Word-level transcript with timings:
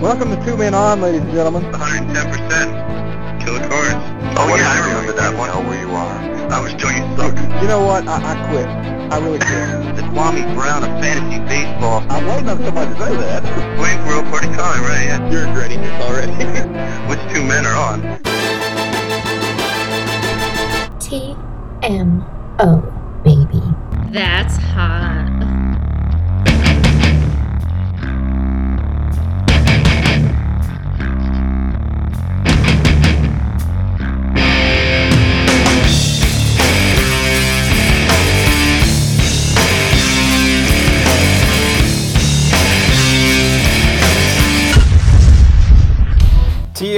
Welcome 0.00 0.30
to 0.30 0.44
Two 0.44 0.56
Men 0.56 0.72
On, 0.74 1.00
ladies 1.00 1.20
and 1.22 1.32
gentlemen. 1.32 1.62
110%. 1.72 3.40
Killer 3.44 3.60
cards. 3.68 3.94
Oh, 4.38 4.44
Oh, 4.44 4.48
what 4.48 4.60
yeah, 4.60 4.70
I 4.70 4.76
you 4.76 4.82
remember 4.88 5.12
doing? 5.12 5.16
that 5.16 5.32
You 5.32 5.38
one. 5.38 5.48
know 5.50 5.68
where 5.68 5.80
you 5.80 5.90
are. 5.92 6.18
I 6.50 6.60
was 6.60 6.72
doing 6.74 6.96
it 6.96 7.16
sucked. 7.18 7.38
You 7.62 7.68
know 7.68 7.84
what? 7.84 8.06
I, 8.08 8.16
I 8.16 8.48
quit. 8.48 8.66
I 8.66 9.18
really 9.18 9.38
quit. 9.44 9.96
the 9.96 10.02
Kwame 10.12 10.54
Brown 10.54 10.84
of 10.84 10.90
fantasy 11.02 11.38
baseball. 11.44 12.00
I'm 12.08 12.26
waiting 12.26 12.48
on 12.48 12.58
somebody 12.64 12.94
to 12.94 12.98
say 13.00 13.16
that. 13.16 13.42
Waiting 13.80 14.00
for 14.06 14.14
a 14.16 14.22
party 14.30 14.48
calling, 14.56 14.82
right? 14.82 15.04
Yeah. 15.04 15.30
You're 15.30 15.46
regretting 15.48 15.80
this 15.82 16.02
already. 16.02 16.32
Which 17.10 17.20
two 17.34 17.44
men 17.44 17.66
are 17.66 17.76
on? 17.76 18.00
T 20.98 21.34
M 21.82 22.24
O, 22.60 22.80
baby. 23.24 23.62
That's 24.12 24.56
hot. 24.56 25.09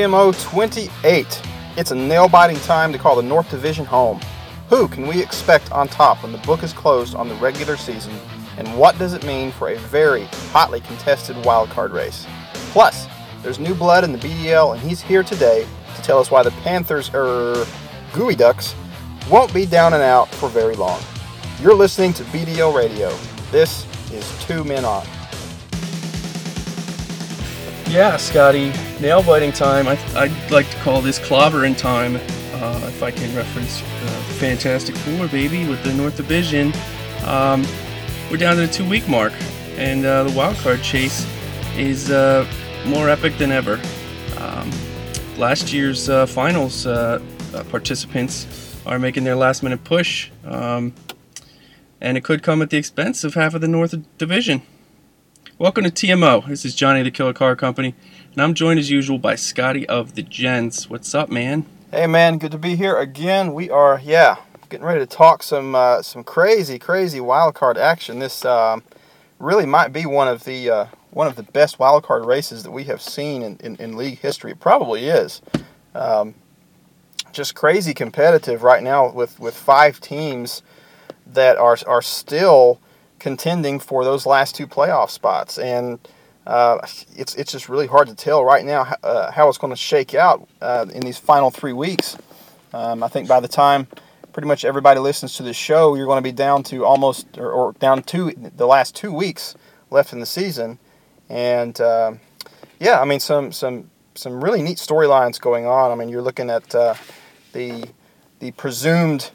TMO 0.02 0.32
28. 0.50 1.42
It's 1.76 1.92
a 1.92 1.94
nail 1.94 2.28
biting 2.28 2.58
time 2.62 2.92
to 2.92 2.98
call 2.98 3.14
the 3.14 3.22
North 3.22 3.48
Division 3.48 3.84
home. 3.84 4.20
Who 4.68 4.88
can 4.88 5.06
we 5.06 5.22
expect 5.22 5.70
on 5.70 5.86
top 5.86 6.24
when 6.24 6.32
the 6.32 6.38
book 6.38 6.64
is 6.64 6.72
closed 6.72 7.14
on 7.14 7.28
the 7.28 7.36
regular 7.36 7.76
season? 7.76 8.12
And 8.56 8.66
what 8.76 8.98
does 8.98 9.12
it 9.12 9.24
mean 9.24 9.52
for 9.52 9.68
a 9.68 9.78
very 9.78 10.24
hotly 10.50 10.80
contested 10.80 11.36
wildcard 11.44 11.92
race? 11.92 12.26
Plus, 12.72 13.06
there's 13.44 13.60
new 13.60 13.76
blood 13.76 14.02
in 14.02 14.10
the 14.10 14.18
BDL, 14.18 14.72
and 14.74 14.82
he's 14.82 15.00
here 15.00 15.22
today 15.22 15.68
to 15.94 16.02
tell 16.02 16.18
us 16.18 16.32
why 16.32 16.42
the 16.42 16.50
Panthers, 16.50 17.08
er, 17.14 17.64
Geoducks, 18.10 18.74
won't 19.30 19.54
be 19.54 19.66
down 19.66 19.94
and 19.94 20.02
out 20.02 20.28
for 20.30 20.48
very 20.48 20.74
long. 20.74 21.00
You're 21.60 21.76
listening 21.76 22.12
to 22.14 22.24
BDL 22.24 22.74
Radio. 22.74 23.16
This 23.52 23.86
is 24.10 24.28
Two 24.46 24.64
Men 24.64 24.84
On. 24.84 25.06
Yeah, 27.92 28.16
Scotty, 28.16 28.72
nail 29.02 29.22
biting 29.22 29.52
time. 29.52 29.86
I, 29.86 29.98
I'd 30.14 30.50
like 30.50 30.70
to 30.70 30.76
call 30.78 31.02
this 31.02 31.18
clobbering 31.18 31.76
time, 31.76 32.16
uh, 32.16 32.80
if 32.84 33.02
I 33.02 33.10
can 33.10 33.36
reference 33.36 33.82
uh, 33.82 34.04
the 34.06 34.34
Fantastic 34.40 34.96
Four, 34.96 35.28
baby, 35.28 35.68
with 35.68 35.84
the 35.84 35.92
North 35.92 36.16
Division. 36.16 36.72
Um, 37.26 37.66
we're 38.30 38.38
down 38.38 38.56
to 38.56 38.62
the 38.62 38.72
two 38.72 38.88
week 38.88 39.06
mark, 39.10 39.34
and 39.76 40.06
uh, 40.06 40.24
the 40.24 40.34
wild 40.34 40.56
card 40.56 40.82
chase 40.82 41.26
is 41.76 42.10
uh, 42.10 42.50
more 42.86 43.10
epic 43.10 43.36
than 43.36 43.52
ever. 43.52 43.78
Um, 44.38 44.70
last 45.36 45.70
year's 45.70 46.08
uh, 46.08 46.24
finals 46.24 46.86
uh, 46.86 47.20
participants 47.68 48.74
are 48.86 48.98
making 48.98 49.24
their 49.24 49.36
last 49.36 49.62
minute 49.62 49.84
push, 49.84 50.30
um, 50.46 50.94
and 52.00 52.16
it 52.16 52.24
could 52.24 52.42
come 52.42 52.62
at 52.62 52.70
the 52.70 52.78
expense 52.78 53.22
of 53.22 53.34
half 53.34 53.52
of 53.52 53.60
the 53.60 53.68
North 53.68 53.94
Division. 54.16 54.62
Welcome 55.62 55.84
to 55.84 55.92
TMO. 55.92 56.44
This 56.44 56.64
is 56.64 56.74
Johnny 56.74 57.04
the 57.04 57.12
Killer 57.12 57.32
Car 57.32 57.54
Company, 57.54 57.94
and 58.32 58.42
I'm 58.42 58.52
joined 58.52 58.80
as 58.80 58.90
usual 58.90 59.16
by 59.16 59.36
Scotty 59.36 59.88
of 59.88 60.16
the 60.16 60.22
Gents. 60.24 60.90
What's 60.90 61.14
up, 61.14 61.28
man? 61.28 61.66
Hey 61.92 62.08
man, 62.08 62.38
good 62.38 62.50
to 62.50 62.58
be 62.58 62.74
here 62.74 62.98
again. 62.98 63.54
We 63.54 63.70
are, 63.70 64.00
yeah, 64.02 64.38
getting 64.70 64.84
ready 64.84 64.98
to 64.98 65.06
talk 65.06 65.44
some 65.44 65.76
uh, 65.76 66.02
some 66.02 66.24
crazy, 66.24 66.80
crazy 66.80 67.20
wild 67.20 67.54
card 67.54 67.78
action. 67.78 68.18
This 68.18 68.44
um, 68.44 68.82
really 69.38 69.64
might 69.64 69.92
be 69.92 70.04
one 70.04 70.26
of 70.26 70.42
the 70.42 70.68
uh, 70.68 70.86
one 71.10 71.28
of 71.28 71.36
the 71.36 71.44
best 71.44 71.78
wild 71.78 72.02
card 72.02 72.24
races 72.24 72.64
that 72.64 72.72
we 72.72 72.82
have 72.82 73.00
seen 73.00 73.42
in, 73.42 73.56
in, 73.58 73.76
in 73.76 73.96
league 73.96 74.18
history. 74.18 74.50
It 74.50 74.58
probably 74.58 75.04
is. 75.04 75.42
Um, 75.94 76.34
just 77.30 77.54
crazy 77.54 77.94
competitive 77.94 78.64
right 78.64 78.82
now 78.82 79.12
with, 79.12 79.38
with 79.38 79.54
five 79.54 80.00
teams 80.00 80.64
that 81.24 81.56
are 81.56 81.78
are 81.86 82.02
still 82.02 82.80
contending 83.22 83.78
for 83.78 84.04
those 84.04 84.26
last 84.26 84.54
two 84.54 84.66
playoff 84.66 85.08
spots, 85.08 85.56
and 85.56 85.98
uh, 86.46 86.78
it's 87.16 87.34
it's 87.36 87.52
just 87.52 87.68
really 87.68 87.86
hard 87.86 88.08
to 88.08 88.14
tell 88.14 88.44
right 88.44 88.64
now 88.64 88.92
uh, 89.02 89.30
how 89.30 89.48
it's 89.48 89.58
going 89.58 89.72
to 89.72 89.76
shake 89.76 90.14
out 90.14 90.46
uh, 90.60 90.86
in 90.92 91.00
these 91.02 91.18
final 91.18 91.50
three 91.50 91.72
weeks. 91.72 92.18
Um, 92.74 93.02
I 93.02 93.08
think 93.08 93.28
by 93.28 93.40
the 93.40 93.48
time 93.48 93.86
pretty 94.32 94.48
much 94.48 94.64
everybody 94.64 94.98
listens 94.98 95.36
to 95.36 95.42
this 95.42 95.56
show, 95.56 95.94
you're 95.94 96.06
going 96.06 96.18
to 96.18 96.22
be 96.22 96.32
down 96.32 96.62
to 96.64 96.84
almost 96.84 97.38
or, 97.38 97.50
or 97.50 97.72
down 97.74 98.02
to 98.02 98.32
the 98.56 98.66
last 98.66 98.96
two 98.96 99.12
weeks 99.12 99.54
left 99.90 100.12
in 100.12 100.18
the 100.18 100.26
season, 100.26 100.78
and 101.30 101.80
uh, 101.80 102.12
yeah, 102.80 103.00
I 103.00 103.04
mean 103.04 103.20
some 103.20 103.52
some 103.52 103.88
some 104.16 104.42
really 104.42 104.62
neat 104.62 104.78
storylines 104.78 105.40
going 105.40 105.64
on. 105.64 105.92
I 105.92 105.94
mean 105.94 106.08
you're 106.08 106.22
looking 106.22 106.50
at 106.50 106.74
uh, 106.74 106.94
the 107.52 107.88
the 108.40 108.50
presumed 108.50 109.30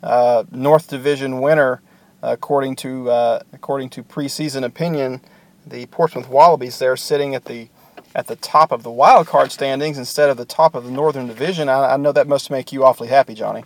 uh, 0.00 0.44
North 0.52 0.88
Division 0.88 1.40
winner, 1.40 1.82
according 2.22 2.76
to 2.76 3.10
uh, 3.10 3.40
according 3.52 3.90
to 3.90 4.02
preseason 4.02 4.64
opinion, 4.64 5.20
the 5.66 5.86
Portsmouth 5.86 6.28
Wallabies. 6.28 6.78
They're 6.78 6.96
sitting 6.96 7.34
at 7.34 7.46
the 7.46 7.68
at 8.14 8.26
the 8.26 8.36
top 8.36 8.72
of 8.72 8.82
the 8.82 8.90
wild 8.90 9.26
card 9.26 9.52
standings 9.52 9.98
instead 9.98 10.30
of 10.30 10.36
the 10.36 10.44
top 10.44 10.74
of 10.74 10.84
the 10.84 10.90
Northern 10.90 11.26
Division. 11.26 11.68
I, 11.68 11.94
I 11.94 11.96
know 11.96 12.12
that 12.12 12.28
must 12.28 12.50
make 12.50 12.72
you 12.72 12.84
awfully 12.84 13.08
happy, 13.08 13.34
Johnny. 13.34 13.64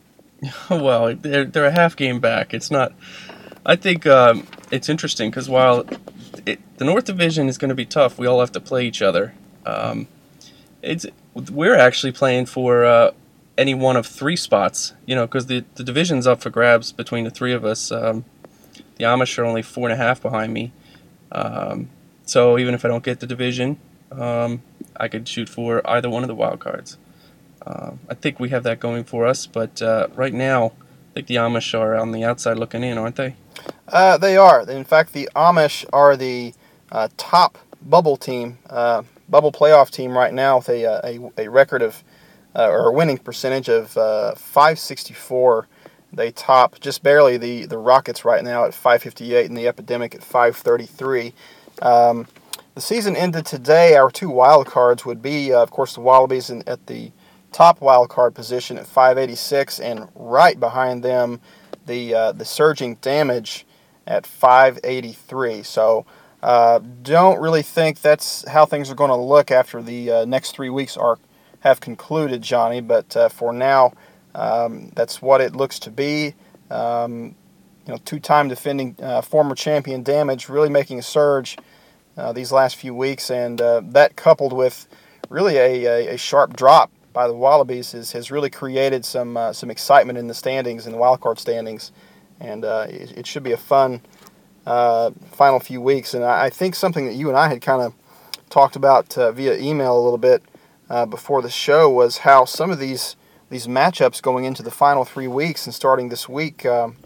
well, 0.70 1.14
they're, 1.14 1.44
they're 1.44 1.66
a 1.66 1.70
half 1.70 1.96
game 1.96 2.20
back. 2.20 2.54
It's 2.54 2.70
not. 2.70 2.92
I 3.66 3.76
think 3.76 4.06
um, 4.06 4.46
it's 4.70 4.88
interesting 4.88 5.30
because 5.30 5.48
while 5.48 5.84
it, 6.46 6.60
the 6.78 6.84
North 6.84 7.04
Division 7.04 7.48
is 7.48 7.58
going 7.58 7.68
to 7.68 7.74
be 7.74 7.84
tough, 7.84 8.18
we 8.18 8.26
all 8.26 8.40
have 8.40 8.52
to 8.52 8.60
play 8.60 8.86
each 8.86 9.02
other. 9.02 9.34
Um, 9.66 10.08
it's 10.82 11.06
we're 11.34 11.76
actually 11.76 12.12
playing 12.12 12.46
for 12.46 12.84
uh, 12.84 13.10
any 13.58 13.74
one 13.74 13.96
of 13.96 14.06
three 14.06 14.36
spots, 14.36 14.94
you 15.04 15.14
know, 15.14 15.26
because 15.26 15.46
the, 15.46 15.64
the 15.74 15.84
division's 15.84 16.26
up 16.26 16.40
for 16.40 16.48
grabs 16.48 16.92
between 16.92 17.24
the 17.24 17.30
three 17.30 17.52
of 17.52 17.64
us. 17.64 17.92
Um, 17.92 18.24
the 18.96 19.04
Amish 19.04 19.36
are 19.38 19.44
only 19.44 19.62
four 19.62 19.88
and 19.88 19.92
a 19.92 20.02
half 20.02 20.22
behind 20.22 20.54
me. 20.54 20.72
Um, 21.32 21.90
so 22.24 22.58
even 22.58 22.74
if 22.74 22.84
I 22.84 22.88
don't 22.88 23.02
get 23.02 23.20
the 23.20 23.26
division, 23.26 23.78
um, 24.12 24.62
I 24.96 25.08
could 25.08 25.28
shoot 25.28 25.48
for 25.48 25.82
either 25.88 26.08
one 26.08 26.22
of 26.22 26.28
the 26.28 26.34
wild 26.34 26.60
cards. 26.60 26.96
Uh, 27.66 27.92
I 28.08 28.14
think 28.14 28.40
we 28.40 28.48
have 28.50 28.62
that 28.62 28.80
going 28.80 29.04
for 29.04 29.26
us, 29.26 29.46
but 29.46 29.82
uh, 29.82 30.06
right 30.14 30.32
now, 30.32 30.66
I 30.66 31.14
think 31.14 31.26
the 31.26 31.34
Amish 31.34 31.78
are 31.78 31.96
on 31.96 32.12
the 32.12 32.24
outside 32.24 32.58
looking 32.58 32.84
in, 32.84 32.96
aren't 32.96 33.16
they? 33.16 33.34
Uh, 33.88 34.16
they 34.16 34.36
are. 34.36 34.68
In 34.70 34.84
fact, 34.84 35.12
the 35.12 35.28
Amish 35.34 35.84
are 35.92 36.16
the 36.16 36.54
uh, 36.92 37.08
top 37.16 37.58
bubble 37.82 38.16
team, 38.16 38.58
uh, 38.70 39.02
bubble 39.28 39.52
playoff 39.52 39.90
team 39.90 40.16
right 40.16 40.32
now 40.32 40.58
with 40.58 40.68
a, 40.68 40.86
uh, 40.86 41.00
a, 41.04 41.44
a 41.46 41.48
record 41.48 41.82
of, 41.82 42.02
uh, 42.58 42.68
or 42.68 42.88
a 42.88 42.92
winning 42.92 43.18
percentage 43.18 43.68
of 43.68 43.96
uh, 43.96 44.34
564. 44.34 45.68
They 46.12 46.32
top 46.32 46.80
just 46.80 47.02
barely 47.02 47.36
the, 47.36 47.66
the 47.66 47.78
Rockets 47.78 48.24
right 48.24 48.42
now 48.42 48.64
at 48.64 48.74
558 48.74 49.46
and 49.46 49.56
the 49.56 49.68
Epidemic 49.68 50.14
at 50.14 50.24
533. 50.24 51.32
Um, 51.82 52.26
the 52.74 52.80
season 52.80 53.14
ended 53.14 53.46
today. 53.46 53.94
Our 53.94 54.10
two 54.10 54.30
wild 54.30 54.66
cards 54.66 55.06
would 55.06 55.22
be, 55.22 55.52
uh, 55.52 55.62
of 55.62 55.70
course, 55.70 55.94
the 55.94 56.00
Wallabies 56.00 56.50
in, 56.50 56.66
at 56.66 56.86
the 56.86 57.12
top 57.52 57.80
wild 57.80 58.08
card 58.08 58.34
position 58.34 58.76
at 58.76 58.86
586, 58.86 59.80
and 59.80 60.08
right 60.14 60.58
behind 60.58 61.02
them, 61.02 61.40
the 61.86 62.14
uh, 62.14 62.32
the 62.32 62.44
surging 62.44 62.96
damage 62.96 63.66
at 64.06 64.26
583. 64.26 65.62
So 65.62 66.06
uh, 66.42 66.80
don't 67.02 67.40
really 67.40 67.62
think 67.62 68.00
that's 68.00 68.46
how 68.48 68.64
things 68.64 68.90
are 68.90 68.94
going 68.94 69.10
to 69.10 69.16
look 69.16 69.50
after 69.50 69.82
the 69.82 70.10
uh, 70.10 70.24
next 70.24 70.52
three 70.52 70.70
weeks 70.70 70.96
are 70.96 71.18
have 71.60 71.80
concluded, 71.80 72.42
Johnny. 72.42 72.80
But 72.80 73.16
uh, 73.16 73.28
for 73.28 73.52
now, 73.52 73.92
um, 74.34 74.90
that's 74.94 75.20
what 75.20 75.40
it 75.40 75.56
looks 75.56 75.78
to 75.80 75.90
be. 75.90 76.34
Um, 76.70 77.34
you 77.86 77.94
know, 77.94 77.98
two-time 78.04 78.48
defending 78.48 78.96
uh, 79.02 79.22
former 79.22 79.54
champion 79.54 80.02
Damage 80.02 80.48
really 80.48 80.68
making 80.68 80.98
a 80.98 81.02
surge 81.02 81.56
uh, 82.18 82.32
these 82.32 82.52
last 82.52 82.76
few 82.76 82.94
weeks, 82.94 83.30
and 83.30 83.60
uh, 83.60 83.80
that 83.82 84.16
coupled 84.16 84.52
with 84.52 84.86
really 85.30 85.56
a, 85.56 85.84
a, 85.84 86.14
a 86.14 86.16
sharp 86.18 86.54
drop 86.54 86.90
by 87.12 87.26
the 87.26 87.32
Wallabies 87.32 87.92
has, 87.92 88.12
has 88.12 88.30
really 88.30 88.50
created 88.50 89.04
some 89.04 89.36
uh, 89.36 89.52
some 89.52 89.70
excitement 89.70 90.18
in 90.18 90.26
the 90.26 90.34
standings 90.34 90.86
in 90.86 90.92
the 90.92 90.98
wildcard 90.98 91.38
standings, 91.38 91.90
and 92.40 92.64
uh, 92.64 92.86
it, 92.90 93.18
it 93.18 93.26
should 93.26 93.42
be 93.42 93.52
a 93.52 93.56
fun 93.56 94.02
final 94.66 95.58
few 95.58 95.80
weeks. 95.80 96.12
And 96.12 96.22
I, 96.22 96.46
I 96.46 96.50
think 96.50 96.74
something 96.74 97.06
that 97.06 97.14
you 97.14 97.28
and 97.28 97.38
I 97.38 97.48
had 97.48 97.62
kind 97.62 97.80
of 97.80 97.94
talked 98.50 98.76
about 98.76 99.14
via 99.14 99.56
email 99.56 99.98
a 99.98 100.02
little 100.02 100.18
bit 100.18 100.42
uh, 100.90 101.06
before 101.06 101.42
the 101.42 101.50
show 101.50 101.90
was 101.90 102.18
how 102.18 102.44
some 102.44 102.70
of 102.70 102.78
these 102.78 103.16
these 103.50 103.66
matchups 103.66 104.20
going 104.20 104.44
into 104.44 104.62
the 104.62 104.70
final 104.70 105.04
three 105.04 105.28
weeks 105.28 105.64
and 105.66 105.74
starting 105.74 106.10
this 106.10 106.28
week. 106.28 106.66
Um, 106.66 106.96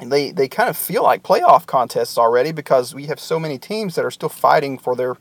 they, 0.00 0.30
they 0.30 0.46
kind 0.46 0.68
of 0.68 0.76
feel 0.76 1.02
like 1.02 1.22
playoff 1.22 1.66
contests 1.66 2.18
already 2.18 2.52
because 2.52 2.94
we 2.94 3.06
have 3.06 3.18
so 3.18 3.40
many 3.40 3.58
teams 3.58 3.94
that 3.96 4.04
are 4.04 4.10
still 4.10 4.28
fighting 4.28 4.78
for 4.78 4.94
their 4.94 5.16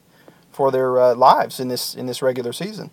for 0.51 0.71
their 0.71 0.99
uh, 0.99 1.15
lives 1.15 1.59
in 1.59 1.67
this 1.67 1.95
in 1.95 2.05
this 2.05 2.21
regular 2.21 2.53
season. 2.53 2.91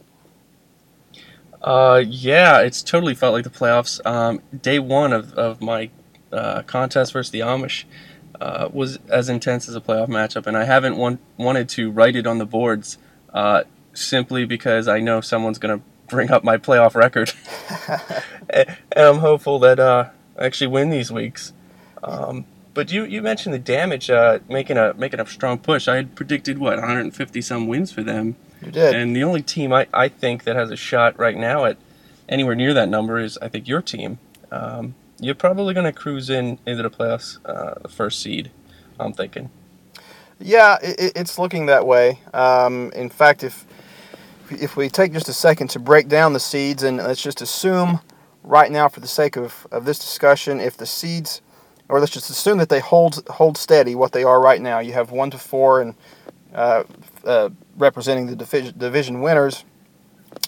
Uh, 1.61 2.03
yeah, 2.07 2.61
it's 2.61 2.83
totally 2.83 3.15
felt 3.15 3.35
like 3.35 3.45
the 3.45 3.51
playoffs. 3.51 4.05
Um, 4.07 4.41
day 4.63 4.79
one 4.79 5.13
of, 5.13 5.33
of 5.35 5.61
my 5.61 5.91
uh, 6.33 6.63
contest 6.63 7.13
versus 7.13 7.31
the 7.31 7.41
Amish, 7.41 7.85
uh, 8.41 8.69
was 8.73 8.99
as 9.09 9.29
intense 9.29 9.69
as 9.69 9.77
a 9.77 9.81
playoff 9.81 10.09
matchup, 10.09 10.47
and 10.47 10.57
I 10.57 10.65
haven't 10.65 10.97
want, 10.97 11.21
wanted 11.37 11.69
to 11.71 11.91
write 11.93 12.17
it 12.17 12.27
on 12.27 12.39
the 12.39 12.47
boards 12.47 12.99
uh, 13.33 13.63
simply 13.95 14.45
because 14.45 14.89
I 14.89 15.01
know 15.01 15.21
someone's 15.21 15.59
going 15.59 15.79
to 15.79 15.85
bring 16.09 16.31
up 16.31 16.45
my 16.45 16.57
playoff 16.59 16.95
record, 16.95 17.33
and 18.51 18.77
I'm 18.97 19.19
hopeful 19.19 19.59
that 19.61 19.79
uh, 19.79 20.11
I 20.39 20.45
actually 20.47 20.69
win 20.69 20.91
these 20.91 21.11
weeks. 21.11 21.53
Um, 22.03 22.45
but 22.75 22.91
you, 22.91 23.05
you 23.05 23.23
mentioned 23.23 23.55
the 23.55 23.59
damage 23.59 24.11
uh, 24.11 24.39
making 24.49 24.77
a 24.79 24.95
making 24.95 25.21
a 25.21 25.27
strong 25.27 25.59
push. 25.59 25.89
I 25.89 25.97
had 25.97 26.15
predicted 26.15 26.59
what 26.59 26.79
150 26.79 27.41
some 27.43 27.67
wins 27.69 27.93
for 27.93 28.03
them, 28.03 28.37
You 28.65 28.71
did. 28.73 28.95
and 28.95 29.15
the 29.15 29.23
only 29.25 29.43
team 29.43 29.73
I, 29.73 29.87
I 29.93 30.09
think 30.09 30.45
that 30.45 30.57
has 30.57 30.71
a 30.71 30.77
shot 30.77 31.19
right 31.19 31.37
now 31.37 31.65
at 31.67 31.77
anywhere 32.29 32.55
near 32.55 32.73
that 32.75 32.89
number 32.89 33.19
is 33.19 33.39
I 33.39 33.49
think 33.49 33.69
your 33.69 33.83
team. 33.83 34.19
Um, 34.51 34.95
you're 35.21 35.35
probably 35.35 35.73
going 35.73 35.85
to 35.87 35.93
cruise 35.93 36.29
in 36.31 36.59
into 36.67 36.83
the 36.83 36.91
playoffs, 36.91 37.39
uh, 37.45 37.75
the 37.83 37.89
first 37.89 38.21
seed. 38.21 38.51
I'm 38.99 39.13
thinking. 39.13 39.51
Yeah, 40.41 40.79
it, 40.83 41.13
it's 41.15 41.39
looking 41.39 41.67
that 41.67 41.87
way. 41.87 42.19
Um, 42.35 42.91
in 42.97 43.09
fact, 43.11 43.45
if 43.45 43.65
if 44.61 44.77
we 44.77 44.89
take 44.89 45.13
just 45.13 45.29
a 45.29 45.33
second 45.33 45.69
to 45.71 45.79
break 45.79 46.09
down 46.09 46.33
the 46.33 46.41
seeds, 46.41 46.83
and 46.83 46.99
let's 46.99 47.23
just 47.23 47.41
assume 47.41 48.01
right 48.43 48.71
now, 48.71 48.89
for 48.89 49.01
the 49.01 49.07
sake 49.07 49.37
of, 49.37 49.67
of 49.71 49.85
this 49.85 49.99
discussion, 49.99 50.61
if 50.61 50.77
the 50.77 50.87
seeds, 50.87 51.43
or 51.89 52.01
let's 52.01 52.13
just 52.13 52.31
assume 52.31 52.59
that 52.59 52.69
they 52.69 52.81
hold 52.81 53.27
hold 53.29 53.57
steady 53.57 53.95
what 53.95 54.13
they 54.13 54.25
are 54.25 54.41
right 54.41 54.61
now. 54.61 54.79
You 54.79 54.93
have 54.93 55.11
one 55.11 55.31
to 55.31 55.39
four, 55.39 55.81
and 55.81 55.95
uh, 56.55 56.85
uh, 57.25 57.51
representing 57.77 58.27
the 58.27 58.37
division 58.37 58.79
division 58.79 59.21
winners, 59.21 59.65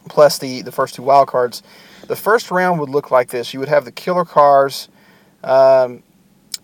plus 0.09 0.39
the 0.39 0.62
the 0.62 0.73
first 0.73 0.95
two 0.95 1.03
wild 1.03 1.29
cards. 1.29 1.62
The 2.06 2.17
first 2.17 2.51
round 2.51 2.81
would 2.81 2.91
look 2.91 3.11
like 3.11 3.31
this. 3.31 3.55
You 3.55 3.61
would 3.61 3.69
have 3.69 3.85
the 3.85 3.93
Killer 3.93 4.25
Cars 4.25 4.89
um, 5.43 6.03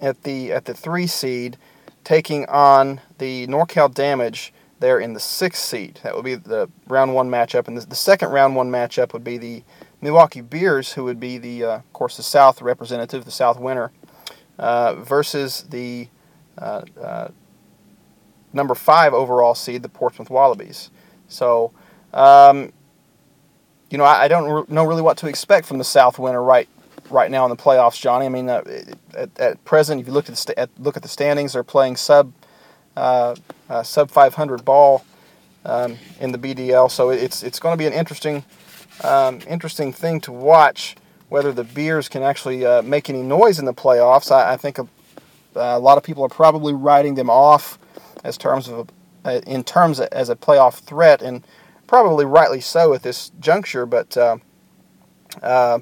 at 0.00 0.22
the 0.22 0.52
at 0.52 0.64
the 0.64 0.75
three 0.75 1.06
seed 1.06 1.56
taking 2.04 2.46
on 2.46 3.00
the 3.19 3.46
NorCal 3.46 3.92
Damage 3.92 4.52
there 4.80 4.98
in 4.98 5.12
the 5.12 5.20
sixth 5.20 5.62
seed. 5.62 6.00
That 6.02 6.16
would 6.16 6.24
be 6.24 6.34
the 6.34 6.68
round 6.88 7.14
one 7.14 7.30
matchup, 7.30 7.68
and 7.68 7.76
the, 7.76 7.94
second 7.94 8.30
round 8.30 8.56
one 8.56 8.70
matchup 8.70 9.12
would 9.12 9.22
be 9.22 9.38
the 9.38 9.62
Milwaukee 10.00 10.40
Beers, 10.40 10.92
who 10.92 11.04
would 11.04 11.20
be 11.20 11.38
the, 11.38 11.64
uh, 11.64 11.76
of 11.76 11.92
course, 11.92 12.16
the 12.16 12.22
South 12.22 12.60
representative, 12.62 13.24
the 13.24 13.30
South 13.30 13.60
winner, 13.60 13.92
uh, 14.58 14.94
versus 14.94 15.64
the 15.70 16.08
uh, 16.58 16.82
uh, 17.00 17.28
number 18.52 18.74
five 18.74 19.14
overall 19.14 19.54
seed, 19.54 19.82
the 19.82 19.88
Portsmouth 19.88 20.30
Wallabies. 20.30 20.90
So, 21.28 21.72
um, 22.12 22.72
you 23.90 23.98
know, 23.98 24.04
I, 24.04 24.24
I 24.24 24.28
don't 24.28 24.50
re- 24.50 24.64
know 24.68 24.84
really 24.84 25.02
what 25.02 25.18
to 25.18 25.28
expect 25.28 25.66
from 25.66 25.78
the 25.78 25.84
South 25.84 26.18
winner 26.18 26.42
right 26.42 26.68
right 27.10 27.30
now 27.30 27.44
in 27.44 27.50
the 27.50 27.56
playoffs, 27.56 28.00
Johnny. 28.00 28.26
I 28.26 28.28
mean, 28.28 28.48
uh, 28.48 28.62
at, 29.14 29.40
at 29.40 29.64
present, 29.64 30.00
if 30.00 30.06
you 30.06 30.12
look 30.12 30.28
at 30.28 30.50
at, 30.56 30.70
look 30.78 30.96
at 30.96 31.02
the 31.02 31.08
standings, 31.08 31.52
they're 31.52 31.64
playing 31.64 31.96
sub 31.96 32.32
sub 32.96 34.10
500 34.10 34.64
ball 34.64 35.04
um, 35.64 35.98
in 36.20 36.32
the 36.32 36.38
BDL. 36.38 36.90
So 36.90 37.10
it's 37.10 37.42
it's 37.42 37.58
going 37.58 37.72
to 37.72 37.78
be 37.78 37.87
an 37.87 37.92
interesting 37.92 38.44
um, 39.04 39.40
interesting 39.48 39.92
thing 39.92 40.20
to 40.22 40.32
watch 40.32 40.96
whether 41.28 41.52
the 41.52 41.64
Beers 41.64 42.08
can 42.08 42.22
actually 42.22 42.66
uh, 42.66 42.82
make 42.82 43.08
any 43.08 43.22
noise 43.22 43.58
in 43.58 43.64
the 43.64 43.75
playoffs. 43.75 44.32
I, 44.32 44.54
I 44.54 44.56
think 44.56 44.78
a, 44.78 44.88
a 45.54 45.78
lot 45.78 45.96
of 45.96 46.02
people 46.02 46.25
are 46.25 46.28
probably 46.28 46.75
writing 46.75 47.14
them 47.14 47.31
off 47.31 47.78
as 48.25 48.37
terms 48.37 48.69
of 48.69 48.90
a, 49.25 49.28
uh, 49.28 49.40
in 49.46 49.62
terms 49.62 50.00
as 50.00 50.28
a 50.28 50.37
playoff 50.37 50.81
threat, 50.81 51.22
and 51.22 51.46
probably 51.87 52.25
rightly 52.25 52.60
so 52.60 52.94
at 52.94 53.02
this 53.02 53.31
juncture. 53.38 53.87
But 53.87 54.16
uh, 54.16 54.38
uh, 55.42 55.81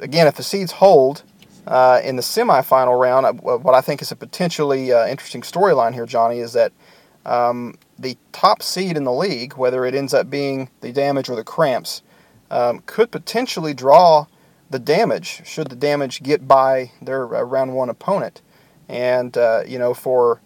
again, 0.00 0.26
if 0.26 0.36
the 0.36 0.42
seeds 0.42 0.72
hold 0.72 1.22
uh, 1.70 2.00
in 2.02 2.16
the 2.16 2.22
semifinal 2.22 3.00
round, 3.00 3.24
uh, 3.24 3.32
what 3.32 3.74
I 3.74 3.80
think 3.80 4.02
is 4.02 4.10
a 4.10 4.16
potentially 4.16 4.92
uh, 4.92 5.06
interesting 5.06 5.42
storyline 5.42 5.94
here, 5.94 6.04
Johnny, 6.04 6.40
is 6.40 6.52
that 6.54 6.72
um, 7.24 7.78
the 7.96 8.18
top 8.32 8.60
seed 8.60 8.96
in 8.96 9.04
the 9.04 9.12
league, 9.12 9.56
whether 9.56 9.84
it 9.84 9.94
ends 9.94 10.12
up 10.12 10.28
being 10.28 10.68
the 10.80 10.92
damage 10.92 11.28
or 11.28 11.36
the 11.36 11.44
cramps, 11.44 12.02
um, 12.50 12.82
could 12.86 13.12
potentially 13.12 13.72
draw 13.72 14.26
the 14.68 14.78
damage 14.78 15.42
should 15.44 15.68
the 15.68 15.76
damage 15.76 16.22
get 16.22 16.46
by 16.46 16.92
their 17.02 17.34
uh, 17.34 17.42
round 17.42 17.74
one 17.74 17.88
opponent. 17.88 18.40
And 18.88 19.36
uh, 19.36 19.62
you 19.66 19.78
know, 19.78 19.94
for 19.94 20.40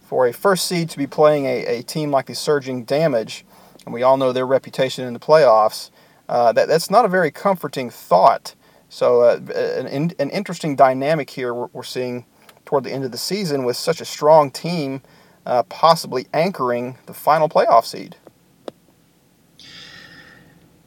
for 0.00 0.26
a 0.26 0.32
first 0.32 0.66
seed 0.66 0.90
to 0.90 0.98
be 0.98 1.06
playing 1.06 1.46
a, 1.46 1.78
a 1.78 1.82
team 1.82 2.10
like 2.10 2.26
the 2.26 2.34
Surging 2.34 2.84
Damage, 2.84 3.44
and 3.84 3.94
we 3.94 4.02
all 4.02 4.16
know 4.16 4.32
their 4.32 4.46
reputation 4.46 5.06
in 5.06 5.12
the 5.12 5.20
playoffs, 5.20 5.90
uh, 6.28 6.52
that 6.52 6.68
that's 6.68 6.90
not 6.90 7.04
a 7.04 7.08
very 7.08 7.30
comforting 7.30 7.90
thought. 7.90 8.54
So 8.92 9.22
uh, 9.22 9.40
an, 9.56 10.12
an 10.18 10.28
interesting 10.28 10.76
dynamic 10.76 11.30
here 11.30 11.54
we're, 11.54 11.68
we're 11.72 11.82
seeing 11.82 12.26
toward 12.66 12.84
the 12.84 12.92
end 12.92 13.04
of 13.04 13.10
the 13.10 13.16
season 13.16 13.64
with 13.64 13.78
such 13.78 14.02
a 14.02 14.04
strong 14.04 14.50
team 14.50 15.00
uh, 15.46 15.62
possibly 15.62 16.26
anchoring 16.34 16.98
the 17.06 17.14
final 17.14 17.48
playoff 17.48 17.86
seed. 17.86 18.16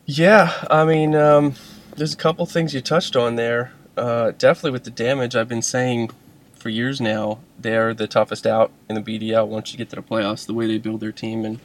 Yeah, 0.05 0.53
I 0.69 0.85
mean, 0.85 1.15
um, 1.15 1.55
there's 1.97 2.13
a 2.13 2.17
couple 2.17 2.45
things 2.45 2.75
you 2.75 2.81
touched 2.81 3.15
on 3.15 3.37
there. 3.37 3.73
Uh, 3.97 4.33
definitely 4.37 4.71
with 4.71 4.83
the 4.83 4.91
damage, 4.91 5.35
I've 5.35 5.49
been 5.49 5.63
saying 5.63 6.11
for 6.59 6.69
years 6.69 7.01
now, 7.01 7.39
they're 7.57 7.95
the 7.95 8.05
toughest 8.05 8.45
out 8.45 8.71
in 8.87 8.93
the 8.93 9.01
BDL 9.01 9.47
once 9.47 9.71
you 9.71 9.79
get 9.79 9.89
to 9.89 9.95
the 9.95 10.03
playoffs, 10.03 10.45
the 10.45 10.53
way 10.53 10.67
they 10.67 10.77
build 10.77 10.99
their 10.99 11.11
team. 11.11 11.43
And 11.43 11.59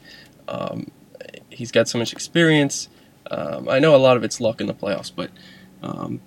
um, 0.48 0.90
he's 1.50 1.70
got 1.70 1.86
so 1.86 1.98
much 1.98 2.14
experience. 2.14 2.88
Um, 3.30 3.68
I 3.68 3.78
know 3.78 3.94
a 3.94 3.98
lot 3.98 4.16
of 4.16 4.24
it's 4.24 4.40
luck 4.40 4.62
in 4.62 4.66
the 4.66 4.74
playoffs, 4.74 5.12
but 5.14 5.30
um, 5.82 6.20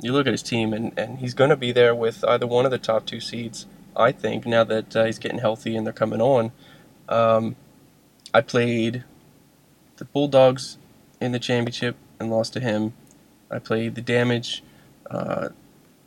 you 0.00 0.12
look 0.12 0.26
at 0.26 0.32
his 0.32 0.42
team, 0.42 0.72
and, 0.72 0.96
and 0.98 1.18
he's 1.18 1.34
going 1.34 1.50
to 1.50 1.56
be 1.56 1.72
there 1.72 1.94
with 1.94 2.24
either 2.24 2.46
one 2.46 2.64
of 2.64 2.70
the 2.70 2.78
top 2.78 3.06
two 3.06 3.20
seeds, 3.20 3.66
I 3.96 4.12
think, 4.12 4.46
now 4.46 4.64
that 4.64 4.94
uh, 4.94 5.04
he's 5.04 5.18
getting 5.18 5.38
healthy 5.38 5.76
and 5.76 5.86
they're 5.86 5.92
coming 5.92 6.20
on. 6.20 6.52
Um, 7.08 7.56
I 8.34 8.40
played 8.40 9.04
the 9.96 10.04
Bulldogs 10.04 10.78
in 11.20 11.32
the 11.32 11.38
championship 11.38 11.96
and 12.20 12.30
lost 12.30 12.52
to 12.54 12.60
him. 12.60 12.92
I 13.50 13.58
played 13.58 13.94
the 13.94 14.02
damage 14.02 14.62
uh, 15.10 15.48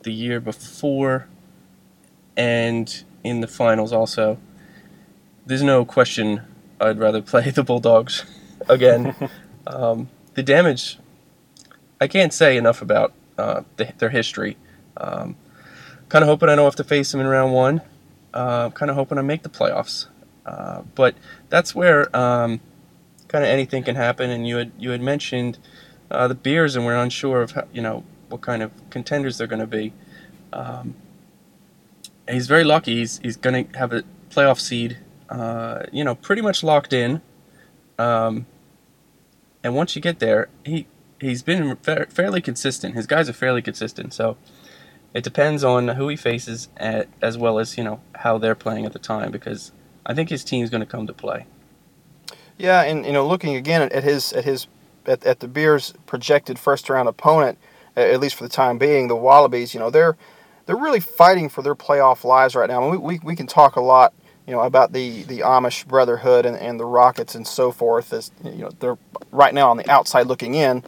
the 0.04 0.12
year 0.12 0.40
before 0.40 1.28
and 2.38 3.04
in 3.24 3.42
the 3.42 3.48
finals 3.48 3.92
also. 3.92 4.38
There's 5.46 5.64
no 5.64 5.86
question 5.86 6.42
I'd 6.80 7.00
rather 7.00 7.22
play 7.34 7.50
the 7.50 7.64
Bulldogs 7.64 8.26
again. 8.70 9.16
um, 9.68 10.10
the 10.36 10.44
damage, 10.44 10.98
I 12.02 12.08
can't 12.08 12.34
say 12.34 12.58
enough 12.58 12.82
about 12.82 13.14
uh, 13.38 13.64
the, 13.78 13.94
their 13.98 14.10
history. 14.10 14.58
Um, 14.98 15.36
kind 16.10 16.24
of 16.24 16.28
hoping 16.28 16.50
I 16.50 16.56
don't 16.56 16.66
have 16.66 16.76
to 16.78 16.84
face 16.84 17.12
them 17.12 17.22
in 17.22 17.28
round 17.28 17.54
one. 17.54 17.82
Uh, 18.34 18.70
kind 18.72 18.90
of 18.90 18.96
hoping 18.96 19.18
I 19.18 19.22
make 19.22 19.44
the 19.44 19.50
playoffs. 19.50 20.08
Uh, 20.46 20.82
but 20.96 21.16
that's 21.50 21.76
where 21.76 22.16
um, 22.16 22.60
kind 23.28 23.44
of 23.44 23.50
anything 23.50 23.84
can 23.84 23.96
happen. 23.96 24.30
And 24.30 24.48
you 24.48 24.58
had 24.58 24.72
you 24.78 24.92
had 24.92 25.02
mentioned 25.02 25.58
uh, 26.12 26.28
the 26.28 26.36
Beers, 26.36 26.76
and 26.76 26.86
we're 26.86 26.98
unsure 26.98 27.42
of 27.42 27.52
how, 27.52 27.68
you 27.72 27.82
know 27.82 28.04
what 28.30 28.42
kind 28.42 28.62
of 28.62 28.72
contenders 28.90 29.38
they're 29.38 29.48
going 29.48 29.60
to 29.60 29.68
be. 29.68 29.94
Um, 30.54 30.96
he's 32.30 32.48
very 32.48 32.64
lucky. 32.64 32.98
He's 32.98 33.20
he's 33.20 33.38
going 33.38 33.68
to 33.68 33.78
have 33.78 33.94
a 33.94 34.04
playoff 34.30 34.60
seed, 34.60 34.98
uh, 35.30 35.84
you 35.92 36.04
know, 36.04 36.16
pretty 36.16 36.42
much 36.42 36.64
locked 36.64 36.94
in. 36.94 37.22
Um, 37.98 38.46
and 39.64 39.76
once 39.76 39.96
you 39.96 40.02
get 40.02 40.20
there, 40.20 40.50
he 40.64 40.88
he's 41.20 41.44
been 41.44 41.76
fa- 41.78 42.08
fairly 42.10 42.42
consistent. 42.42 42.96
His 42.96 43.08
guys 43.08 43.30
are 43.30 43.34
fairly 43.34 43.62
consistent, 43.62 44.14
so 44.14 44.38
it 45.14 45.24
depends 45.24 45.64
on 45.64 45.90
who 45.90 46.08
he 46.08 46.16
faces, 46.16 46.70
at, 46.78 47.08
as 47.22 47.38
well 47.38 47.60
as 47.60 47.78
you 47.78 47.84
know 47.84 48.02
how 48.16 48.38
they're 48.38 48.56
playing 48.56 48.86
at 48.86 48.94
the 48.94 49.00
time. 49.00 49.32
Because 49.32 49.72
I 50.06 50.14
think 50.14 50.30
his 50.30 50.44
team's 50.44 50.70
going 50.70 50.82
to 50.82 50.88
come 50.88 51.08
to 51.08 51.14
play. 51.14 51.46
Yeah, 52.58 52.82
and 52.82 53.06
you 53.06 53.14
know, 53.14 53.28
looking 53.28 53.56
again 53.56 53.82
at 53.82 54.04
his 54.04 54.34
at 54.34 54.46
his 54.46 54.68
at, 55.06 55.26
at 55.26 55.40
the 55.40 55.48
Bears' 55.48 55.94
projected 56.06 56.60
first 56.60 56.90
round 56.90 57.08
opponent, 57.08 57.58
at 57.96 58.20
least 58.20 58.36
for 58.36 58.44
the 58.44 58.50
time 58.50 58.78
being, 58.78 59.08
the 59.08 59.16
Wallabies. 59.16 59.74
You 59.74 59.80
know, 59.80 59.90
they're 59.90 60.18
they're 60.66 60.76
really 60.76 61.00
fighting 61.00 61.50
for 61.50 61.62
their 61.62 61.76
playoff 61.76 62.24
lives 62.24 62.56
right 62.56 62.70
now. 62.70 62.80
I 62.80 62.82
mean, 62.82 63.02
we, 63.02 63.16
we, 63.16 63.20
we 63.24 63.36
can 63.36 63.48
talk 63.48 63.76
a 63.76 63.82
lot, 63.82 64.14
you 64.46 64.54
know, 64.54 64.60
about 64.62 64.94
the, 64.94 65.24
the 65.24 65.40
Amish 65.40 65.88
Brotherhood 65.88 66.46
and, 66.46 66.56
and 66.56 66.80
the 66.80 66.86
Rockets 66.86 67.34
and 67.34 67.48
so 67.48 67.72
forth. 67.72 68.14
As 68.14 68.30
you 68.44 68.52
know, 68.52 68.70
they're 68.80 68.98
right 69.32 69.54
now 69.54 69.72
on 69.72 69.78
the 69.78 69.90
outside 69.90 70.28
looking 70.28 70.54
in. 70.54 70.84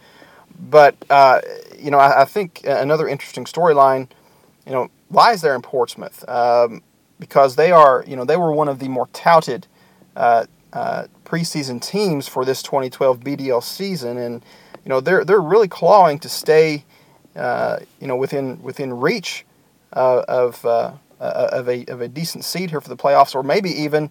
But 0.70 0.94
uh, 1.10 1.40
you 1.78 1.90
know, 1.90 1.98
I, 1.98 2.22
I, 2.22 2.24
think 2.24 2.62
another 2.64 3.08
interesting 3.08 3.44
storyline, 3.44 4.08
you 4.64 4.72
know, 4.72 4.90
lies 5.10 5.40
there 5.40 5.56
in 5.56 5.62
Portsmouth 5.62 6.26
um, 6.28 6.82
because 7.18 7.56
they 7.56 7.72
are, 7.72 8.04
you 8.06 8.14
know, 8.14 8.24
they 8.24 8.36
were 8.36 8.52
one 8.52 8.68
of 8.68 8.78
the 8.78 8.88
more 8.88 9.08
touted 9.08 9.66
uh, 10.14 10.46
uh, 10.72 11.06
preseason 11.24 11.82
teams 11.82 12.28
for 12.28 12.44
this 12.44 12.62
2012 12.62 13.20
BDL 13.20 13.62
season, 13.62 14.16
and 14.18 14.44
you 14.84 14.88
know, 14.88 15.00
they're 15.00 15.24
they're 15.24 15.40
really 15.40 15.68
clawing 15.68 16.20
to 16.20 16.28
stay, 16.28 16.84
uh, 17.34 17.78
you 18.00 18.06
know, 18.06 18.16
within 18.16 18.62
within 18.62 19.00
reach 19.00 19.44
uh, 19.94 20.22
of 20.28 20.64
uh, 20.64 20.92
of 21.18 21.68
a 21.68 21.84
of 21.86 22.00
a 22.00 22.06
decent 22.06 22.44
seed 22.44 22.70
here 22.70 22.80
for 22.80 22.88
the 22.88 22.96
playoffs, 22.96 23.34
or 23.34 23.42
maybe 23.42 23.70
even 23.70 24.10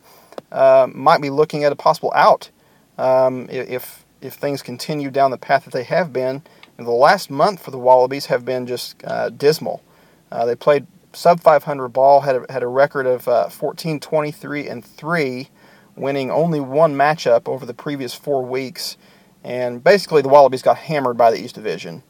might 0.52 1.22
be 1.22 1.30
looking 1.30 1.64
at 1.64 1.72
a 1.72 1.78
possible 1.78 2.12
out 2.14 2.50
um, 2.98 3.48
if 3.50 4.01
if 4.22 4.34
things 4.34 4.62
continue 4.62 5.10
down 5.10 5.32
the 5.32 5.38
path 5.38 5.66
that 5.66 5.74
they 5.74 5.84
have 5.84 6.14
been. 6.14 6.44
The 6.78 6.90
last 6.90 7.30
month 7.30 7.62
for 7.62 7.70
the 7.70 7.78
Wallabies 7.78 8.26
have 8.28 8.44
been 8.44 8.66
just 8.66 9.04
uh, 9.04 9.30
dismal. 9.30 9.84
Uh, 10.32 10.46
they 10.46 10.56
played 10.56 10.88
sub 11.14 11.40
500 11.42 11.90
ball 11.90 12.22
had 12.22 12.38
a, 12.38 12.52
had 12.52 12.64
a 12.64 12.68
record 12.68 13.06
of 13.06 13.28
uh, 13.28 13.50
14, 13.50 14.00
23, 14.00 14.68
and 14.68 14.84
three, 14.84 15.50
winning 15.96 16.32
only 16.32 16.60
one 16.60 16.96
matchup 16.96 17.48
over 17.48 17.66
the 17.66 17.74
previous 17.74 18.14
four 18.14 18.44
weeks. 18.44 18.98
And 19.44 19.84
basically, 19.84 20.22
the 20.22 20.30
Wallabies 20.30 20.62
got 20.62 20.78
hammered 20.78 21.18
by 21.18 21.32
the 21.32 21.44
East 21.44 21.56
Division. 21.56 22.04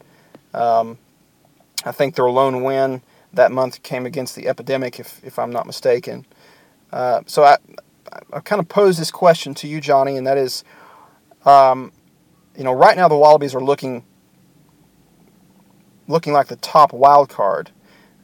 Um, 0.53 0.97
I 1.83 1.91
think 1.91 2.15
their 2.15 2.29
lone 2.29 2.63
win 2.63 3.01
that 3.33 3.51
month 3.51 3.81
came 3.83 4.05
against 4.05 4.35
the 4.35 4.47
Epidemic, 4.47 4.99
if, 4.99 5.23
if 5.23 5.39
I'm 5.39 5.51
not 5.51 5.65
mistaken. 5.65 6.25
Uh, 6.91 7.21
so 7.25 7.43
I, 7.43 7.57
I 8.33 8.39
kind 8.41 8.59
of 8.59 8.67
pose 8.67 8.97
this 8.97 9.11
question 9.11 9.53
to 9.55 9.67
you, 9.67 9.79
Johnny, 9.79 10.17
and 10.17 10.27
that 10.27 10.37
is, 10.37 10.63
um, 11.45 11.91
you 12.57 12.63
know, 12.63 12.73
right 12.73 12.95
now 12.95 13.07
the 13.07 13.17
Wallabies 13.17 13.55
are 13.55 13.63
looking 13.63 14.03
looking 16.07 16.33
like 16.33 16.47
the 16.47 16.57
top 16.57 16.93
wild 16.93 17.29
card. 17.29 17.71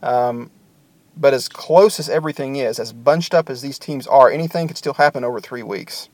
Um, 0.03 0.51
but 1.15 1.33
as 1.33 1.47
close 1.49 1.99
as 1.99 2.09
everything 2.09 2.55
is, 2.55 2.79
as 2.79 2.93
bunched 2.93 3.33
up 3.33 3.49
as 3.49 3.61
these 3.61 3.79
teams 3.79 4.05
are, 4.05 4.29
anything 4.29 4.67
could 4.67 4.77
still 4.77 4.93
happen 4.93 5.23
over 5.23 5.39
three 5.39 5.63
weeks. 5.63 6.09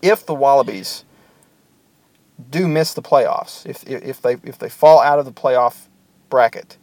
If 0.00 0.24
the 0.24 0.34
Wallabies 0.34 1.04
do 2.50 2.66
miss 2.66 2.94
the 2.94 3.02
playoffs, 3.02 3.66
if, 3.66 3.84
if 3.86 4.20
they 4.22 4.36
if 4.44 4.58
they 4.58 4.68
fall 4.68 5.00
out 5.00 5.18
of 5.18 5.24
the 5.24 5.32
playoff 5.32 5.88
bracket, 6.30 6.78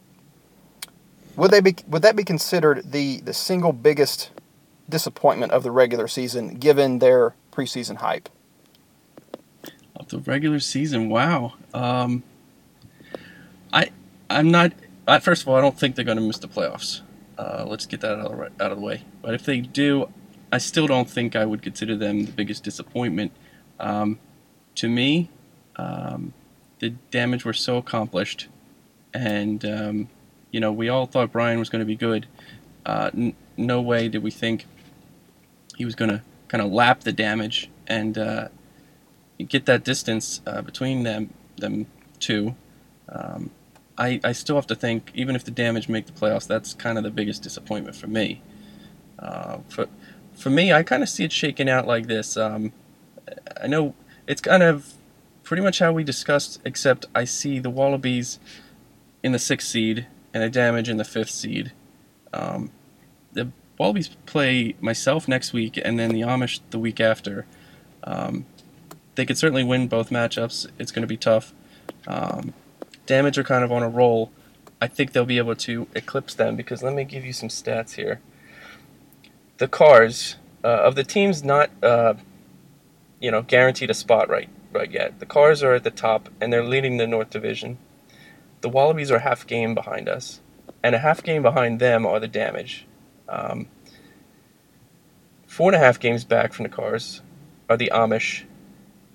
would 1.36 1.52
they 1.52 1.62
be 1.62 1.76
would 1.88 2.02
that 2.04 2.16
be 2.16 2.24
considered 2.24 2.92
the 2.92 3.22
the 3.22 3.34
single 3.34 3.74
biggest 3.74 4.32
disappointment 4.90 5.52
of 5.52 5.64
the 5.64 5.72
regular 5.72 6.08
season, 6.08 6.56
given 6.56 7.00
their 7.00 7.34
preseason 7.52 7.98
hype? 7.98 8.30
Of 9.96 10.08
the 10.10 10.20
regular 10.20 10.60
season, 10.60 11.10
wow. 11.10 11.54
Um, 11.74 12.24
I 13.74 13.90
I'm 14.30 14.50
not. 14.50 14.74
I, 15.08 15.20
first 15.20 15.42
of 15.42 15.48
all, 15.50 15.56
I 15.56 15.62
don't 15.62 15.78
think 15.78 15.96
they're 15.96 16.06
going 16.06 16.18
to 16.18 16.24
miss 16.24 16.38
the 16.38 16.48
playoffs. 16.48 17.02
Uh, 17.38 17.66
let's 17.68 17.86
get 17.86 18.02
that 18.02 18.20
out 18.20 18.32
of, 18.32 18.38
the, 18.38 18.64
out 18.64 18.72
of 18.72 18.78
the 18.78 18.84
way. 18.84 19.04
But 19.22 19.34
if 19.34 19.44
they 19.44 19.62
do, 19.62 20.10
I 20.52 20.60
still 20.60 20.88
don't 20.88 21.10
think 21.10 21.36
I 21.36 21.46
would 21.46 21.62
consider 21.62 21.96
them 21.96 22.26
the 22.26 22.32
biggest 22.32 22.64
disappointment. 22.64 23.32
Um, 23.80 24.20
to 24.76 24.88
me, 24.88 25.30
um, 25.76 26.34
the 26.80 26.92
damage 27.10 27.46
was 27.46 27.60
so 27.60 27.78
accomplished, 27.78 28.48
and 29.14 29.64
um, 29.66 30.10
you 30.52 30.60
know 30.60 30.72
we 30.72 30.88
all 30.90 31.06
thought 31.06 31.32
Brian 31.32 31.60
was 31.60 31.70
going 31.70 31.82
to 31.82 31.86
be 31.86 31.96
good. 31.96 32.28
Uh, 32.86 33.12
n- 33.14 33.36
no 33.58 33.82
way 33.82 34.08
did 34.08 34.24
we 34.24 34.32
think 34.32 34.66
he 35.76 35.86
was 35.86 35.96
going 35.96 36.10
to 36.10 36.22
kind 36.48 36.62
of 36.62 36.72
lap 36.72 37.02
the 37.02 37.14
damage 37.14 37.70
and 37.88 38.18
uh, 38.18 38.48
get 39.44 39.66
that 39.66 39.84
distance 39.84 40.42
uh, 40.46 40.62
between 40.62 41.04
them 41.04 41.34
them 41.58 41.88
two. 42.20 42.56
Um, 43.10 43.52
I, 43.98 44.20
I 44.24 44.32
still 44.32 44.56
have 44.56 44.68
to 44.68 44.76
think, 44.76 45.12
even 45.14 45.36
if 45.36 45.44
the 45.44 45.52
damage 45.52 45.88
make 45.88 46.06
the 46.08 46.12
playoffs, 46.12 46.48
that's 46.48 46.74
kind 46.74 46.98
of 46.98 47.04
the 47.04 47.12
biggest 47.12 47.44
disappointment 47.44 47.96
for 47.96 48.08
me. 48.08 48.42
Uh, 49.20 49.60
for 49.70 49.88
for 50.34 50.50
me, 50.50 50.74
I 50.74 50.84
kind 50.84 51.04
of 51.04 51.10
see 51.10 51.24
it 51.24 51.32
shaking 51.32 51.70
out 51.70 51.86
like 51.86 52.08
this. 52.08 52.38
Um, 52.38 52.74
I 53.62 53.68
know 53.68 53.94
it's 54.28 54.42
kind 54.42 54.64
of 54.64 54.94
pretty 55.44 55.62
much 55.62 55.80
how 55.80 55.92
we 55.92 56.04
discussed, 56.04 56.60
except 56.66 57.06
I 57.14 57.26
see 57.26 57.60
the 57.60 57.70
Wallabies 57.70 58.40
in 59.24 59.34
the 59.34 59.40
sixth 59.40 59.68
seed 59.68 60.08
and 60.34 60.42
the 60.42 60.50
damage 60.50 60.90
in 60.90 60.98
the 60.98 61.04
fifth 61.04 61.30
seed. 61.30 61.72
Um, 62.34 62.72
the 63.34 63.52
Wallabies 63.78 64.10
play 64.26 64.76
myself 64.80 65.28
next 65.28 65.54
week 65.54 65.80
and 65.84 66.00
then 66.00 66.12
the 66.12 66.22
Amish 66.22 66.62
the 66.70 66.80
week 66.80 67.00
after. 67.00 67.46
Um, 68.04 68.46
they 69.16 69.26
could 69.26 69.38
certainly 69.38 69.64
win 69.64 69.88
both 69.88 70.10
matchups. 70.10 70.68
It's 70.80 70.92
going 70.92 71.04
to 71.04 71.08
be 71.08 71.18
tough. 71.18 71.54
Um, 72.08 72.54
damage 73.06 73.38
are 73.38 73.44
kind 73.44 73.64
of 73.64 73.72
on 73.72 73.84
a 73.84 73.90
roll. 73.90 74.32
I 74.82 74.88
think 74.88 75.12
they'll 75.12 75.26
be 75.26 75.38
able 75.38 75.56
to 75.56 75.88
eclipse 75.94 76.34
them 76.34 76.56
because 76.56 76.82
let 76.82 76.94
me 76.94 77.04
give 77.04 77.26
you 77.26 77.34
some 77.34 77.50
stats 77.50 77.94
here. 77.94 78.20
The 79.58 79.68
Cars 79.68 80.38
uh, 80.64 80.68
of 80.68 80.96
the 80.96 81.04
teams 81.04 81.44
not 81.44 81.70
uh, 81.84 82.16
you 83.20 83.30
know 83.30 83.44
guaranteed 83.44 83.90
a 83.92 83.94
spot 83.94 84.30
right 84.30 84.50
right 84.72 84.90
yet. 84.90 85.20
The 85.20 85.26
Cars 85.26 85.62
are 85.62 85.74
at 85.74 85.84
the 85.84 85.92
top 85.92 86.30
and 86.40 86.52
they're 86.52 86.64
leading 86.64 86.98
the 86.98 87.06
North 87.06 87.30
Division. 87.30 87.78
The 88.62 88.70
Wallabies 88.70 89.12
are 89.12 89.20
half 89.20 89.46
game 89.46 89.76
behind 89.76 90.08
us, 90.08 90.40
and 90.84 90.96
a 90.96 91.00
half 91.00 91.22
game 91.22 91.42
behind 91.42 91.80
them 91.80 92.06
are 92.06 92.20
the 92.20 92.28
Damage. 92.28 92.88
Um, 93.30 93.68
four 95.46 95.70
and 95.70 95.76
a 95.76 95.80
half 95.80 96.00
games 96.00 96.24
back 96.24 96.54
from 96.54 96.64
the 96.64 96.70
Cars 96.70 97.22
are 97.70 97.78
the 97.78 97.92
Amish. 97.94 98.46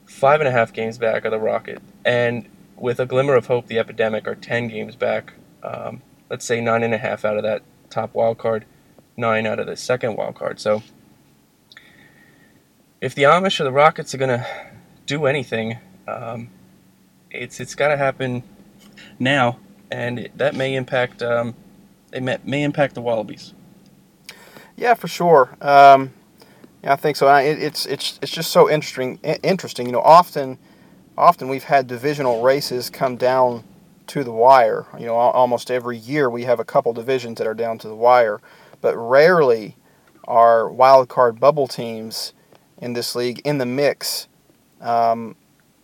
Five 0.07 0.41
and 0.41 0.49
a 0.49 0.53
half 0.53 0.73
games 0.73 0.99
back 0.99 1.25
are 1.25 1.31
the 1.31 1.39
Rocket, 1.39 1.83
and 2.05 2.49
with 2.77 3.01
a 3.01 3.07
glimmer 3.07 3.35
of 3.35 3.47
hope, 3.47 3.67
the 3.67 3.79
Epidemic 3.79 4.27
are 4.27 4.35
10 4.35 4.69
games 4.69 4.97
back. 4.97 5.35
Um, 5.63 6.03
let's 6.31 6.45
say 6.45 6.61
nine 6.61 6.83
and 6.83 6.95
a 6.95 6.99
half 6.99 7.25
out 7.25 7.37
of 7.37 7.43
that 7.43 7.63
top 7.91 8.15
wild 8.15 8.39
card, 8.39 8.65
nine 9.17 9.47
out 9.47 9.59
of 9.59 9.67
the 9.67 9.77
second 9.77 10.17
wild 10.17 10.35
card. 10.35 10.61
So 10.61 10.83
if 13.01 13.15
the 13.15 13.23
Amish 13.23 13.61
or 13.61 13.65
the 13.65 13.73
Rockets 13.73 14.15
are 14.15 14.19
to 14.19 14.47
do 15.07 15.27
anything, 15.27 15.79
um, 16.07 16.51
it's 17.31 17.61
it's 17.61 17.75
got 17.75 17.89
to 17.89 17.97
happen 17.97 18.43
now, 19.19 19.59
and 19.91 20.19
it, 20.19 20.39
that 20.39 20.55
may 20.55 20.75
impact 20.75 21.23
um, 21.23 21.55
it 22.13 22.23
may, 22.23 22.39
may, 22.45 22.63
impact 22.63 22.95
the 22.95 23.03
Wallabies. 23.03 23.53
Yeah, 24.77 24.95
for 24.95 25.09
sure. 25.09 25.57
Um, 25.61 26.13
yeah, 26.87 26.93
I 26.93 26.97
think 26.97 27.17
so. 27.17 27.35
It, 27.35 27.61
it's 27.61 27.85
it's 27.87 28.17
it's 28.23 28.31
just 28.31 28.53
so 28.53 28.71
interesting. 28.71 29.19
Interesting, 29.43 29.87
you 29.87 29.93
know. 29.93 30.03
Often 30.03 30.57
often 31.19 31.49
we've 31.49 31.65
had 31.65 31.89
divisional 31.89 32.43
races 32.43 32.91
come 32.91 33.17
down 33.17 33.65
to 34.07 34.23
the 34.23 34.31
wire. 34.31 34.87
You 34.97 35.07
know, 35.07 35.17
almost 35.17 35.69
every 35.69 35.97
year 35.97 36.31
we 36.31 36.45
have 36.45 36.61
a 36.61 36.65
couple 36.65 36.93
divisions 36.93 37.39
that 37.39 37.47
are 37.49 37.55
down 37.55 37.79
to 37.79 37.89
the 37.89 37.95
wire, 37.97 38.41
but 38.81 38.97
rarely 38.97 39.75
are 40.29 40.71
wild 40.71 41.09
card 41.09 41.41
bubble 41.41 41.67
teams 41.67 42.33
in 42.79 42.93
this 42.93 43.17
league 43.17 43.41
in 43.45 43.59
the 43.59 43.67
mix, 43.67 44.29
um, 44.81 45.35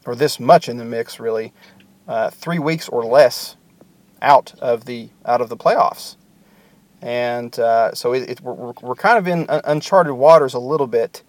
or 0.06 0.14
this 0.14 0.38
much 0.38 0.68
in 0.68 0.76
the 0.76 0.84
mix 0.84 1.18
really, 1.18 1.52
uh, 2.06 2.30
three 2.30 2.60
weeks 2.60 2.88
or 2.88 3.04
less 3.04 3.56
out 4.20 4.54
of 4.60 4.84
the 4.84 5.08
out 5.26 5.40
of 5.40 5.48
the 5.48 5.56
playoffs, 5.56 6.14
and 7.02 7.58
uh, 7.58 7.92
so 7.92 8.14
it, 8.14 8.30
it, 8.30 8.40
we're, 8.40 8.72
we're 8.80 8.94
kind 8.94 9.18
of 9.18 9.26
in 9.26 9.46
uncharted 9.64 10.12
waters 10.12 10.54
a 10.54 10.58
little 10.58 10.86
bit 10.86 11.22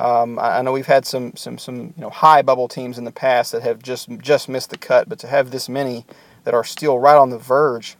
um, 0.00 0.38
I, 0.38 0.62
know 0.62 0.72
we've 0.72 0.86
had 0.86 1.04
some, 1.06 1.34
some, 1.34 1.58
some 1.58 1.92
you 1.96 2.02
know 2.02 2.10
high 2.10 2.42
bubble 2.42 2.68
teams 2.68 2.98
in 2.98 3.04
the 3.04 3.10
past 3.10 3.52
that 3.52 3.62
have 3.62 3.82
just 3.82 4.08
just 4.18 4.48
missed 4.48 4.70
the 4.70 4.78
cut, 4.78 5.08
but 5.08 5.18
to 5.20 5.26
have 5.26 5.50
this 5.50 5.68
many 5.68 6.04
that 6.44 6.54
are 6.54 6.64
still 6.64 6.98
right 6.98 7.16
on 7.16 7.30
the 7.30 7.38
verge, 7.38 7.96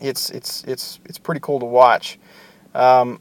it's 0.00 0.30
it's 0.30 0.62
it's 0.64 1.00
it's 1.06 1.18
pretty 1.18 1.40
cool 1.40 1.58
to 1.58 1.66
watch. 1.66 2.18
Um, 2.74 3.20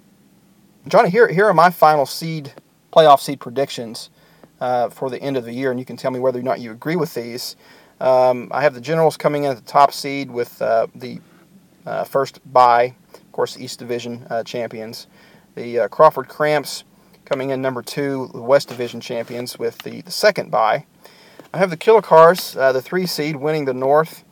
Johnny, 0.88 1.10
here 1.10 1.28
here 1.28 1.46
are 1.46 1.54
my 1.54 1.72
final 1.72 2.06
seed 2.06 2.54
playoff 2.94 3.20
seed 3.20 3.40
predictions 3.40 4.10
uh, 4.62 4.90
for 4.90 5.10
the 5.10 5.20
end 5.22 5.36
of 5.36 5.46
the 5.46 5.54
year, 5.54 5.72
and 5.72 5.80
you 5.80 5.86
can 5.86 5.98
tell 5.98 6.12
me 6.12 6.20
whether 6.20 6.40
or 6.40 6.44
not 6.44 6.60
you 6.60 6.72
agree 6.72 6.96
with 6.96 7.16
these. 7.16 7.56
Um, 8.00 8.50
I 8.52 8.62
have 8.62 8.76
the 8.76 8.82
Generals 8.82 9.18
coming 9.18 9.46
in 9.46 9.52
at 9.52 9.58
the 9.58 9.64
top 9.64 9.92
seed 9.92 10.30
with 10.30 10.62
uh, 10.62 10.86
the 10.94 11.20
uh, 11.88 12.04
first 12.04 12.42
bye, 12.54 12.94
course, 13.38 13.56
East 13.56 13.78
Division 13.78 14.26
uh, 14.32 14.44
champions. 14.44 15.06
The 15.54 15.82
uh, 15.82 15.88
Crawford 15.90 16.28
Cramps 16.28 16.84
coming 17.24 17.52
in 17.52 17.62
number 17.62 17.84
two, 17.84 18.32
the 18.34 18.42
West 18.42 18.68
Division 18.68 19.00
champions 19.00 19.60
with 19.60 19.78
the, 19.84 20.02
the 20.02 20.10
second 20.10 20.50
bye. 20.50 20.88
I 21.54 21.60
have 21.60 21.70
the 21.70 21.78
Killer 21.78 22.02
Cars, 22.02 22.58
uh, 22.58 22.72
the 22.72 22.82
three 22.82 23.06
seed, 23.06 23.36
winning 23.36 23.66
the 23.66 23.76
North, 23.76 24.24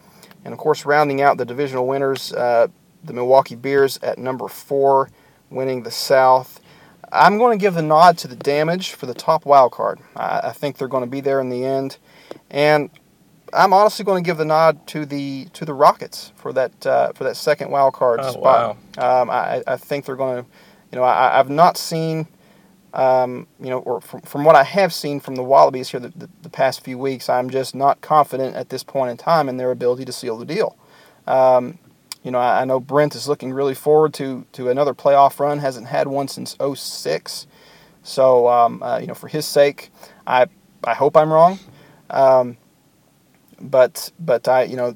and 0.43 0.53
of 0.53 0.57
course 0.57 0.87
rounding 0.87 1.21
out 1.21 1.37
the 1.37 1.45
divisional 1.45 1.85
winners, 1.85 2.33
uh, 2.33 2.67
the 3.03 3.13
Milwaukee 3.13 3.53
Beers 3.53 3.99
at 4.01 4.17
number 4.17 4.47
four, 4.47 5.11
winning 5.51 5.83
the 5.83 5.91
South. 5.91 6.59
I'm 7.11 7.37
going 7.37 7.55
to 7.55 7.61
give 7.61 7.75
the 7.75 7.83
nod 7.83 8.17
to 8.17 8.27
the 8.27 8.35
Damage 8.35 8.93
for 8.93 9.05
the 9.05 9.13
top 9.13 9.45
wild 9.45 9.71
card. 9.71 9.99
I, 10.15 10.39
I 10.45 10.51
think 10.51 10.77
they're 10.77 10.87
going 10.87 11.03
to 11.03 11.09
be 11.09 11.21
there 11.21 11.39
in 11.39 11.49
the 11.49 11.63
end, 11.63 11.99
and 12.49 12.89
I'm 13.53 13.73
honestly 13.73 14.03
going 14.05 14.23
to 14.23 14.27
give 14.27 14.37
the 14.37 14.45
nod 14.45 14.85
to 14.87 15.05
the 15.05 15.45
to 15.53 15.65
the 15.65 15.73
Rockets 15.73 16.31
for 16.35 16.51
that 16.53 16.85
uh, 16.85 17.13
for 17.13 17.23
that 17.23 17.37
second 17.37 17.71
wild 17.71 17.93
card 17.93 18.19
oh, 18.21 18.31
spot. 18.31 18.77
Wow. 18.97 19.21
Um, 19.21 19.29
I, 19.29 19.63
I 19.67 19.77
think 19.77 20.05
they're 20.05 20.15
going 20.15 20.43
to, 20.43 20.49
you 20.91 20.97
know, 20.97 21.03
I, 21.03 21.39
I've 21.39 21.49
not 21.49 21.77
seen 21.77 22.27
um, 22.95 23.45
you 23.59 23.69
know, 23.69 23.79
or 23.79 23.99
from, 23.99 24.21
from 24.21 24.45
what 24.45 24.55
I 24.55 24.63
have 24.63 24.93
seen 24.93 25.19
from 25.19 25.35
the 25.35 25.43
Wallabies 25.43 25.89
here 25.89 25.99
the, 25.99 26.09
the, 26.09 26.29
the, 26.43 26.49
past 26.49 26.81
few 26.81 26.97
weeks, 26.97 27.27
I'm 27.27 27.49
just 27.49 27.75
not 27.75 27.99
confident 27.99 28.55
at 28.55 28.69
this 28.69 28.83
point 28.83 29.11
in 29.11 29.17
time 29.17 29.49
in 29.49 29.57
their 29.57 29.71
ability 29.71 30.05
to 30.05 30.13
seal 30.13 30.37
the 30.37 30.45
deal. 30.45 30.77
Um, 31.27 31.77
you 32.23 32.31
know, 32.31 32.39
I, 32.39 32.61
I, 32.61 32.65
know 32.65 32.79
Brent 32.79 33.13
is 33.13 33.27
looking 33.27 33.51
really 33.51 33.73
forward 33.75 34.13
to, 34.15 34.45
to 34.53 34.69
another 34.69 34.93
playoff 34.93 35.39
run, 35.41 35.59
hasn't 35.59 35.87
had 35.87 36.07
one 36.07 36.29
since 36.29 36.55
06. 36.57 37.47
So, 38.01 38.47
um, 38.47 38.81
uh, 38.81 38.99
you 38.99 39.07
know, 39.07 39.13
for 39.13 39.27
his 39.27 39.45
sake, 39.45 39.91
I, 40.25 40.47
I 40.85 40.93
hope 40.93 41.17
I'm 41.17 41.33
wrong. 41.33 41.59
Um, 42.09 42.55
but, 43.59 44.11
but 44.19 44.47
I, 44.47 44.63
you 44.63 44.75
know, 44.75 44.95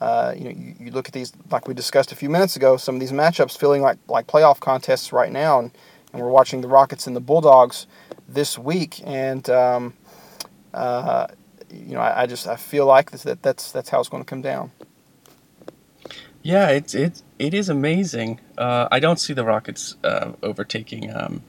uh, 0.00 0.34
you 0.36 0.44
know, 0.44 0.50
you, 0.50 0.74
you, 0.80 0.90
look 0.90 1.06
at 1.06 1.14
these, 1.14 1.32
like 1.50 1.68
we 1.68 1.74
discussed 1.74 2.10
a 2.10 2.16
few 2.16 2.28
minutes 2.28 2.56
ago, 2.56 2.76
some 2.76 2.96
of 2.96 3.00
these 3.00 3.12
matchups 3.12 3.56
feeling 3.56 3.82
like, 3.82 3.98
like 4.08 4.26
playoff 4.26 4.58
contests 4.58 5.12
right 5.12 5.30
now. 5.30 5.60
And, 5.60 5.70
and 6.12 6.20
we're 6.20 6.28
watching 6.30 6.60
the 6.60 6.68
Rockets 6.68 7.06
and 7.06 7.16
the 7.16 7.20
Bulldogs 7.20 7.86
this 8.28 8.58
week, 8.58 9.00
and 9.04 9.48
um, 9.50 9.94
uh, 10.74 11.26
you 11.70 11.94
know, 11.94 12.00
I, 12.00 12.22
I, 12.22 12.26
just 12.26 12.46
I 12.46 12.56
feel 12.56 12.86
like 12.86 13.10
that 13.10 13.42
that's 13.42 13.72
that's 13.72 13.88
how 13.88 14.00
it's 14.00 14.08
going 14.08 14.22
to 14.22 14.28
come 14.28 14.42
down. 14.42 14.72
Yeah, 16.42 16.68
it's 16.68 16.94
it 16.94 17.22
it 17.38 17.54
is 17.54 17.68
amazing. 17.68 18.40
Uh, 18.58 18.88
I 18.90 19.00
don't 19.00 19.18
see 19.18 19.32
the 19.32 19.44
Rockets 19.44 19.96
uh, 20.04 20.32
overtaking 20.42 21.14
um, 21.14 21.42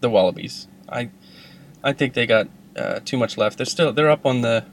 the 0.00 0.08
Wallabies. 0.08 0.68
I 0.88 1.10
I 1.82 1.92
think 1.92 2.14
they 2.14 2.26
got 2.26 2.48
uh, 2.76 3.00
too 3.04 3.18
much 3.18 3.36
left. 3.36 3.58
They're 3.58 3.66
still 3.66 3.92
they're 3.92 4.10
up 4.10 4.24
on 4.24 4.42
the 4.42 4.64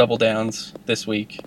double 0.00 0.16
downs 0.16 0.72
this 0.86 1.06
week, 1.06 1.40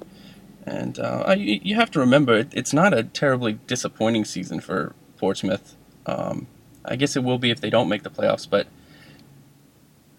and 0.63 0.99
uh, 0.99 1.23
I, 1.25 1.33
you 1.33 1.73
have 1.73 1.89
to 1.89 1.99
remember 1.99 2.35
it, 2.35 2.49
it's 2.53 2.71
not 2.71 2.93
a 2.93 3.01
terribly 3.01 3.53
disappointing 3.65 4.25
season 4.25 4.59
for 4.59 4.93
Portsmouth. 5.17 5.75
Um, 6.05 6.45
I 6.85 6.95
guess 6.95 7.15
it 7.15 7.23
will 7.23 7.39
be 7.39 7.49
if 7.49 7.61
they 7.61 7.71
don't 7.71 7.89
make 7.89 8.03
the 8.03 8.11
playoffs, 8.11 8.47
but 8.47 8.67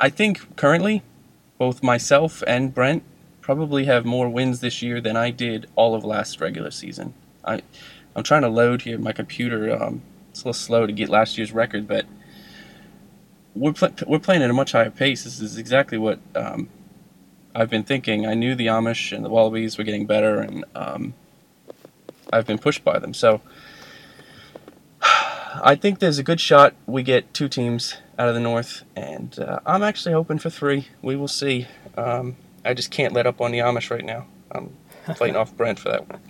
I 0.00 0.08
think 0.08 0.56
currently 0.56 1.04
both 1.58 1.80
myself 1.80 2.42
and 2.48 2.74
Brent 2.74 3.04
probably 3.40 3.84
have 3.84 4.04
more 4.04 4.28
wins 4.28 4.58
this 4.58 4.82
year 4.82 5.00
than 5.00 5.16
I 5.16 5.30
did 5.30 5.68
all 5.76 5.94
of 5.94 6.04
last 6.04 6.40
regular 6.40 6.72
season. 6.72 7.14
I 7.44 7.62
I'm 8.16 8.24
trying 8.24 8.42
to 8.42 8.48
load 8.48 8.82
here 8.82 8.98
my 8.98 9.12
computer. 9.12 9.80
Um, 9.80 10.02
it's 10.30 10.40
a 10.40 10.48
little 10.48 10.54
slow 10.54 10.86
to 10.88 10.92
get 10.92 11.08
last 11.08 11.38
year's 11.38 11.52
record, 11.52 11.86
but 11.86 12.04
we're 13.54 13.74
pl- 13.74 14.08
we're 14.08 14.18
playing 14.18 14.42
at 14.42 14.50
a 14.50 14.54
much 14.54 14.72
higher 14.72 14.90
pace. 14.90 15.22
This 15.22 15.40
is 15.40 15.56
exactly 15.56 15.98
what 15.98 16.18
um, 16.34 16.68
I've 17.54 17.70
been 17.70 17.84
thinking. 17.84 18.26
I 18.26 18.34
knew 18.34 18.54
the 18.54 18.66
Amish 18.66 19.14
and 19.14 19.25
the 19.25 19.28
Wallabies 19.28 19.78
were 19.78 19.84
getting 19.84 20.06
better, 20.06 20.40
and 20.40 20.64
um, 20.75 21.14
I've 22.32 22.46
been 22.46 22.58
pushed 22.58 22.84
by 22.84 22.99
them. 22.99 23.14
So 23.14 23.40
I 25.02 25.76
think 25.76 25.99
there's 26.00 26.18
a 26.18 26.23
good 26.23 26.40
shot 26.40 26.75
we 26.87 27.02
get 27.02 27.32
two 27.32 27.49
teams 27.49 27.96
out 28.18 28.28
of 28.28 28.34
the 28.34 28.40
North, 28.40 28.82
and 28.96 29.38
uh, 29.38 29.61
I'm 29.66 29.82
actually 29.82 30.12
hoping 30.12 30.38
for 30.38 30.50
three. 30.50 30.88
We 31.02 31.16
will 31.16 31.28
see. 31.28 31.68
Um, 31.96 32.37
I 32.64 32.75
just 32.75 32.90
can't 32.90 33.12
let 33.12 33.26
up 33.26 33.40
on 33.40 33.52
the 33.52 33.58
Amish 33.58 33.90
right 33.90 34.04
now. 34.04 34.26
I'm 34.50 34.76
fighting 35.16 35.37
off 35.37 35.56
Brent 35.56 35.78
for 35.78 35.90
that 35.90 36.20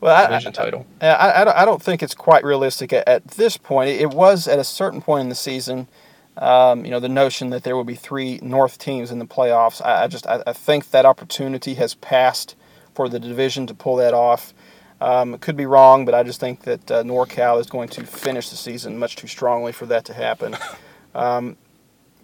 Well, 0.00 0.14
I, 0.14 0.26
division 0.26 0.52
title. 0.52 0.86
I, 1.00 1.06
I, 1.06 1.62
I 1.62 1.64
don't 1.64 1.82
think 1.82 2.02
it's 2.02 2.14
quite 2.14 2.44
realistic 2.44 2.92
at, 2.92 3.08
at 3.08 3.26
this 3.28 3.56
point. 3.56 3.90
It 3.90 4.10
was 4.10 4.46
at 4.46 4.58
a 4.58 4.64
certain 4.64 5.00
point 5.00 5.22
in 5.22 5.28
the 5.28 5.34
season. 5.34 5.88
Um, 6.38 6.84
you 6.84 6.90
know, 6.90 7.00
the 7.00 7.08
notion 7.10 7.50
that 7.50 7.62
there 7.62 7.76
will 7.76 7.84
be 7.84 7.94
three 7.94 8.38
North 8.42 8.78
teams 8.78 9.10
in 9.10 9.18
the 9.18 9.26
playoffs. 9.26 9.84
I, 9.84 10.04
I 10.04 10.06
just 10.08 10.26
I, 10.26 10.42
I 10.46 10.52
think 10.52 10.90
that 10.90 11.04
opportunity 11.04 11.74
has 11.74 11.94
passed 11.94 12.56
for 12.94 13.08
the 13.08 13.20
division 13.20 13.66
to 13.66 13.74
pull 13.74 13.96
that 13.96 14.14
off. 14.14 14.54
Um, 15.00 15.34
it 15.34 15.40
could 15.40 15.56
be 15.56 15.66
wrong, 15.66 16.04
but 16.04 16.14
I 16.14 16.22
just 16.22 16.38
think 16.40 16.62
that 16.62 16.90
uh, 16.90 17.02
NorCal 17.02 17.60
is 17.60 17.66
going 17.66 17.88
to 17.90 18.06
finish 18.06 18.50
the 18.50 18.56
season 18.56 18.98
much 18.98 19.16
too 19.16 19.26
strongly 19.26 19.72
for 19.72 19.86
that 19.86 20.04
to 20.06 20.14
happen. 20.14 20.56
Um, 21.14 21.58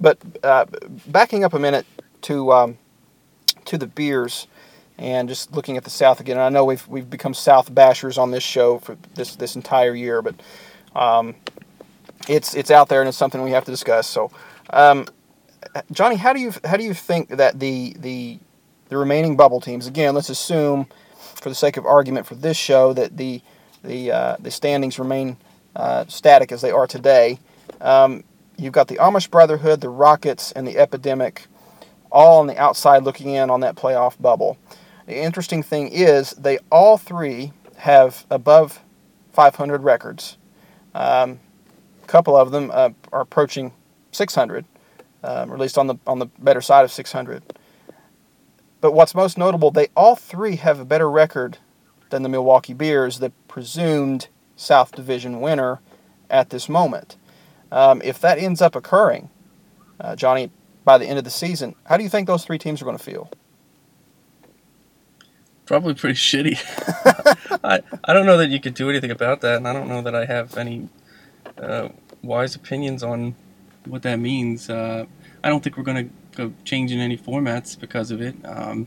but 0.00 0.16
uh, 0.42 0.64
backing 1.06 1.44
up 1.44 1.52
a 1.52 1.58
minute 1.58 1.84
to 2.22 2.52
um, 2.52 2.78
to 3.66 3.76
the 3.76 3.86
beers 3.86 4.46
and 4.96 5.28
just 5.28 5.52
looking 5.52 5.76
at 5.76 5.84
the 5.84 5.90
South 5.90 6.20
again. 6.20 6.36
And 6.36 6.44
I 6.44 6.48
know 6.48 6.64
we've 6.64 6.86
we've 6.88 7.08
become 7.08 7.34
South 7.34 7.72
bashers 7.72 8.18
on 8.18 8.30
this 8.30 8.42
show 8.42 8.78
for 8.78 8.96
this 9.14 9.36
this 9.36 9.56
entire 9.56 9.94
year, 9.94 10.22
but 10.22 10.36
um, 10.96 11.34
it's 12.28 12.54
it's 12.54 12.70
out 12.70 12.88
there 12.88 13.00
and 13.00 13.08
it's 13.08 13.18
something 13.18 13.42
we 13.42 13.50
have 13.52 13.64
to 13.64 13.70
discuss. 13.70 14.06
So, 14.06 14.30
um, 14.70 15.06
Johnny, 15.90 16.16
how 16.16 16.32
do 16.32 16.40
you 16.40 16.52
how 16.64 16.76
do 16.76 16.84
you 16.84 16.94
think 16.94 17.30
that 17.30 17.58
the 17.58 17.94
the 17.98 18.38
the 18.88 18.96
remaining 18.96 19.36
bubble 19.36 19.60
teams 19.60 19.86
again? 19.86 20.14
Let's 20.14 20.28
assume, 20.28 20.86
for 21.16 21.48
the 21.48 21.54
sake 21.54 21.76
of 21.76 21.86
argument 21.86 22.26
for 22.26 22.34
this 22.34 22.56
show, 22.56 22.92
that 22.92 23.16
the 23.16 23.40
the 23.82 24.12
uh, 24.12 24.36
the 24.38 24.50
standings 24.50 24.98
remain 24.98 25.36
uh, 25.74 26.04
static 26.08 26.52
as 26.52 26.60
they 26.60 26.70
are 26.70 26.86
today. 26.86 27.38
Um, 27.80 28.24
you've 28.56 28.72
got 28.72 28.88
the 28.88 28.96
Amish 28.96 29.30
Brotherhood, 29.30 29.80
the 29.80 29.88
Rockets, 29.88 30.52
and 30.52 30.66
the 30.66 30.78
Epidemic, 30.78 31.46
all 32.10 32.40
on 32.40 32.46
the 32.46 32.58
outside 32.58 33.04
looking 33.04 33.30
in 33.30 33.50
on 33.50 33.60
that 33.60 33.76
playoff 33.76 34.20
bubble. 34.20 34.58
The 35.06 35.16
interesting 35.18 35.62
thing 35.62 35.88
is 35.88 36.32
they 36.32 36.58
all 36.70 36.98
three 36.98 37.52
have 37.76 38.26
above 38.30 38.80
500 39.32 39.82
records. 39.82 40.36
Um, 40.94 41.40
couple 42.08 42.36
of 42.36 42.50
them 42.50 42.70
uh, 42.74 42.90
are 43.12 43.20
approaching 43.20 43.72
600, 44.12 44.64
um, 45.22 45.50
or 45.50 45.54
at 45.54 45.60
least 45.60 45.78
on 45.78 45.86
the 45.86 45.96
on 46.06 46.18
the 46.18 46.26
better 46.38 46.60
side 46.60 46.84
of 46.84 46.90
600. 46.90 47.42
But 48.80 48.92
what's 48.92 49.14
most 49.14 49.38
notable, 49.38 49.70
they 49.70 49.88
all 49.96 50.16
three 50.16 50.56
have 50.56 50.80
a 50.80 50.84
better 50.84 51.10
record 51.10 51.58
than 52.10 52.22
the 52.22 52.28
Milwaukee 52.28 52.74
Bears, 52.74 53.18
the 53.18 53.30
presumed 53.48 54.28
South 54.56 54.92
Division 54.92 55.40
winner 55.40 55.80
at 56.30 56.50
this 56.50 56.68
moment. 56.68 57.16
Um, 57.70 58.00
if 58.02 58.20
that 58.20 58.38
ends 58.38 58.62
up 58.62 58.74
occurring, 58.74 59.30
uh, 60.00 60.16
Johnny, 60.16 60.50
by 60.84 60.96
the 60.96 61.06
end 61.06 61.18
of 61.18 61.24
the 61.24 61.30
season, 61.30 61.74
how 61.84 61.96
do 61.96 62.02
you 62.02 62.08
think 62.08 62.26
those 62.26 62.44
three 62.44 62.58
teams 62.58 62.80
are 62.80 62.84
going 62.84 62.96
to 62.96 63.02
feel? 63.02 63.30
Probably 65.66 65.92
pretty 65.94 66.14
shitty. 66.14 66.58
I 67.64 67.82
I 68.04 68.14
don't 68.14 68.24
know 68.24 68.38
that 68.38 68.48
you 68.48 68.58
could 68.58 68.72
do 68.72 68.88
anything 68.88 69.10
about 69.10 69.42
that, 69.42 69.56
and 69.56 69.68
I 69.68 69.74
don't 69.74 69.88
know 69.88 70.00
that 70.00 70.14
I 70.14 70.24
have 70.24 70.56
any 70.56 70.88
uh, 71.60 71.88
wise 72.22 72.54
opinions 72.54 73.02
on 73.02 73.34
what 73.84 74.02
that 74.02 74.16
means. 74.16 74.68
Uh, 74.70 75.06
I 75.42 75.48
don't 75.48 75.62
think 75.62 75.76
we're 75.76 75.84
going 75.84 76.08
to 76.08 76.14
go 76.36 76.52
changing 76.64 77.00
any 77.00 77.16
formats 77.16 77.78
because 77.78 78.10
of 78.10 78.20
it. 78.20 78.36
Um, 78.44 78.86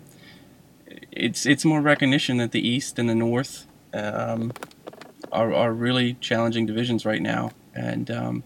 it's 1.11 1.45
it's 1.45 1.65
more 1.65 1.81
recognition 1.81 2.37
that 2.37 2.51
the 2.51 2.65
East 2.65 2.99
and 2.99 3.09
the 3.09 3.15
North 3.15 3.67
um, 3.93 4.51
are 5.31 5.53
are 5.53 5.73
really 5.73 6.15
challenging 6.15 6.65
divisions 6.65 7.05
right 7.05 7.21
now, 7.21 7.51
and 7.73 8.09
um, 8.11 8.43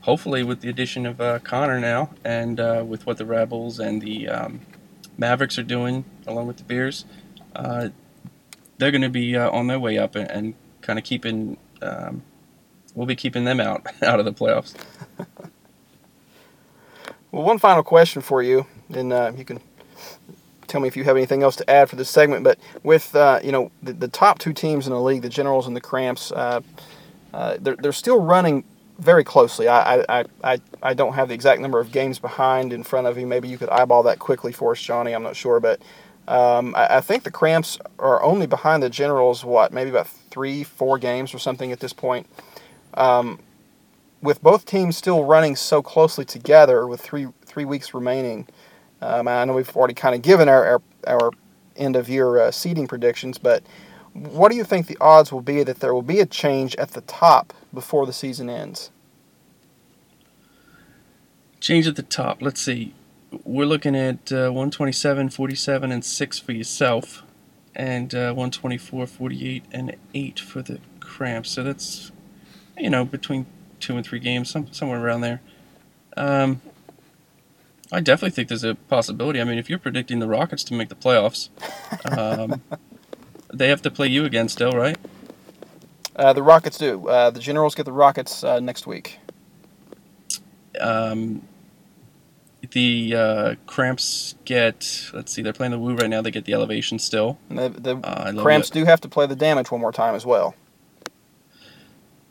hopefully 0.00 0.42
with 0.42 0.60
the 0.60 0.68
addition 0.68 1.06
of 1.06 1.20
uh, 1.20 1.38
Conor 1.40 1.80
now, 1.80 2.10
and 2.24 2.58
uh, 2.60 2.84
with 2.86 3.06
what 3.06 3.18
the 3.18 3.26
Rebels 3.26 3.78
and 3.78 4.02
the 4.02 4.28
um, 4.28 4.60
Mavericks 5.16 5.58
are 5.58 5.64
doing 5.64 6.04
along 6.26 6.46
with 6.46 6.56
the 6.58 6.64
Bears, 6.64 7.04
uh, 7.54 7.88
they're 8.78 8.90
going 8.90 9.02
to 9.02 9.08
be 9.08 9.36
uh, 9.36 9.50
on 9.50 9.66
their 9.66 9.80
way 9.80 9.98
up 9.98 10.14
and, 10.14 10.30
and 10.30 10.54
kind 10.80 10.98
of 10.98 11.04
keeping. 11.04 11.56
We'll 12.98 13.06
be 13.06 13.14
keeping 13.14 13.44
them 13.44 13.60
out 13.60 13.86
out 14.02 14.18
of 14.18 14.24
the 14.24 14.32
playoffs. 14.32 14.74
Well, 17.30 17.42
one 17.44 17.58
final 17.58 17.82
question 17.82 18.22
for 18.22 18.42
you, 18.42 18.66
and 18.88 19.12
uh, 19.12 19.32
you 19.36 19.44
can 19.44 19.60
tell 20.66 20.80
me 20.80 20.88
if 20.88 20.96
you 20.96 21.04
have 21.04 21.14
anything 21.14 21.42
else 21.42 21.56
to 21.56 21.70
add 21.70 21.90
for 21.90 21.96
this 21.96 22.08
segment. 22.08 22.42
But 22.42 22.58
with 22.82 23.14
uh, 23.14 23.40
you 23.44 23.52
know 23.52 23.70
the, 23.82 23.92
the 23.92 24.08
top 24.08 24.38
two 24.38 24.54
teams 24.54 24.86
in 24.86 24.94
the 24.94 25.00
league, 25.00 25.20
the 25.20 25.28
Generals 25.28 25.66
and 25.66 25.76
the 25.76 25.80
Cramps, 25.80 26.32
uh, 26.32 26.62
uh, 27.34 27.58
they're, 27.60 27.76
they're 27.76 27.92
still 27.92 28.20
running 28.22 28.64
very 28.98 29.24
closely. 29.24 29.68
I, 29.68 30.00
I, 30.08 30.24
I, 30.42 30.58
I 30.82 30.94
don't 30.94 31.12
have 31.12 31.28
the 31.28 31.34
exact 31.34 31.60
number 31.60 31.78
of 31.78 31.92
games 31.92 32.18
behind 32.18 32.72
in 32.72 32.82
front 32.82 33.06
of 33.06 33.18
you. 33.18 33.26
Maybe 33.26 33.46
you 33.46 33.58
could 33.58 33.68
eyeball 33.68 34.04
that 34.04 34.18
quickly 34.18 34.52
for 34.52 34.72
us, 34.72 34.80
Johnny. 34.80 35.12
I'm 35.12 35.22
not 35.22 35.36
sure, 35.36 35.60
but 35.60 35.82
um, 36.28 36.74
I, 36.74 36.96
I 36.96 37.00
think 37.02 37.24
the 37.24 37.30
Cramps 37.30 37.78
are 37.98 38.22
only 38.22 38.46
behind 38.46 38.82
the 38.82 38.90
Generals. 38.90 39.44
What, 39.44 39.72
maybe 39.72 39.90
about 39.90 40.08
three, 40.08 40.64
four 40.64 40.98
games 40.98 41.34
or 41.34 41.38
something 41.38 41.72
at 41.72 41.80
this 41.80 41.92
point. 41.92 42.26
Um, 42.98 43.38
with 44.20 44.42
both 44.42 44.66
teams 44.66 44.96
still 44.96 45.24
running 45.24 45.56
so 45.56 45.80
closely 45.80 46.24
together, 46.24 46.86
with 46.86 47.00
three 47.00 47.28
three 47.46 47.64
weeks 47.64 47.94
remaining, 47.94 48.46
um, 49.00 49.28
I 49.28 49.44
know 49.44 49.54
we've 49.54 49.74
already 49.76 49.94
kind 49.94 50.14
of 50.14 50.22
given 50.22 50.48
our 50.48 50.66
our, 50.66 50.82
our 51.06 51.30
end 51.76 51.96
of 51.96 52.08
year 52.08 52.38
uh, 52.38 52.50
seeding 52.50 52.88
predictions, 52.88 53.38
but 53.38 53.62
what 54.12 54.50
do 54.50 54.56
you 54.56 54.64
think 54.64 54.88
the 54.88 54.98
odds 55.00 55.32
will 55.32 55.40
be 55.40 55.62
that 55.62 55.80
there 55.80 55.94
will 55.94 56.02
be 56.02 56.18
a 56.18 56.26
change 56.26 56.74
at 56.76 56.90
the 56.90 57.00
top 57.02 57.54
before 57.72 58.04
the 58.04 58.12
season 58.12 58.50
ends? 58.50 58.90
Change 61.60 61.86
at 61.86 61.96
the 61.96 62.02
top. 62.02 62.42
Let's 62.42 62.60
see. 62.60 62.94
We're 63.44 63.66
looking 63.66 63.94
at 63.94 64.32
uh, 64.32 64.50
127, 64.50 65.28
47, 65.28 65.92
and 65.92 66.04
6 66.04 66.38
for 66.38 66.52
yourself, 66.52 67.22
and 67.74 68.14
uh, 68.14 68.32
124, 68.32 69.06
48, 69.06 69.64
and 69.70 69.96
8 70.14 70.40
for 70.40 70.62
the 70.62 70.80
Cramps. 71.00 71.50
So 71.50 71.62
that's, 71.62 72.10
you 72.78 72.90
know, 72.90 73.04
between 73.04 73.46
two 73.80 73.96
and 73.96 74.04
three 74.04 74.18
games, 74.18 74.50
some, 74.50 74.72
somewhere 74.72 75.04
around 75.04 75.20
there. 75.22 75.40
Um, 76.16 76.60
I 77.92 78.00
definitely 78.00 78.30
think 78.30 78.48
there's 78.48 78.64
a 78.64 78.74
possibility. 78.74 79.40
I 79.40 79.44
mean, 79.44 79.58
if 79.58 79.70
you're 79.70 79.78
predicting 79.78 80.18
the 80.18 80.28
Rockets 80.28 80.64
to 80.64 80.74
make 80.74 80.88
the 80.88 80.94
playoffs, 80.94 81.48
um, 82.04 82.60
they 83.54 83.68
have 83.68 83.82
to 83.82 83.90
play 83.90 84.08
you 84.08 84.24
again 84.24 84.48
still, 84.48 84.72
right? 84.72 84.96
Uh, 86.16 86.32
the 86.32 86.42
Rockets 86.42 86.76
do. 86.78 87.08
Uh, 87.08 87.30
the 87.30 87.40
Generals 87.40 87.74
get 87.74 87.86
the 87.86 87.92
Rockets 87.92 88.42
uh, 88.44 88.60
next 88.60 88.86
week. 88.86 89.18
Um, 90.80 91.42
the 92.72 93.14
uh, 93.14 93.54
Cramps 93.66 94.34
get, 94.44 95.10
let's 95.14 95.32
see, 95.32 95.42
they're 95.42 95.52
playing 95.52 95.70
the 95.72 95.78
Woo 95.78 95.94
right 95.94 96.10
now. 96.10 96.20
They 96.20 96.30
get 96.32 96.44
the 96.44 96.52
Elevation 96.54 96.98
still. 96.98 97.38
And 97.48 97.58
the 97.58 97.68
the 97.70 97.96
Uh, 97.98 98.32
Cramps 98.42 98.68
it. 98.68 98.74
do 98.74 98.84
have 98.84 99.00
to 99.02 99.08
play 99.08 99.26
the 99.26 99.36
Damage 99.36 99.70
one 99.70 99.80
more 99.80 99.92
time 99.92 100.14
as 100.14 100.26
well. 100.26 100.54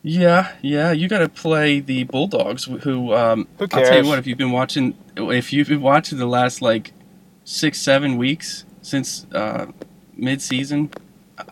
Yeah, 0.03 0.55
yeah, 0.61 0.91
you 0.91 1.07
got 1.09 1.19
to 1.19 1.27
play 1.29 1.79
the 1.79 2.05
Bulldogs, 2.05 2.65
who 2.65 3.13
um, 3.13 3.47
Who 3.57 3.63
I'll 3.63 3.67
tell 3.67 4.03
you 4.03 4.07
what, 4.07 4.19
if 4.19 4.27
you've 4.27 4.37
been 4.37 4.51
watching, 4.51 4.97
if 5.17 5.51
you've 5.51 5.67
been 5.67 5.81
watching 5.81 6.17
the 6.17 6.27
last 6.27 6.61
like 6.61 6.93
six, 7.43 7.81
seven 7.81 8.15
weeks 8.15 8.63
since 8.81 9.25
uh, 9.33 9.67
mid-season, 10.15 10.91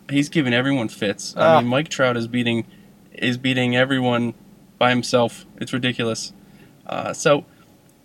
he's 0.09 0.29
giving 0.29 0.53
everyone 0.53 0.87
fits. 0.87 1.33
Ah. 1.35 1.57
I 1.57 1.61
mean, 1.61 1.69
Mike 1.69 1.89
Trout 1.89 2.15
is 2.15 2.27
beating 2.27 2.65
is 3.11 3.37
beating 3.37 3.75
everyone 3.75 4.33
by 4.77 4.89
himself. 4.89 5.45
It's 5.57 5.73
ridiculous. 5.73 6.31
Uh, 6.85 7.13
so, 7.13 7.45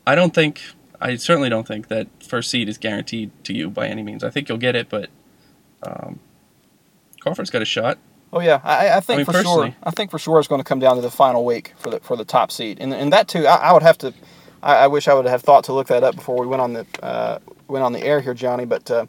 I 0.06 0.14
don't 0.14 0.34
think, 0.34 0.60
I 1.00 1.16
certainly 1.16 1.48
don't 1.48 1.66
think 1.66 1.88
that 1.88 2.08
first 2.22 2.50
seed 2.50 2.68
is 2.68 2.78
guaranteed 2.78 3.30
to 3.44 3.52
you 3.52 3.70
by 3.70 3.88
any 3.88 4.02
means. 4.02 4.24
I 4.24 4.30
think 4.30 4.48
you'll 4.48 4.58
get 4.58 4.74
it, 4.74 4.88
but 4.88 5.10
um, 5.82 6.20
Crawford's 7.20 7.50
got 7.50 7.60
a 7.60 7.66
shot. 7.66 7.98
Oh 8.32 8.40
yeah, 8.40 8.60
I, 8.62 8.90
I 8.90 9.00
think 9.00 9.18
mean, 9.18 9.24
for 9.24 9.42
sure. 9.42 9.74
I 9.82 9.90
think 9.90 10.10
for 10.10 10.18
sure 10.18 10.38
it's 10.38 10.48
going 10.48 10.60
to 10.60 10.64
come 10.64 10.78
down 10.78 10.96
to 10.96 11.02
the 11.02 11.10
final 11.10 11.44
week 11.44 11.74
for 11.78 11.90
the 11.90 12.00
for 12.00 12.16
the 12.16 12.24
top 12.24 12.52
seed, 12.52 12.78
and 12.80 12.94
and 12.94 13.12
that 13.12 13.28
too. 13.28 13.46
I, 13.46 13.56
I 13.56 13.72
would 13.72 13.82
have 13.82 13.98
to. 13.98 14.14
I, 14.62 14.76
I 14.76 14.86
wish 14.86 15.08
I 15.08 15.14
would 15.14 15.26
have 15.26 15.42
thought 15.42 15.64
to 15.64 15.72
look 15.72 15.88
that 15.88 16.04
up 16.04 16.14
before 16.14 16.38
we 16.40 16.46
went 16.46 16.62
on 16.62 16.72
the 16.74 16.86
uh, 17.02 17.38
went 17.66 17.84
on 17.84 17.92
the 17.92 18.02
air 18.02 18.20
here, 18.20 18.34
Johnny. 18.34 18.64
But 18.66 18.88
uh, 18.90 19.06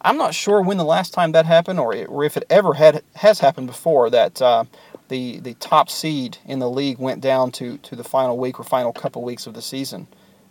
I'm 0.00 0.16
not 0.16 0.34
sure 0.34 0.62
when 0.62 0.78
the 0.78 0.84
last 0.84 1.12
time 1.12 1.32
that 1.32 1.44
happened, 1.44 1.80
or 1.80 1.94
it, 1.94 2.08
or 2.08 2.24
if 2.24 2.36
it 2.36 2.44
ever 2.48 2.74
had 2.74 3.02
has 3.16 3.40
happened 3.40 3.66
before 3.66 4.08
that 4.08 4.40
uh, 4.40 4.64
the 5.08 5.40
the 5.40 5.52
top 5.54 5.90
seed 5.90 6.38
in 6.46 6.58
the 6.58 6.70
league 6.70 6.98
went 6.98 7.20
down 7.20 7.52
to 7.52 7.76
to 7.78 7.94
the 7.94 8.04
final 8.04 8.38
week 8.38 8.58
or 8.58 8.64
final 8.64 8.92
couple 8.92 9.22
weeks 9.22 9.46
of 9.46 9.52
the 9.52 9.62
season. 9.62 10.06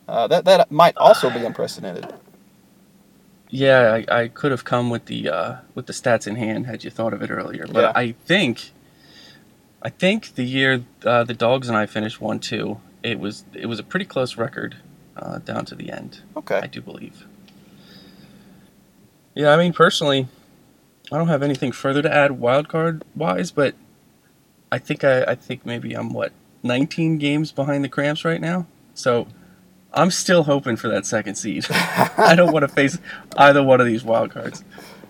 Uh, 0.07 0.27
that 0.27 0.45
that 0.45 0.69
might 0.71 0.95
also 0.97 1.31
be 1.31 1.43
unprecedented. 1.43 2.13
Yeah, 3.53 4.01
I, 4.09 4.21
I 4.21 4.27
could 4.29 4.51
have 4.51 4.63
come 4.63 4.89
with 4.89 5.05
the 5.05 5.29
uh, 5.29 5.55
with 5.75 5.85
the 5.85 5.93
stats 5.93 6.25
in 6.25 6.37
hand 6.37 6.65
had 6.65 6.85
you 6.85 6.89
thought 6.89 7.13
of 7.13 7.21
it 7.21 7.29
earlier. 7.29 7.67
But 7.67 7.81
Yeah. 7.81 7.91
I 7.93 8.13
think, 8.25 8.71
I 9.81 9.89
think 9.89 10.35
the 10.35 10.45
year 10.45 10.83
uh, 11.05 11.25
the 11.25 11.33
dogs 11.33 11.67
and 11.67 11.77
I 11.77 11.85
finished 11.85 12.21
one 12.21 12.39
two, 12.39 12.79
it 13.03 13.19
was 13.19 13.43
it 13.53 13.65
was 13.65 13.77
a 13.77 13.83
pretty 13.83 14.05
close 14.05 14.37
record 14.37 14.77
uh, 15.17 15.39
down 15.39 15.65
to 15.65 15.75
the 15.75 15.91
end. 15.91 16.21
Okay, 16.37 16.61
I 16.63 16.67
do 16.67 16.81
believe. 16.81 17.27
Yeah, 19.35 19.49
I 19.53 19.57
mean 19.57 19.73
personally, 19.73 20.29
I 21.11 21.17
don't 21.17 21.27
have 21.27 21.43
anything 21.43 21.73
further 21.73 22.01
to 22.01 22.13
add 22.13 22.31
wild 22.39 22.69
card 22.69 23.03
wise, 23.15 23.51
but 23.51 23.75
I 24.71 24.77
think 24.77 25.03
I, 25.03 25.23
I 25.23 25.35
think 25.35 25.65
maybe 25.65 25.93
I'm 25.93 26.13
what 26.13 26.31
19 26.63 27.17
games 27.17 27.51
behind 27.51 27.83
the 27.83 27.89
cramps 27.89 28.23
right 28.23 28.39
now, 28.39 28.65
so 28.93 29.27
I'm 29.93 30.11
still 30.11 30.43
hoping 30.43 30.75
for 30.77 30.87
that 30.89 31.05
second 31.05 31.35
seed. 31.35 31.65
I 31.69 32.33
don't 32.35 32.53
want 32.53 32.63
to 32.63 32.67
face 32.67 32.97
either 33.37 33.61
one 33.61 33.81
of 33.81 33.87
these 33.87 34.03
wild 34.03 34.31
cards, 34.31 34.63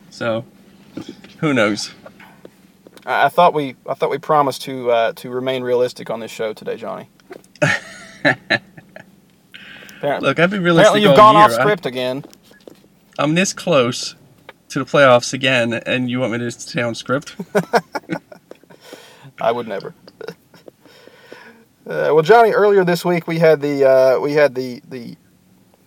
so 0.09 0.43
who 1.39 1.53
knows? 1.53 1.91
I, 3.05 3.29
thought 3.29 3.53
we 3.53 3.75
I 3.87 3.93
thought 3.93 4.09
we 4.09 4.17
promised 4.17 4.61
to 4.63 4.91
uh, 4.91 5.13
to 5.13 5.29
remain 5.29 5.63
realistic 5.63 6.09
on 6.09 6.19
this 6.19 6.31
show 6.31 6.53
today, 6.53 6.77
Johnny. 6.77 7.09
Apparently, 10.01 10.29
Look, 10.29 10.39
I've 10.39 10.49
been 10.49 10.63
realistic 10.63 10.87
apparently 10.87 11.01
you've 11.09 11.17
gone 11.17 11.35
year. 11.35 11.43
off 11.43 11.51
script 11.51 11.85
again. 11.85 12.25
I'm 13.19 13.35
this 13.35 13.53
close 13.53 14.15
to 14.69 14.79
the 14.79 14.85
playoffs 14.85 15.33
again, 15.33 15.73
and 15.73 16.09
you 16.09 16.19
want 16.19 16.31
me 16.31 16.37
to 16.39 16.49
stay 16.51 16.81
on 16.81 16.95
script? 16.95 17.35
I 19.41 19.51
would 19.51 19.67
never. 19.67 19.93
Uh, 21.83 22.13
well, 22.13 22.21
Johnny, 22.21 22.51
earlier 22.51 22.85
this 22.85 23.03
week 23.03 23.25
we 23.25 23.39
had 23.39 23.59
the 23.59 23.89
uh, 23.89 24.19
we 24.19 24.33
had 24.33 24.53
the, 24.53 24.83
the 24.87 25.15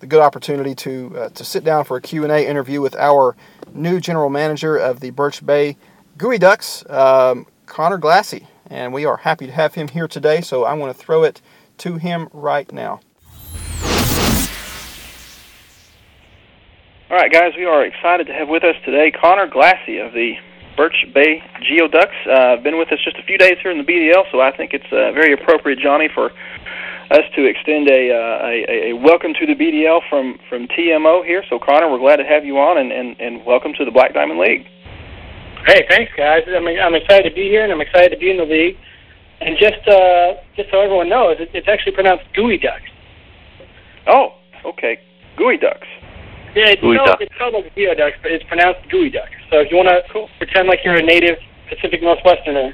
the 0.01 0.09
good 0.09 0.21
opportunity 0.21 0.75
to 0.75 1.17
uh, 1.17 1.29
to 1.29 1.45
sit 1.45 1.63
down 1.63 1.85
for 1.85 1.97
a 1.97 2.01
Q 2.01 2.25
and 2.25 2.33
A 2.33 2.45
interview 2.45 2.81
with 2.81 2.97
our 2.97 3.37
new 3.73 4.01
general 4.01 4.29
manager 4.29 4.77
of 4.77 4.99
the 4.99 5.11
Birch 5.11 5.47
Bay 5.47 5.77
Geoducks, 6.19 6.91
um, 6.93 7.47
Conor 7.67 7.99
Glassey, 7.99 8.49
and 8.69 8.93
we 8.93 9.05
are 9.05 9.19
happy 9.19 9.47
to 9.47 9.53
have 9.53 9.75
him 9.75 9.87
here 9.87 10.09
today. 10.09 10.41
So 10.41 10.65
I 10.65 10.75
want 10.75 10.97
to 10.97 11.01
throw 11.01 11.23
it 11.23 11.41
to 11.79 11.97
him 11.97 12.29
right 12.33 12.71
now. 12.73 12.99
All 17.09 17.17
right, 17.17 17.33
guys, 17.33 17.53
we 17.57 17.67
are 17.67 17.85
excited 17.85 18.27
to 18.27 18.33
have 18.33 18.49
with 18.49 18.65
us 18.65 18.75
today 18.85 19.13
Conor 19.13 19.47
Glassey 19.47 20.05
of 20.05 20.13
the 20.13 20.35
Birch 20.77 21.07
Bay 21.15 21.43
Geoducks. 21.63 22.17
Uh, 22.27 22.61
been 22.63 22.79
with 22.79 22.93
us 22.93 22.99
just 23.05 23.17
a 23.19 23.23
few 23.23 23.39
days 23.39 23.57
here 23.63 23.71
in 23.71 23.79
the 23.79 23.85
BDL, 23.85 24.25
so 24.33 24.41
I 24.41 24.55
think 24.57 24.75
it's 24.75 24.91
uh, 24.93 25.13
very 25.13 25.33
appropriate, 25.33 25.79
Johnny, 25.79 26.09
for 26.13 26.31
us 27.11 27.25
to 27.37 27.45
extend 27.45 27.89
a, 27.89 28.11
uh, 28.11 28.47
a, 28.47 28.91
a 28.91 28.93
welcome 28.95 29.33
to 29.35 29.47
the 29.47 29.55
BDL 29.55 30.01
from, 30.09 30.39
from 30.49 30.67
TMO 30.69 31.25
here. 31.25 31.45
So, 31.49 31.59
Conor, 31.59 31.91
we're 31.91 31.99
glad 31.99 32.17
to 32.17 32.25
have 32.25 32.45
you 32.45 32.59
on, 32.59 32.79
and, 32.79 32.93
and, 32.93 33.19
and 33.21 33.45
welcome 33.45 33.73
to 33.79 33.85
the 33.85 33.91
Black 33.91 34.15
Diamond 34.15 34.41
League. 34.41 34.67
Hey, 35.67 35.87
thanks, 35.89 36.13
guys. 36.17 36.43
I'm, 36.49 36.67
I'm 36.67 36.95
excited 36.95 37.29
to 37.29 37.35
be 37.35 37.49
here, 37.49 37.65
and 37.65 37.73
I'm 37.73 37.81
excited 37.81 38.11
to 38.11 38.19
be 38.19 38.31
in 38.31 38.37
the 38.37 38.45
league. 38.45 38.77
And 39.41 39.59
just 39.59 39.87
uh, 39.89 40.35
just 40.57 40.71
so 40.71 40.81
everyone 40.81 41.09
knows, 41.09 41.37
it, 41.41 41.51
it's 41.53 41.69
actually 41.69 41.93
pronounced 41.93 42.25
gooey 42.35 42.57
ducks. 42.57 42.89
Oh, 44.07 44.35
okay. 44.65 44.99
Gooey 45.37 45.59
Ducks. 45.59 45.89
Yeah, 46.55 46.71
it's 46.71 46.81
Gooey 46.81 46.97
spelled, 46.97 47.19
duck. 47.19 47.21
it's 47.21 47.35
spelled 47.35 47.55
like 47.55 47.75
geoducks, 47.75 48.19
but 48.23 48.31
it's 48.31 48.47
pronounced 48.47 48.87
gooey 48.91 49.11
ducks. 49.11 49.35
So 49.51 49.59
if 49.59 49.71
you 49.71 49.77
want 49.77 49.91
to 49.91 50.01
pretend 50.39 50.71
like 50.71 50.81
you're 50.87 50.97
a 50.97 51.03
native 51.03 51.39
Pacific 51.69 52.01
Northwesterner, 52.01 52.71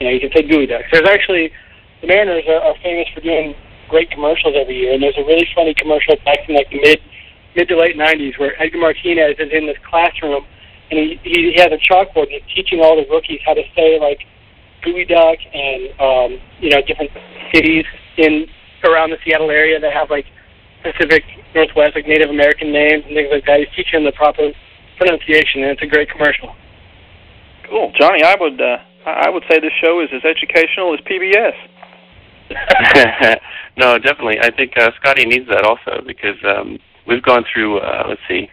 you 0.00 0.04
know, 0.08 0.12
you 0.12 0.20
can 0.20 0.32
say 0.32 0.42
gooey 0.42 0.66
ducks. 0.66 0.88
There's 0.92 1.08
actually 1.08 1.52
the 2.00 2.08
Mariners 2.08 2.48
are, 2.48 2.64
are 2.64 2.76
famous 2.82 3.06
for 3.12 3.20
doing 3.20 3.54
great 3.92 4.10
commercials 4.10 4.56
every 4.56 4.80
year, 4.80 4.94
and 4.96 5.02
there's 5.02 5.18
a 5.18 5.26
really 5.28 5.46
funny 5.54 5.74
commercial 5.76 6.16
back 6.24 6.48
in 6.48 6.56
like 6.56 6.70
the 6.72 6.80
mid 6.80 7.00
mid 7.54 7.68
to 7.68 7.76
late 7.76 7.96
'90s 7.96 8.38
where 8.38 8.56
Edgar 8.56 8.78
Martinez 8.78 9.36
is 9.36 9.52
in 9.52 9.66
this 9.66 9.76
classroom 9.84 10.46
and 10.90 10.98
he 10.98 11.20
he, 11.22 11.52
he 11.54 11.60
has 11.60 11.70
a 11.72 11.80
chalkboard 11.80 12.32
and 12.32 12.40
he's 12.40 12.54
teaching 12.54 12.80
all 12.80 12.96
the 12.96 13.06
rookies 13.10 13.40
how 13.44 13.54
to 13.54 13.62
say 13.76 13.98
like 14.00 14.20
gooey 14.82 15.04
duck 15.04 15.38
and 15.52 15.92
um, 16.00 16.40
you 16.58 16.70
know 16.70 16.80
different 16.86 17.10
cities 17.54 17.84
in 18.16 18.46
around 18.84 19.10
the 19.10 19.18
Seattle 19.24 19.50
area 19.50 19.78
that 19.78 19.92
have 19.92 20.10
like 20.10 20.26
Pacific 20.82 21.24
Northwest, 21.54 21.94
like 21.94 22.06
Native 22.06 22.30
American 22.30 22.72
names 22.72 23.04
and 23.06 23.14
things 23.14 23.28
like 23.30 23.44
that. 23.46 23.60
He's 23.60 23.72
teaching 23.76 24.04
the 24.04 24.12
proper 24.12 24.50
pronunciation, 24.98 25.62
and 25.62 25.72
it's 25.72 25.82
a 25.82 25.86
great 25.86 26.10
commercial. 26.10 26.54
Cool. 27.68 27.92
Johnny, 27.98 28.22
I 28.22 28.36
would, 28.38 28.60
uh, 28.60 28.78
I 29.06 29.26
I 29.26 29.28
would 29.30 29.44
say 29.50 29.60
this 29.60 29.72
show 29.82 30.00
is 30.00 30.08
as 30.12 30.24
educational 30.24 30.94
as 30.94 31.00
PBS. 31.06 31.56
no, 33.76 33.98
definitely. 33.98 34.38
I 34.40 34.50
think 34.50 34.72
uh, 34.76 34.90
Scotty 35.00 35.24
needs 35.24 35.48
that 35.48 35.64
also 35.64 36.02
because 36.06 36.36
um, 36.44 36.78
we've 37.06 37.22
gone 37.22 37.44
through. 37.52 37.78
Uh, 37.78 38.06
let's 38.08 38.20
see, 38.28 38.48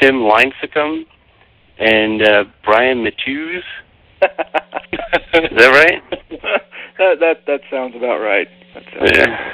Tim 0.00 0.16
Linesicum 0.16 1.04
and 1.78 2.22
uh, 2.22 2.44
Brian 2.64 3.04
Matthews. 3.04 3.64
Is 4.22 4.30
that 5.58 5.70
right? 5.70 6.02
that 6.98 7.20
that 7.20 7.46
that 7.46 7.60
sounds 7.70 7.94
about 7.96 8.18
right. 8.18 8.48
That 8.74 8.82
sounds 8.92 9.12
Yeah. 9.14 9.52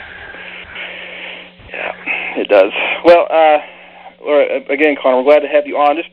Yeah, 1.70 1.92
it 2.37 2.48
does. 2.48 2.72
Well, 3.04 3.26
uh, 3.30 3.59
right, 4.26 4.70
again, 4.70 4.96
Conor, 5.00 5.18
we're 5.18 5.30
glad 5.30 5.40
to 5.40 5.48
have 5.48 5.66
you 5.66 5.76
on. 5.76 5.96
Just 5.96 6.11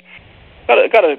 got 0.68 0.78
a, 0.78 0.88
got 0.88 1.04
a 1.04 1.18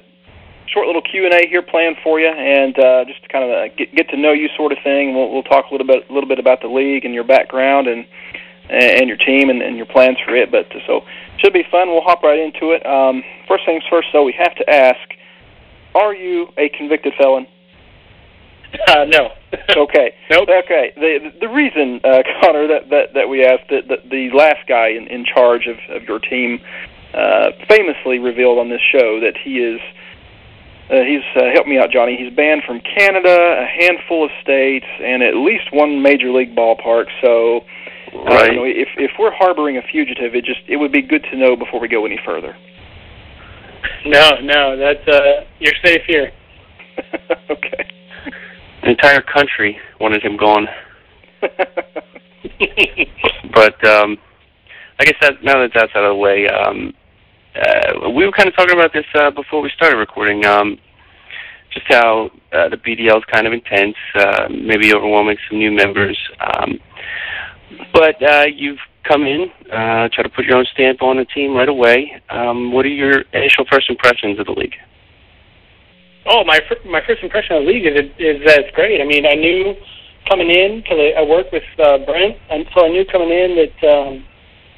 short 0.72 0.86
little 0.86 1.02
Q 1.02 1.24
and 1.24 1.34
A 1.34 1.48
here 1.48 1.62
planned 1.62 1.96
for 2.04 2.20
you, 2.20 2.28
and 2.28 2.78
uh, 2.78 3.04
just 3.04 3.22
to 3.22 3.28
kind 3.28 3.44
of 3.44 3.50
uh, 3.50 3.74
get 3.76 3.94
get 3.94 4.08
to 4.10 4.16
know 4.16 4.32
you, 4.32 4.48
sort 4.56 4.72
of 4.72 4.78
thing. 4.84 5.14
We'll 5.14 5.32
we'll 5.32 5.42
talk 5.42 5.66
a 5.70 5.74
little 5.74 5.86
bit 5.86 6.08
a 6.08 6.12
little 6.12 6.28
bit 6.28 6.38
about 6.38 6.60
the 6.60 6.68
league 6.68 7.04
and 7.04 7.14
your 7.14 7.24
background 7.24 7.88
and 7.88 8.06
and 8.70 9.08
your 9.08 9.16
team 9.16 9.48
and, 9.50 9.62
and 9.62 9.76
your 9.76 9.86
plans 9.86 10.18
for 10.24 10.36
it. 10.36 10.50
But 10.50 10.70
uh, 10.70 10.80
so 10.86 11.00
should 11.38 11.52
be 11.52 11.64
fun. 11.70 11.88
We'll 11.88 12.02
hop 12.02 12.22
right 12.22 12.38
into 12.38 12.72
it. 12.72 12.84
Um, 12.86 13.24
first 13.48 13.64
things 13.66 13.82
first, 13.90 14.08
though, 14.12 14.24
we 14.24 14.34
have 14.38 14.54
to 14.54 14.70
ask: 14.70 15.02
Are 15.94 16.14
you 16.14 16.48
a 16.56 16.68
convicted 16.68 17.14
felon? 17.18 17.46
Uh, 18.88 19.04
no. 19.04 19.30
Okay. 19.76 20.14
Nope. 20.30 20.48
Okay. 20.64 20.92
The 20.96 21.32
the 21.40 21.48
reason, 21.48 22.00
uh, 22.04 22.22
Conor, 22.40 22.66
that, 22.68 22.90
that 22.90 23.14
that 23.14 23.28
we 23.28 23.44
asked 23.44 23.68
that 23.70 23.88
the, 23.88 23.96
the 24.08 24.30
last 24.36 24.66
guy 24.68 24.88
in, 24.88 25.06
in 25.08 25.24
charge 25.24 25.66
of, 25.66 25.76
of 25.94 26.02
your 26.04 26.18
team 26.18 26.60
uh, 27.14 27.50
famously 27.68 28.18
revealed 28.18 28.58
on 28.58 28.68
this 28.68 28.80
show 28.92 29.20
that 29.20 29.36
he 29.42 29.58
is 29.60 29.80
uh, 30.90 31.04
he's 31.04 31.24
uh, 31.36 31.50
help 31.52 31.66
me 31.66 31.78
out, 31.78 31.90
Johnny. 31.90 32.16
He's 32.16 32.34
banned 32.34 32.62
from 32.66 32.80
Canada, 32.80 33.60
a 33.60 33.66
handful 33.66 34.24
of 34.24 34.30
states, 34.42 34.86
and 35.02 35.22
at 35.22 35.36
least 35.36 35.68
one 35.72 36.00
major 36.02 36.30
league 36.32 36.56
ballpark. 36.56 37.06
So, 37.20 37.60
uh, 38.14 38.24
Right. 38.24 38.52
you 38.52 38.56
know, 38.56 38.64
if 38.64 38.88
if 38.96 39.12
we're 39.18 39.32
harboring 39.32 39.76
a 39.76 39.82
fugitive, 39.82 40.34
it 40.34 40.44
just 40.44 40.60
it 40.66 40.76
would 40.76 40.92
be 40.92 41.02
good 41.02 41.24
to 41.30 41.36
know 41.36 41.56
before 41.56 41.78
we 41.80 41.88
go 41.88 42.04
any 42.06 42.18
further. 42.24 42.56
No, 44.06 44.40
no, 44.42 44.76
that's 44.76 45.06
uh, 45.08 45.44
you're 45.58 45.76
safe 45.84 46.02
here. 46.06 46.32
okay. 47.50 47.84
The 48.82 48.90
entire 48.90 49.20
country 49.20 49.78
wanted 50.00 50.22
him 50.22 50.36
gone. 50.36 50.68
But 53.58 53.84
um, 53.84 54.18
I 55.00 55.04
guess 55.04 55.16
that 55.20 55.42
now 55.42 55.60
that 55.60 55.72
that's 55.74 55.92
out 55.96 56.04
of 56.04 56.10
the 56.10 56.14
way, 56.14 56.46
um, 56.48 56.94
uh, 57.56 58.10
we 58.10 58.24
were 58.24 58.32
kind 58.32 58.48
of 58.48 58.54
talking 58.54 58.76
about 58.76 58.92
this 58.92 59.04
uh, 59.14 59.30
before 59.30 59.60
we 59.60 59.70
started 59.74 59.96
recording. 59.96 60.44
Um, 60.44 60.78
just 61.72 61.86
how 61.88 62.30
uh, 62.52 62.68
the 62.68 62.76
BDL 62.76 63.18
is 63.18 63.24
kind 63.30 63.46
of 63.46 63.52
intense, 63.52 63.96
uh, 64.14 64.48
maybe 64.48 64.94
overwhelming 64.94 65.36
some 65.48 65.58
new 65.58 65.70
members. 65.70 66.16
Um, 66.40 66.78
but 67.92 68.22
uh, 68.22 68.46
you've 68.54 68.78
come 69.04 69.22
in, 69.24 69.50
uh, 69.66 70.08
try 70.12 70.22
to 70.22 70.28
put 70.28 70.44
your 70.44 70.56
own 70.56 70.66
stamp 70.72 71.02
on 71.02 71.16
the 71.16 71.24
team 71.24 71.54
right 71.54 71.68
away. 71.68 72.22
Um, 72.30 72.72
what 72.72 72.86
are 72.86 72.90
your 72.90 73.22
initial 73.32 73.64
first 73.70 73.90
impressions 73.90 74.38
of 74.38 74.46
the 74.46 74.52
league? 74.52 74.76
Oh, 76.28 76.44
my 76.44 76.60
fir- 76.68 76.88
my 76.88 77.00
first 77.06 77.22
impression 77.22 77.56
of 77.56 77.64
the 77.64 77.72
league 77.72 77.86
is 77.86 77.96
it, 77.96 78.12
is 78.20 78.44
that 78.44 78.60
it's 78.60 78.74
great. 78.76 79.00
I 79.00 79.04
mean, 79.04 79.24
I 79.24 79.34
knew 79.34 79.74
coming 80.28 80.50
in 80.50 80.82
because 80.82 80.98
I, 81.00 81.20
I 81.20 81.22
worked 81.24 81.52
with 81.52 81.64
uh, 81.80 82.04
Brent, 82.04 82.36
and 82.50 82.66
so 82.74 82.84
I 82.84 82.88
knew 82.88 83.04
coming 83.06 83.30
in 83.30 83.56
that 83.56 83.78
um, 83.88 84.24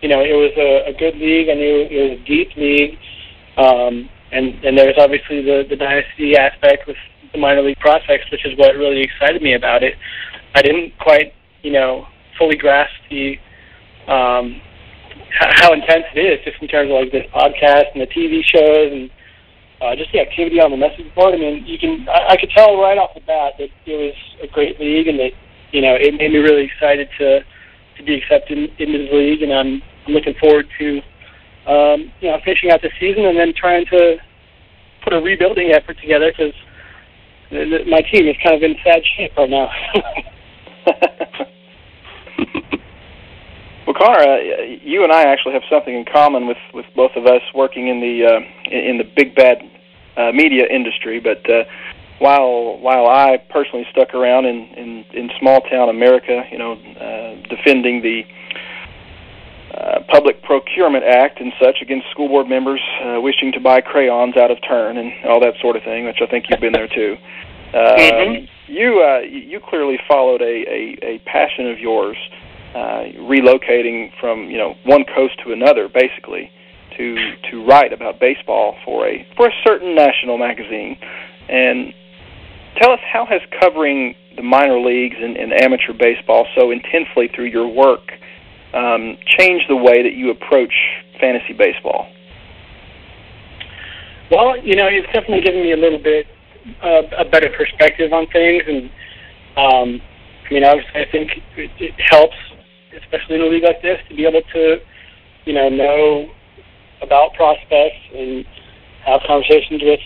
you 0.00 0.08
know 0.08 0.22
it 0.22 0.32
was 0.32 0.54
a, 0.56 0.90
a 0.90 0.94
good 0.94 1.18
league. 1.18 1.50
I 1.50 1.54
knew 1.54 1.90
it 1.90 2.10
was 2.10 2.20
a 2.20 2.24
deep 2.24 2.54
league, 2.56 2.94
um, 3.58 4.08
and 4.30 4.54
and 4.62 4.78
there's 4.78 4.96
obviously 4.96 5.42
the 5.42 5.66
the 5.68 5.76
dynasty 5.76 6.36
aspect 6.36 6.86
with 6.86 6.96
the 7.32 7.38
minor 7.38 7.62
league 7.62 7.78
prospects, 7.78 8.30
which 8.30 8.46
is 8.46 8.56
what 8.56 8.76
really 8.76 9.02
excited 9.02 9.42
me 9.42 9.54
about 9.54 9.82
it. 9.82 9.94
I 10.54 10.62
didn't 10.62 10.96
quite 10.98 11.34
you 11.62 11.72
know 11.72 12.06
fully 12.38 12.56
grasp 12.56 12.94
the 13.10 13.34
um, 14.06 14.60
how 15.38 15.72
intense 15.72 16.04
it 16.14 16.20
is, 16.20 16.44
just 16.44 16.62
in 16.62 16.68
terms 16.68 16.90
of 16.90 16.98
like 17.02 17.12
this 17.12 17.26
podcast 17.34 17.90
and 17.94 18.02
the 18.02 18.06
TV 18.06 18.42
shows 18.44 18.92
and 18.92 19.10
uh, 19.80 19.96
just 19.96 20.12
the 20.12 20.20
activity 20.20 20.60
on 20.60 20.70
the 20.70 20.76
message 20.76 21.12
board. 21.14 21.34
I 21.34 21.38
mean, 21.38 21.64
you 21.66 21.78
can 21.78 22.06
I, 22.08 22.34
I 22.34 22.36
could 22.36 22.50
tell 22.50 22.80
right 22.80 22.98
off 22.98 23.14
the 23.14 23.20
bat 23.20 23.54
that 23.58 23.68
it 23.86 23.96
was 23.96 24.14
a 24.42 24.46
great 24.46 24.78
league, 24.78 25.08
and 25.08 25.18
that 25.18 25.32
you 25.72 25.80
know 25.80 25.94
it 25.94 26.14
made 26.14 26.32
me 26.32 26.38
really 26.38 26.64
excited 26.64 27.08
to 27.18 27.40
to 27.96 28.04
be 28.04 28.14
accepted 28.14 28.58
into 28.58 28.98
the 28.98 29.08
league, 29.12 29.42
and 29.42 29.52
I'm, 29.52 29.82
I'm 30.06 30.14
looking 30.14 30.34
forward 30.40 30.66
to 30.78 31.00
um, 31.66 32.12
you 32.20 32.30
know 32.30 32.38
finishing 32.44 32.70
out 32.70 32.82
the 32.82 32.90
season 33.00 33.24
and 33.24 33.38
then 33.38 33.52
trying 33.56 33.86
to 33.86 34.16
put 35.02 35.12
a 35.12 35.20
rebuilding 35.20 35.72
effort 35.72 35.98
together 36.00 36.30
because 36.30 36.54
my 37.50 38.00
team 38.12 38.28
is 38.28 38.36
kind 38.44 38.56
of 38.56 38.62
in 38.62 38.76
sad 38.84 39.02
shape 39.16 39.32
right 39.36 39.50
now. 39.50 39.70
well, 43.86 43.96
Conor, 43.96 44.20
uh, 44.20 44.62
you 44.82 45.02
and 45.04 45.12
I 45.12 45.22
actually 45.22 45.54
have 45.54 45.62
something 45.70 45.94
in 45.94 46.04
common 46.04 46.46
with 46.46 46.58
with 46.74 46.86
both 46.94 47.12
of 47.16 47.26
us 47.26 47.42
working 47.54 47.88
in 47.88 48.00
the 48.00 48.26
uh, 48.26 48.40
in 48.70 48.98
the 48.98 49.04
big 49.04 49.34
bad 49.34 49.58
uh, 50.16 50.32
media 50.32 50.66
industry. 50.70 51.20
But 51.20 51.48
uh, 51.48 51.64
while 52.18 52.78
while 52.78 53.06
I 53.06 53.38
personally 53.50 53.86
stuck 53.90 54.14
around 54.14 54.46
in 54.46 54.66
in, 54.76 55.04
in 55.12 55.30
small 55.38 55.60
town 55.62 55.88
America, 55.88 56.44
you 56.52 56.58
know, 56.58 56.72
uh, 56.72 57.48
defending 57.48 58.02
the 58.02 58.24
uh, 59.74 60.02
Public 60.08 60.42
Procurement 60.42 61.04
Act 61.04 61.40
and 61.40 61.52
such 61.60 61.80
against 61.80 62.10
school 62.10 62.28
board 62.28 62.48
members 62.48 62.80
uh, 63.04 63.20
wishing 63.20 63.52
to 63.52 63.60
buy 63.60 63.80
crayons 63.80 64.36
out 64.36 64.50
of 64.50 64.58
turn 64.66 64.96
and 64.96 65.12
all 65.24 65.40
that 65.40 65.54
sort 65.60 65.76
of 65.76 65.82
thing, 65.84 66.04
which 66.04 66.18
I 66.20 66.26
think 66.26 66.46
you've 66.48 66.60
been 66.60 66.72
there 66.72 66.88
too. 66.88 67.16
Uh, 67.72 67.96
mm-hmm. 67.96 68.44
You 68.66 69.00
uh, 69.00 69.20
you 69.20 69.60
clearly 69.60 69.98
followed 70.08 70.42
a, 70.42 70.44
a, 70.44 70.98
a 71.02 71.18
passion 71.20 71.70
of 71.70 71.78
yours, 71.78 72.16
uh, 72.32 72.39
relocating 72.74 74.10
from 74.20 74.50
you 74.50 74.58
know 74.58 74.74
one 74.84 75.04
coast 75.14 75.34
to 75.44 75.52
another, 75.52 75.88
basically, 75.88 76.50
to 76.96 77.16
to 77.50 77.64
write 77.66 77.92
about 77.92 78.20
baseball 78.20 78.76
for 78.84 79.06
a 79.06 79.26
for 79.36 79.48
a 79.48 79.52
certain 79.64 79.94
national 79.94 80.38
magazine. 80.38 80.98
And 81.48 81.92
tell 82.80 82.92
us 82.92 83.00
how 83.12 83.26
has 83.26 83.40
covering 83.60 84.14
the 84.36 84.42
minor 84.42 84.80
leagues 84.80 85.16
and, 85.20 85.36
and 85.36 85.52
amateur 85.52 85.92
baseball 85.92 86.46
so 86.56 86.70
intensely 86.70 87.28
through 87.34 87.46
your 87.46 87.66
work 87.66 88.12
um, 88.72 89.16
change 89.38 89.62
the 89.68 89.76
way 89.76 90.02
that 90.02 90.14
you 90.14 90.30
approach 90.30 90.72
fantasy 91.20 91.52
baseball? 91.52 92.06
Well, 94.30 94.56
you 94.62 94.76
know, 94.76 94.86
it's 94.86 95.06
definitely 95.06 95.40
given 95.40 95.62
me 95.62 95.72
a 95.72 95.76
little 95.76 95.98
bit 95.98 96.26
uh, 96.82 97.02
a 97.18 97.24
better 97.24 97.50
perspective 97.56 98.12
on 98.12 98.26
things, 98.28 98.62
and 98.68 98.90
um, 99.56 100.00
I 100.48 100.54
mean, 100.54 100.64
obviously, 100.64 101.00
I 101.00 101.10
think 101.10 101.30
it 101.56 101.94
helps, 101.98 102.36
especially 102.96 103.36
in 103.36 103.42
a 103.42 103.46
league 103.46 103.64
like 103.64 103.82
this, 103.82 103.98
to 104.08 104.14
be 104.16 104.26
able 104.26 104.42
to, 104.52 104.76
you 105.44 105.52
know, 105.52 105.68
know 105.68 106.30
about 107.02 107.32
prospects 107.34 108.00
and 108.14 108.44
have 109.04 109.20
conversations 109.26 109.82
with 109.82 110.00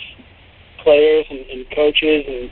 players 0.83 1.27
and, 1.31 1.41
and 1.51 1.67
coaches 1.75 2.25
and 2.29 2.51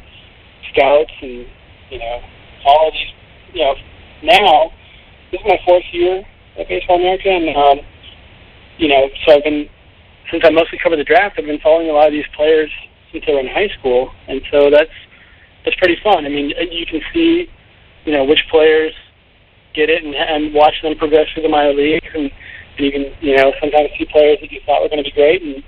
scouts 0.73 1.13
and 1.21 1.47
you 1.91 1.99
know 1.99 2.21
all 2.67 2.89
of 2.89 2.95
these. 2.95 3.13
You 3.55 3.61
know, 3.61 3.75
now 4.25 4.71
this 5.31 5.41
is 5.41 5.47
my 5.47 5.59
fourth 5.65 5.85
year 5.93 6.25
at 6.59 6.69
Baseball 6.69 6.97
America, 6.97 7.29
and 7.29 7.57
um, 7.57 7.85
you 8.79 8.89
know, 8.89 9.09
so 9.25 9.37
I've 9.37 9.45
been 9.45 9.69
since 10.31 10.43
I 10.47 10.51
mostly 10.51 10.79
cover 10.83 10.97
the 10.97 11.05
draft. 11.05 11.37
I've 11.39 11.45
been 11.45 11.61
following 11.61 11.91
a 11.91 11.93
lot 11.93 12.07
of 12.07 12.13
these 12.13 12.29
players 12.35 12.71
since 13.13 13.25
they 13.27 13.33
were 13.33 13.41
in 13.41 13.49
high 13.49 13.69
school, 13.79 14.11
and 14.29 14.41
so 14.51 14.71
that's 14.71 14.97
that's 15.65 15.77
pretty 15.77 15.97
fun. 16.03 16.25
I 16.25 16.29
mean, 16.29 16.51
you 16.51 16.87
can 16.87 17.01
see, 17.13 17.47
you 18.05 18.13
know, 18.13 18.25
which 18.25 18.41
players 18.51 18.93
get 19.75 19.91
it 19.91 20.05
and, 20.05 20.15
and 20.15 20.55
watch 20.55 20.75
them 20.83 20.97
progress 20.97 21.27
through 21.33 21.45
the 21.45 21.49
minor 21.49 21.75
leagues, 21.75 22.07
and, 22.15 22.31
and 22.77 22.81
you 22.81 22.93
can, 22.93 23.05
you 23.21 23.37
know, 23.37 23.53
sometimes 23.61 23.91
see 23.99 24.07
players 24.11 24.39
that 24.41 24.53
you 24.53 24.61
thought 24.65 24.83
were 24.83 24.89
going 24.89 25.03
to 25.03 25.09
be 25.09 25.15
great, 25.17 25.43
and 25.43 25.63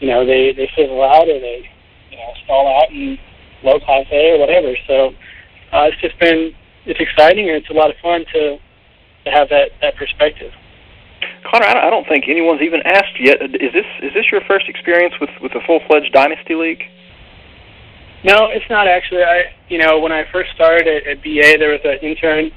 you 0.00 0.08
know, 0.08 0.24
they 0.24 0.52
they 0.56 0.68
fizzle 0.74 1.02
out 1.02 1.28
or 1.28 1.38
they, 1.38 1.68
you 2.10 2.16
know, 2.16 2.32
stall 2.44 2.66
out 2.66 2.90
in 2.90 3.18
low 3.62 3.78
class 3.80 4.06
A 4.10 4.36
or 4.36 4.38
whatever. 4.38 4.74
So 4.86 5.12
uh, 5.72 5.92
it's 5.92 6.00
just 6.00 6.18
been 6.18 6.52
it's 6.86 7.00
exciting 7.00 7.48
and 7.48 7.56
it's 7.56 7.70
a 7.70 7.76
lot 7.76 7.90
of 7.90 7.96
fun 8.02 8.24
to 8.32 8.58
to 9.24 9.30
have 9.30 9.48
that 9.50 9.70
that 9.82 9.96
perspective. 9.96 10.52
Conor, 11.44 11.66
I 11.66 11.90
don't 11.90 12.08
think 12.08 12.24
anyone's 12.28 12.62
even 12.62 12.80
asked 12.84 13.20
yet. 13.20 13.42
Is 13.42 13.72
this 13.72 13.88
is 14.02 14.12
this 14.14 14.26
your 14.32 14.40
first 14.48 14.68
experience 14.68 15.14
with 15.20 15.30
with 15.42 15.52
a 15.52 15.60
full 15.66 15.80
fledged 15.86 16.12
dynasty 16.12 16.54
league? 16.54 16.82
No, 18.24 18.48
it's 18.52 18.68
not 18.68 18.88
actually. 18.88 19.22
I 19.22 19.52
you 19.68 19.78
know 19.78 20.00
when 20.00 20.12
I 20.12 20.24
first 20.32 20.50
started 20.54 20.88
at, 20.88 21.06
at 21.06 21.22
BA, 21.22 21.58
there 21.58 21.72
was 21.72 21.80
an 21.84 21.98
intern. 22.00 22.50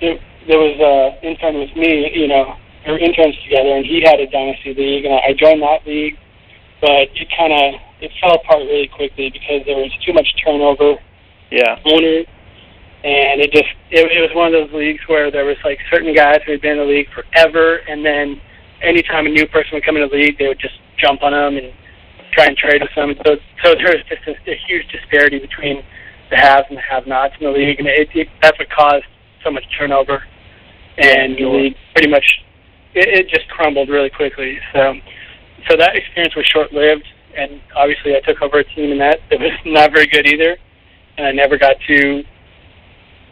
It, 0.00 0.20
there 0.48 0.58
was 0.58 0.76
an 0.78 1.28
intern 1.28 1.58
with 1.58 1.74
me. 1.76 2.10
You 2.14 2.28
know, 2.28 2.54
we 2.86 2.92
were 2.92 2.98
interns 2.98 3.34
together, 3.42 3.76
and 3.76 3.84
he 3.84 4.02
had 4.04 4.20
a 4.20 4.26
dynasty 4.26 4.74
league, 4.74 5.04
and 5.04 5.14
I 5.14 5.32
joined 5.32 5.62
that 5.62 5.86
league. 5.86 6.16
But 6.80 7.08
it 7.16 7.28
kind 7.32 7.52
of 7.52 7.80
it 8.00 8.12
fell 8.20 8.36
apart 8.36 8.60
really 8.68 8.88
quickly 8.88 9.30
because 9.30 9.64
there 9.64 9.76
was 9.76 9.90
too 10.04 10.12
much 10.12 10.28
turnover. 10.44 11.00
Yeah. 11.50 11.80
Owners 11.86 12.26
and 13.06 13.38
it 13.40 13.52
just 13.54 13.70
it, 13.94 14.02
it 14.10 14.20
was 14.20 14.34
one 14.34 14.50
of 14.50 14.54
those 14.56 14.74
leagues 14.74 14.98
where 15.06 15.30
there 15.30 15.46
was 15.46 15.56
like 15.62 15.78
certain 15.90 16.10
guys 16.10 16.42
who 16.44 16.52
had 16.52 16.60
been 16.60 16.82
in 16.82 16.82
the 16.82 16.90
league 16.90 17.06
forever, 17.14 17.78
and 17.86 18.04
then 18.04 18.40
anytime 18.82 19.26
a 19.26 19.30
new 19.30 19.46
person 19.46 19.78
would 19.78 19.86
come 19.86 19.96
in 19.96 20.02
the 20.02 20.14
league, 20.14 20.34
they 20.38 20.48
would 20.48 20.58
just 20.58 20.74
jump 20.98 21.22
on 21.22 21.30
them 21.30 21.56
and 21.56 21.70
try 22.34 22.46
and 22.50 22.56
trade 22.58 22.82
with 22.82 22.90
them. 22.98 23.14
So 23.22 23.38
so 23.62 23.78
there 23.78 23.94
was 23.94 24.02
just 24.10 24.26
a, 24.26 24.34
a 24.50 24.58
huge 24.66 24.90
disparity 24.90 25.38
between 25.38 25.86
the 26.30 26.36
haves 26.36 26.66
and 26.68 26.76
the 26.76 26.82
have-nots 26.82 27.38
in 27.38 27.46
the 27.46 27.54
league, 27.54 27.78
and 27.78 27.86
it, 27.86 28.10
it, 28.10 28.26
that's 28.42 28.58
what 28.58 28.66
caused 28.74 29.06
so 29.46 29.52
much 29.52 29.64
turnover. 29.78 30.22
And 30.98 31.36
the 31.38 31.46
league 31.46 31.76
pretty 31.94 32.10
much 32.10 32.24
it, 32.96 33.08
it 33.08 33.28
just 33.28 33.48
crumbled 33.48 33.88
really 33.88 34.10
quickly. 34.10 34.58
So 34.72 34.94
so 35.68 35.76
that 35.76 35.96
experience 35.96 36.34
was 36.34 36.46
short-lived, 36.46 37.04
and 37.36 37.60
obviously 37.74 38.14
I 38.14 38.20
took 38.20 38.40
over 38.40 38.58
a 38.58 38.64
team 38.74 38.92
in 38.92 38.98
that 38.98 39.20
that 39.30 39.38
was 39.38 39.52
not 39.66 39.92
very 39.92 40.06
good 40.06 40.26
either, 40.26 40.56
and 41.18 41.26
I 41.26 41.32
never 41.32 41.58
got 41.58 41.76
to 41.86 42.22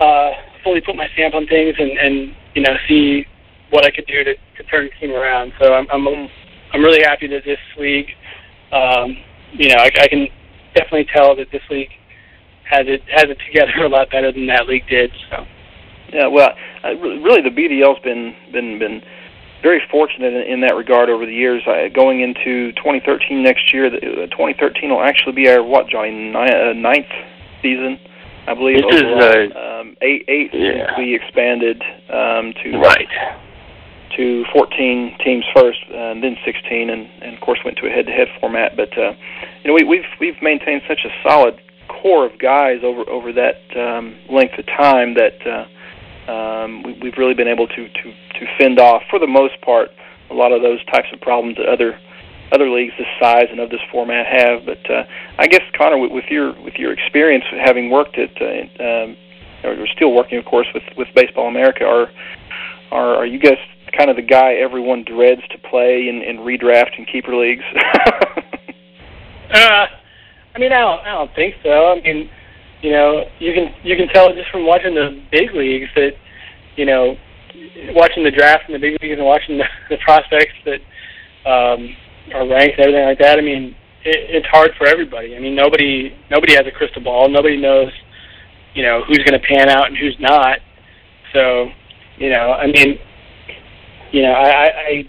uh, 0.00 0.30
fully 0.62 0.80
put 0.80 0.96
my 0.96 1.08
stamp 1.14 1.34
on 1.34 1.46
things 1.46 1.74
and, 1.78 1.90
and 1.98 2.34
you 2.54 2.62
know 2.62 2.74
see 2.86 3.24
what 3.70 3.84
I 3.84 3.90
could 3.90 4.06
do 4.06 4.22
to, 4.24 4.34
to 4.34 4.62
turn 4.70 4.88
the 4.88 5.00
team 5.00 5.14
around. 5.14 5.52
So 5.58 5.72
I'm 5.72 5.86
I'm 5.90 6.06
I'm 6.72 6.82
really 6.82 7.02
happy 7.02 7.28
that 7.28 7.44
this 7.44 7.58
league, 7.78 8.10
um, 8.72 9.16
you 9.52 9.68
know, 9.68 9.76
I, 9.76 9.90
I 10.00 10.08
can 10.08 10.26
definitely 10.74 11.06
tell 11.14 11.36
that 11.36 11.46
this 11.52 11.62
league 11.70 11.90
has 12.68 12.86
it 12.86 13.02
has 13.08 13.24
it 13.24 13.38
together 13.46 13.72
a 13.84 13.88
lot 13.88 14.10
better 14.10 14.32
than 14.32 14.46
that 14.48 14.68
league 14.68 14.86
did. 14.88 15.10
So. 15.30 15.46
Yeah, 16.14 16.28
well, 16.28 16.50
uh, 16.84 16.94
really, 16.94 17.42
the 17.42 17.50
BDL's 17.50 17.98
been 18.04 18.36
been 18.52 18.78
been 18.78 19.02
very 19.62 19.82
fortunate 19.90 20.32
in, 20.32 20.42
in 20.42 20.60
that 20.60 20.76
regard 20.76 21.10
over 21.10 21.26
the 21.26 21.34
years. 21.34 21.66
Uh, 21.66 21.88
going 21.92 22.20
into 22.20 22.70
2013 22.72 23.42
next 23.42 23.74
year, 23.74 23.90
the, 23.90 23.96
uh, 23.96 24.26
2013 24.30 24.90
will 24.90 25.02
actually 25.02 25.32
be 25.32 25.48
our 25.48 25.60
what, 25.60 25.88
Johnny, 25.88 26.32
uh, 26.32 26.72
ninth 26.72 27.10
season. 27.62 27.98
I 28.46 28.54
believe 28.54 28.76
this 28.88 29.02
overall. 29.02 29.26
is 29.26 29.52
uh, 29.56 29.80
um, 29.80 29.96
eight 30.02 30.24
eight 30.28 30.50
yeah. 30.52 30.96
we 30.96 31.16
expanded 31.16 31.82
um, 32.08 32.54
to 32.62 32.78
right 32.78 33.08
to 34.16 34.44
14 34.52 35.18
teams 35.24 35.44
first, 35.56 35.80
and 35.90 36.22
then 36.22 36.36
16, 36.44 36.90
and, 36.90 37.10
and 37.20 37.34
of 37.34 37.40
course 37.40 37.58
went 37.64 37.76
to 37.78 37.86
a 37.86 37.90
head-to-head 37.90 38.28
format. 38.38 38.76
But 38.76 38.96
uh, 38.96 39.14
you 39.64 39.66
know 39.66 39.74
we, 39.74 39.82
we've 39.82 40.06
we've 40.20 40.40
maintained 40.40 40.82
such 40.86 41.00
a 41.04 41.10
solid 41.28 41.58
core 41.88 42.24
of 42.24 42.38
guys 42.38 42.80
over 42.84 43.02
over 43.10 43.32
that 43.32 43.58
um, 43.76 44.14
length 44.30 44.58
of 44.58 44.66
time 44.66 45.14
that 45.14 45.44
uh, 45.44 45.66
um, 46.28 46.82
we, 46.82 46.92
we've 47.02 47.18
really 47.18 47.34
been 47.34 47.48
able 47.48 47.68
to 47.68 47.88
to 47.88 48.02
to 48.40 48.46
fend 48.58 48.78
off 48.78 49.02
for 49.10 49.18
the 49.18 49.26
most 49.26 49.60
part 49.60 49.90
a 50.30 50.34
lot 50.34 50.52
of 50.52 50.62
those 50.62 50.84
types 50.86 51.08
of 51.12 51.20
problems 51.20 51.56
that 51.56 51.66
other 51.66 51.98
other 52.52 52.70
leagues 52.70 52.92
this 52.98 53.06
size 53.20 53.46
and 53.50 53.60
of 53.60 53.70
this 53.70 53.80
format 53.90 54.26
have. 54.26 54.64
But 54.64 54.90
uh, 54.90 55.04
I 55.38 55.46
guess 55.46 55.62
Conor, 55.76 55.98
with, 55.98 56.12
with 56.12 56.24
your 56.30 56.52
with 56.62 56.74
your 56.74 56.92
experience 56.92 57.44
having 57.64 57.90
worked 57.90 58.18
at 58.18 58.30
uh, 58.40 58.82
um, 58.82 59.16
or 59.64 59.86
still 59.94 60.12
working, 60.12 60.38
of 60.38 60.44
course, 60.44 60.66
with 60.74 60.84
with 60.96 61.08
Baseball 61.14 61.48
America, 61.48 61.84
are 61.84 62.10
are 62.90 63.16
are 63.16 63.26
you 63.26 63.38
guys 63.38 63.58
kind 63.96 64.10
of 64.10 64.16
the 64.16 64.22
guy 64.22 64.54
everyone 64.54 65.04
dreads 65.04 65.42
to 65.50 65.58
play 65.58 66.08
in, 66.08 66.22
in 66.22 66.38
redraft 66.38 66.96
and 66.96 67.06
keeper 67.06 67.36
leagues? 67.36 67.64
uh, 69.50 69.86
I 70.54 70.58
mean, 70.58 70.72
I 70.72 70.80
don't 70.80 71.00
I 71.00 71.12
don't 71.12 71.34
think 71.34 71.54
so. 71.62 71.92
I 71.92 72.00
mean, 72.00 72.30
you 72.84 72.92
know, 72.92 73.24
you 73.40 73.54
can 73.54 73.72
you 73.82 73.96
can 73.96 74.08
tell 74.08 74.34
just 74.34 74.50
from 74.50 74.66
watching 74.66 74.94
the 74.94 75.18
big 75.32 75.54
leagues 75.54 75.88
that 75.96 76.12
you 76.76 76.84
know 76.84 77.16
watching 77.96 78.22
the 78.22 78.30
draft 78.30 78.64
in 78.68 78.74
the 78.74 78.78
big 78.78 79.00
leagues 79.00 79.16
and 79.16 79.24
watching 79.24 79.56
the, 79.62 79.64
the 79.88 79.96
prospects 80.04 80.52
that 80.66 80.80
um, 81.48 81.88
are 82.34 82.46
ranked 82.46 82.76
and 82.76 82.92
everything 82.92 83.08
like 83.08 83.18
that. 83.20 83.38
I 83.38 83.40
mean, 83.40 83.74
it, 84.04 84.36
it's 84.36 84.46
hard 84.48 84.72
for 84.76 84.86
everybody. 84.86 85.34
I 85.34 85.40
mean, 85.40 85.56
nobody 85.56 86.14
nobody 86.30 86.52
has 86.56 86.66
a 86.66 86.70
crystal 86.70 87.02
ball. 87.02 87.30
Nobody 87.30 87.56
knows, 87.56 87.90
you 88.74 88.82
know, 88.82 89.00
who's 89.08 89.24
going 89.24 89.32
to 89.32 89.46
pan 89.48 89.70
out 89.70 89.88
and 89.88 89.96
who's 89.96 90.16
not. 90.20 90.58
So, 91.32 91.70
you 92.18 92.28
know, 92.28 92.52
I 92.52 92.66
mean, 92.66 92.98
you 94.12 94.22
know, 94.22 94.32
I, 94.32 94.68
I, 94.68 95.08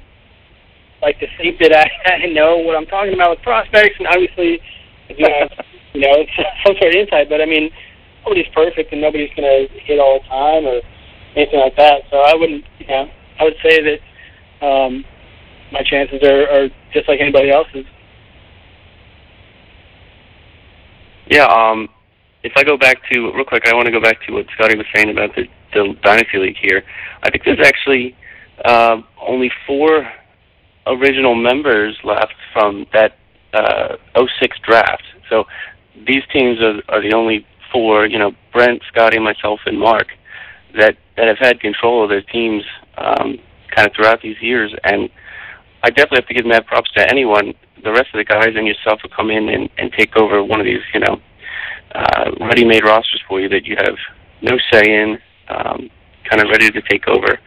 like 1.01 1.19
to 1.19 1.27
think 1.37 1.59
that 1.59 1.75
I, 1.75 2.23
I 2.23 2.25
know 2.27 2.57
what 2.57 2.77
I'm 2.77 2.87
talking 2.87 3.13
about 3.13 3.31
with 3.31 3.41
prospects, 3.43 3.95
and 3.99 4.07
obviously, 4.07 4.59
do 5.09 5.25
have, 5.27 5.51
you 5.95 6.01
know, 6.01 6.25
some 6.65 6.75
sort 6.77 6.93
of 6.93 6.99
insight. 6.99 7.29
But 7.29 7.41
I 7.41 7.45
mean, 7.45 7.71
nobody's 8.23 8.47
perfect, 8.53 8.91
and 8.91 9.01
nobody's 9.01 9.29
going 9.35 9.47
to 9.47 9.73
hit 9.79 9.99
all 9.99 10.19
the 10.19 10.27
time 10.27 10.65
or 10.65 10.81
anything 11.35 11.59
like 11.59 11.75
that. 11.77 12.03
So 12.11 12.17
I 12.17 12.35
wouldn't, 12.35 12.63
you 12.79 12.87
know, 12.87 13.09
I 13.39 13.43
would 13.43 13.55
say 13.63 13.81
that 13.81 14.65
um, 14.65 15.05
my 15.71 15.81
chances 15.83 16.21
are, 16.23 16.49
are 16.49 16.67
just 16.93 17.07
like 17.07 17.19
anybody 17.19 17.51
else's. 17.51 17.85
Yeah, 21.27 21.45
um, 21.45 21.89
if 22.43 22.53
I 22.55 22.63
go 22.63 22.77
back 22.77 22.97
to 23.11 23.31
real 23.33 23.45
quick, 23.45 23.63
I 23.67 23.73
want 23.73 23.87
to 23.87 23.91
go 23.91 24.01
back 24.01 24.21
to 24.27 24.33
what 24.33 24.45
Scotty 24.53 24.77
was 24.77 24.85
saying 24.93 25.09
about 25.09 25.35
the, 25.35 25.47
the 25.73 25.95
dynasty 26.03 26.37
league 26.37 26.57
here. 26.61 26.83
I 27.23 27.31
think 27.31 27.43
there's 27.43 27.65
actually 27.65 28.15
uh, 28.63 28.97
only 29.19 29.51
four 29.65 30.07
original 30.85 31.33
members 31.33 31.97
left 32.03 32.35
from 32.53 32.85
that 32.93 33.17
uh, 33.53 33.95
06 34.15 34.57
draft. 34.67 35.03
So 35.29 35.45
these 36.05 36.23
teams 36.31 36.59
are, 36.61 36.81
are 36.89 37.01
the 37.01 37.13
only 37.13 37.45
four, 37.71 38.05
you 38.05 38.19
know, 38.19 38.31
Brent, 38.53 38.81
Scotty, 38.91 39.19
myself, 39.19 39.59
and 39.65 39.79
Mark, 39.79 40.07
that 40.77 40.97
that 41.17 41.27
have 41.27 41.37
had 41.37 41.59
control 41.59 42.03
of 42.03 42.09
their 42.09 42.21
teams 42.21 42.63
um, 42.97 43.37
kind 43.73 43.87
of 43.87 43.93
throughout 43.95 44.21
these 44.21 44.35
years. 44.41 44.73
And 44.83 45.09
I 45.83 45.89
definitely 45.89 46.17
have 46.17 46.27
to 46.27 46.33
give 46.33 46.45
mad 46.45 46.65
props 46.65 46.91
to 46.93 47.09
anyone, 47.09 47.53
the 47.83 47.91
rest 47.91 48.07
of 48.13 48.17
the 48.17 48.25
guys 48.25 48.49
and 48.55 48.67
yourself 48.67 48.99
who 49.01 49.09
come 49.09 49.29
in 49.29 49.47
and, 49.49 49.69
and 49.77 49.91
take 49.93 50.17
over 50.17 50.43
one 50.43 50.59
of 50.59 50.65
these, 50.65 50.81
you 50.93 50.99
know, 50.99 51.21
uh, 51.93 52.31
ready-made 52.41 52.83
rosters 52.83 53.21
for 53.27 53.39
you 53.39 53.47
that 53.49 53.65
you 53.65 53.75
have 53.77 53.95
no 54.41 54.57
say 54.71 54.83
in, 54.83 55.17
um, 55.47 55.89
kind 56.29 56.41
of 56.41 56.49
ready 56.49 56.69
to 56.71 56.81
take 56.81 57.07
over. 57.07 57.39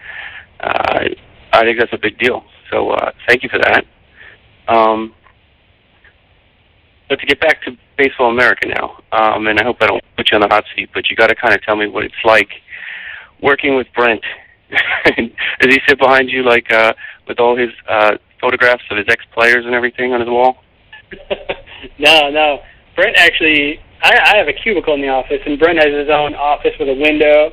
Uh, 0.60 1.04
I 1.52 1.62
think 1.62 1.78
that's 1.78 1.92
a 1.92 1.98
big 1.98 2.18
deal. 2.18 2.44
So 2.70 2.90
uh, 2.90 3.12
thank 3.26 3.42
you 3.42 3.48
for 3.48 3.58
that. 3.58 3.84
Um, 4.68 5.14
but 7.08 7.18
to 7.20 7.26
get 7.26 7.40
back 7.40 7.62
to 7.64 7.76
Baseball 7.96 8.30
America 8.30 8.68
now, 8.68 8.98
um, 9.12 9.46
and 9.46 9.58
I 9.58 9.64
hope 9.64 9.78
I 9.80 9.86
don't 9.86 10.04
put 10.16 10.30
you 10.30 10.36
on 10.36 10.42
the 10.42 10.48
hot 10.48 10.64
seat, 10.74 10.90
but 10.92 11.08
you 11.08 11.16
got 11.16 11.28
to 11.28 11.34
kind 11.34 11.54
of 11.54 11.62
tell 11.62 11.76
me 11.76 11.86
what 11.86 12.04
it's 12.04 12.22
like 12.24 12.50
working 13.42 13.76
with 13.76 13.86
Brent. 13.94 14.22
Does 14.70 15.74
he 15.74 15.80
sit 15.88 15.98
behind 15.98 16.28
you 16.28 16.42
like 16.42 16.70
uh, 16.72 16.92
with 17.26 17.40
all 17.40 17.56
his 17.56 17.70
uh, 17.88 18.16
photographs 18.40 18.84
of 18.90 18.98
his 18.98 19.06
ex-players 19.08 19.64
and 19.64 19.74
everything 19.74 20.12
on 20.12 20.20
his 20.20 20.28
wall? 20.28 20.58
no, 21.98 22.30
no. 22.30 22.60
Brent 22.94 23.16
actually, 23.16 23.80
I, 24.02 24.34
I 24.34 24.36
have 24.36 24.48
a 24.48 24.52
cubicle 24.52 24.94
in 24.94 25.00
the 25.00 25.08
office, 25.08 25.40
and 25.46 25.58
Brent 25.58 25.78
has 25.78 25.92
his 25.92 26.10
own 26.10 26.34
office 26.34 26.72
with 26.78 26.88
a 26.88 26.94
window. 26.94 27.52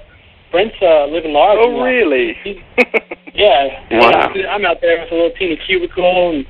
Brent's 0.51 0.75
uh, 0.81 1.05
living 1.07 1.33
large. 1.33 1.57
Oh, 1.61 1.81
really? 1.81 2.35
yeah. 3.33 3.83
Wow. 3.91 4.33
I'm 4.49 4.65
out 4.65 4.77
there 4.81 5.01
with 5.01 5.11
a 5.11 5.15
little 5.15 5.31
teeny 5.37 5.59
cubicle, 5.65 6.31
and 6.31 6.45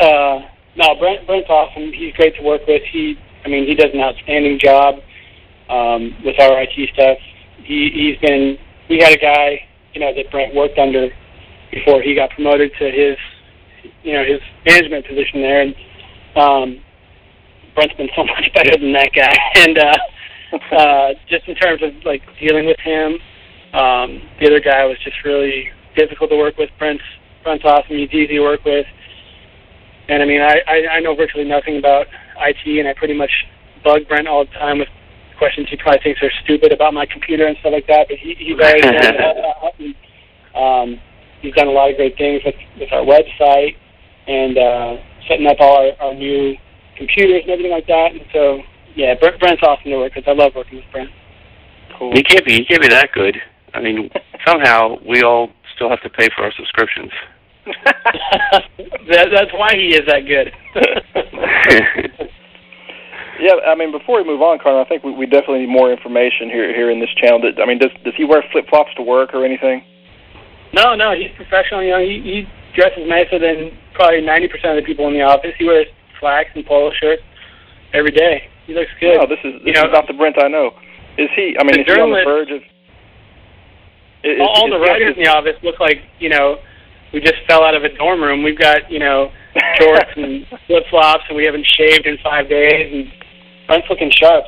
uh, 0.00 0.46
no, 0.76 0.94
Brent 0.98 1.26
Brent's 1.26 1.48
awesome. 1.48 1.92
He's 1.92 2.12
great 2.14 2.34
to 2.36 2.42
work 2.42 2.62
with. 2.66 2.82
He, 2.90 3.16
I 3.44 3.48
mean, 3.48 3.66
he 3.66 3.74
does 3.74 3.90
an 3.94 4.00
outstanding 4.00 4.58
job 4.58 4.96
um, 5.68 6.16
with 6.24 6.38
our 6.40 6.62
IT 6.62 6.74
stuff. 6.94 7.18
He 7.62 7.90
he's 7.94 8.18
been. 8.18 8.58
We 8.88 8.98
had 8.98 9.12
a 9.12 9.18
guy, 9.18 9.66
you 9.94 10.00
know, 10.00 10.12
that 10.14 10.30
Brent 10.30 10.54
worked 10.54 10.78
under 10.78 11.08
before 11.70 12.02
he 12.02 12.14
got 12.14 12.30
promoted 12.30 12.70
to 12.78 12.84
his, 12.84 13.16
you 14.02 14.12
know, 14.12 14.24
his 14.24 14.40
management 14.66 15.06
position 15.06 15.40
there, 15.40 15.62
and 15.62 15.74
um, 16.36 16.84
Brent's 17.74 17.94
been 17.96 18.10
so 18.16 18.24
much 18.24 18.50
better 18.54 18.76
than 18.76 18.92
that 18.92 19.10
guy. 19.14 19.34
And 19.56 19.78
uh, 19.78 20.76
uh, 20.76 21.08
just 21.28 21.48
in 21.48 21.54
terms 21.54 21.82
of 21.82 21.92
like 22.04 22.22
dealing 22.38 22.66
with 22.66 22.78
him, 22.80 23.14
um, 23.72 24.22
the 24.40 24.46
other 24.46 24.60
guy 24.60 24.84
was 24.84 24.98
just 25.02 25.16
really 25.24 25.70
difficult 25.96 26.30
to 26.30 26.36
work 26.36 26.56
with. 26.58 26.70
Brent's 26.78 27.02
Brent's 27.42 27.64
awesome. 27.64 27.96
He's 27.96 28.10
easy 28.10 28.38
to 28.38 28.40
work 28.40 28.64
with. 28.64 28.86
And 30.08 30.22
I 30.22 30.26
mean, 30.26 30.40
I, 30.40 30.60
I, 30.66 30.96
I 30.96 31.00
know 31.00 31.14
virtually 31.14 31.44
nothing 31.44 31.78
about 31.78 32.06
IT, 32.36 32.78
and 32.78 32.88
I 32.88 32.94
pretty 32.94 33.14
much 33.14 33.30
bug 33.82 34.02
Brent 34.08 34.28
all 34.28 34.44
the 34.44 34.52
time 34.52 34.78
with 34.78 34.88
questions 35.38 35.68
he 35.70 35.76
probably 35.76 36.00
thinks 36.02 36.22
are 36.22 36.30
stupid 36.44 36.72
about 36.72 36.94
my 36.94 37.06
computer 37.06 37.46
and 37.46 37.56
stuff 37.58 37.72
like 37.72 37.86
that. 37.86 38.06
But 38.08 38.18
he, 38.18 38.34
he's 38.38 38.58
always 38.60 38.82
done 38.82 38.94
that. 38.94 39.36
And, 39.78 39.94
um, 40.54 41.00
he's 41.40 41.54
done 41.54 41.68
a 41.68 41.70
lot 41.70 41.90
of 41.90 41.96
great 41.96 42.16
things 42.16 42.42
with, 42.44 42.54
with 42.78 42.92
our 42.92 43.04
website 43.04 43.76
and 44.26 44.56
uh, 44.58 44.96
setting 45.28 45.46
up 45.46 45.56
all 45.60 45.76
our, 45.76 46.08
our 46.08 46.14
new 46.14 46.56
computers 46.96 47.42
and 47.42 47.50
everything 47.50 47.72
like 47.72 47.86
that. 47.86 48.12
And 48.12 48.24
so, 48.32 48.60
yeah, 48.94 49.14
Brent, 49.20 49.40
Brent's 49.40 49.62
awesome 49.62 49.90
to 49.90 49.98
work 49.98 50.14
with. 50.14 50.28
I 50.28 50.32
love 50.32 50.52
working 50.54 50.76
with 50.76 50.86
Brent. 50.92 51.10
Cool. 51.98 52.12
He 52.12 52.22
can't 52.22 52.44
be. 52.44 52.54
He 52.58 52.64
can't 52.64 52.82
be 52.82 52.88
that 52.88 53.12
good. 53.12 53.36
I 53.72 53.80
mean, 53.80 54.10
somehow 54.46 54.96
we 55.06 55.22
all 55.22 55.50
still 55.74 55.90
have 55.90 56.02
to 56.02 56.10
pay 56.10 56.28
for 56.34 56.44
our 56.44 56.52
subscriptions. 56.56 57.10
that, 57.84 59.26
that's 59.32 59.52
why 59.52 59.70
he 59.74 59.94
is 59.94 60.06
that 60.06 60.26
good. 60.26 60.52
Yeah, 63.40 63.58
I 63.66 63.74
mean, 63.74 63.90
before 63.90 64.22
we 64.22 64.24
move 64.24 64.42
on, 64.42 64.58
Conor, 64.62 64.80
I 64.80 64.88
think 64.88 65.02
we, 65.02 65.12
we 65.12 65.26
definitely 65.26 65.66
need 65.66 65.74
more 65.74 65.90
information 65.90 66.48
here 66.48 66.70
here 66.72 66.90
in 66.90 67.00
this 67.00 67.10
channel. 67.18 67.40
That, 67.42 67.60
I 67.60 67.66
mean, 67.66 67.78
does 67.78 67.90
does 68.04 68.14
he 68.16 68.24
wear 68.24 68.44
flip 68.52 68.68
flops 68.70 68.94
to 68.96 69.02
work 69.02 69.34
or 69.34 69.44
anything? 69.44 69.82
no, 70.72 70.94
no, 70.94 71.14
he's 71.14 71.30
professional. 71.36 71.82
You 71.82 71.90
know, 71.90 72.00
he, 72.02 72.22
he 72.22 72.36
dresses 72.74 73.06
nicer 73.06 73.38
than 73.38 73.76
probably 73.92 74.22
ninety 74.22 74.48
percent 74.48 74.78
of 74.78 74.82
the 74.82 74.86
people 74.86 75.08
in 75.08 75.14
the 75.14 75.22
office. 75.22 75.52
He 75.58 75.64
wears 75.66 75.86
slacks 76.20 76.50
and 76.54 76.64
polo 76.64 76.90
shirts 76.94 77.22
every 77.92 78.12
day. 78.12 78.48
He 78.66 78.74
looks 78.74 78.90
good. 79.00 79.18
No, 79.18 79.26
this 79.26 79.42
is 79.44 79.60
this 79.60 79.66
You 79.66 79.72
know- 79.74 79.90
is 79.90 79.92
not 79.92 80.06
the 80.06 80.14
Brent 80.14 80.38
I 80.40 80.48
know. 80.48 80.70
Is 81.18 81.30
he? 81.36 81.56
I 81.58 81.64
mean, 81.64 81.78
is 81.78 81.86
he 81.86 82.00
on 82.00 82.10
the 82.10 82.24
verge 82.24 82.50
of? 82.50 82.62
Is, 84.24 84.40
all, 84.40 84.48
all 84.48 84.66
is 84.66 84.72
the 84.72 84.80
writers 84.80 85.14
in 85.18 85.22
the 85.22 85.30
office 85.30 85.58
look 85.62 85.78
like 85.80 85.98
you 86.18 86.30
know 86.30 86.56
we 87.14 87.20
just 87.20 87.38
fell 87.46 87.62
out 87.62 87.74
of 87.76 87.84
a 87.84 87.96
dorm 87.96 88.20
room. 88.20 88.42
We've 88.42 88.58
got 88.58 88.90
you 88.90 88.98
know 88.98 89.30
shorts 89.78 90.10
and 90.16 90.44
flip 90.66 90.82
flops, 90.90 91.22
and 91.28 91.36
we 91.36 91.44
haven't 91.46 91.66
shaved 91.78 92.06
in 92.06 92.18
five 92.22 92.48
days, 92.50 92.92
and 92.92 93.06
Brent's 93.66 93.86
looking 93.88 94.10
sharp. 94.10 94.44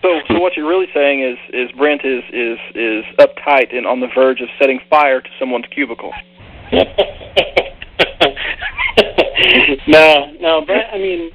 So, 0.00 0.20
so 0.28 0.38
what 0.38 0.52
you're 0.56 0.68
really 0.68 0.88
saying 0.94 1.20
is, 1.22 1.36
is 1.52 1.72
Brent 1.76 2.02
is 2.04 2.22
is 2.32 2.58
is 2.74 3.04
uptight 3.18 3.74
and 3.74 3.86
on 3.86 4.00
the 4.00 4.08
verge 4.14 4.40
of 4.40 4.48
setting 4.60 4.80
fire 4.88 5.20
to 5.20 5.28
someone's 5.38 5.66
cubicle. 5.74 6.12
no, 9.88 10.32
no, 10.40 10.64
Brent. 10.64 10.86
I 10.92 10.98
mean, 10.98 11.30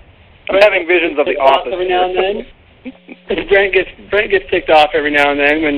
I'm 0.49 0.62
having 0.62 0.88
visions 0.88 1.19
of 1.19 1.25
the 1.25 1.38
office. 1.38 1.73
every 1.73 1.89
now 1.89 2.09
and 2.09 2.17
then. 2.17 2.45
Brent 3.49 3.73
gets 3.73 3.89
Brent 4.09 4.31
gets 4.31 4.45
ticked 4.49 4.69
off 4.69 4.91
every 4.93 5.12
now 5.12 5.31
and 5.31 5.39
then 5.39 5.62
when 5.62 5.75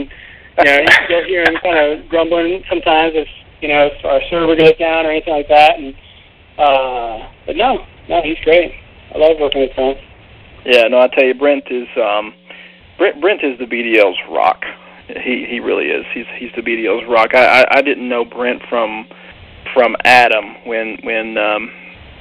you 0.59 0.65
know 0.65 0.79
you'll 1.09 1.25
hear 1.25 1.41
him 1.41 1.55
kind 1.63 1.77
of 1.79 2.07
grumbling 2.09 2.61
sometimes 2.69 3.13
if 3.15 3.27
you 3.61 3.67
know 3.67 3.87
if 3.87 4.05
our 4.05 4.21
server 4.29 4.55
goes 4.55 4.77
down 4.77 5.05
or 5.05 5.11
anything 5.11 5.33
like 5.33 5.47
that. 5.47 5.77
And 5.77 5.95
uh, 6.57 7.29
but 7.45 7.55
no, 7.55 7.85
no, 8.09 8.21
he's 8.21 8.37
great. 8.43 8.73
I 9.13 9.17
love 9.17 9.37
working 9.39 9.61
with 9.61 9.71
him. 9.71 9.95
Yeah, 10.65 10.83
no, 10.87 10.99
I 10.99 11.07
tell 11.07 11.25
you, 11.25 11.33
Brent 11.33 11.65
is 11.71 11.87
um, 11.97 12.33
Brent, 12.97 13.19
Brent 13.21 13.43
is 13.43 13.57
the 13.57 13.65
BDL's 13.65 14.19
rock. 14.29 14.63
He 15.07 15.45
he 15.49 15.59
really 15.59 15.85
is. 15.85 16.05
He's 16.13 16.27
he's 16.37 16.51
the 16.55 16.61
BDL's 16.61 17.07
rock. 17.09 17.33
I 17.33 17.61
I, 17.61 17.77
I 17.77 17.81
didn't 17.81 18.07
know 18.07 18.25
Brent 18.25 18.61
from 18.69 19.07
from 19.73 19.95
Adam 20.03 20.55
when 20.65 20.97
when 21.03 21.37
um, 21.37 21.71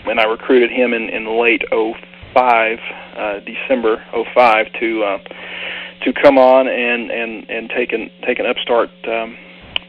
when 0.04 0.18
I 0.18 0.24
recruited 0.24 0.70
him 0.70 0.92
in 0.94 1.08
in 1.08 1.40
late 1.40 1.62
'05, 1.70 2.78
uh, 3.16 3.40
December 3.40 4.02
'05 4.34 4.66
to 4.80 5.04
uh, 5.04 5.18
to 6.04 6.12
come 6.12 6.38
on 6.38 6.68
and 6.68 7.10
and 7.10 7.48
and 7.50 7.70
take 7.70 7.92
an 7.92 8.10
take 8.26 8.38
an 8.38 8.46
upstart 8.46 8.90
um, 9.06 9.36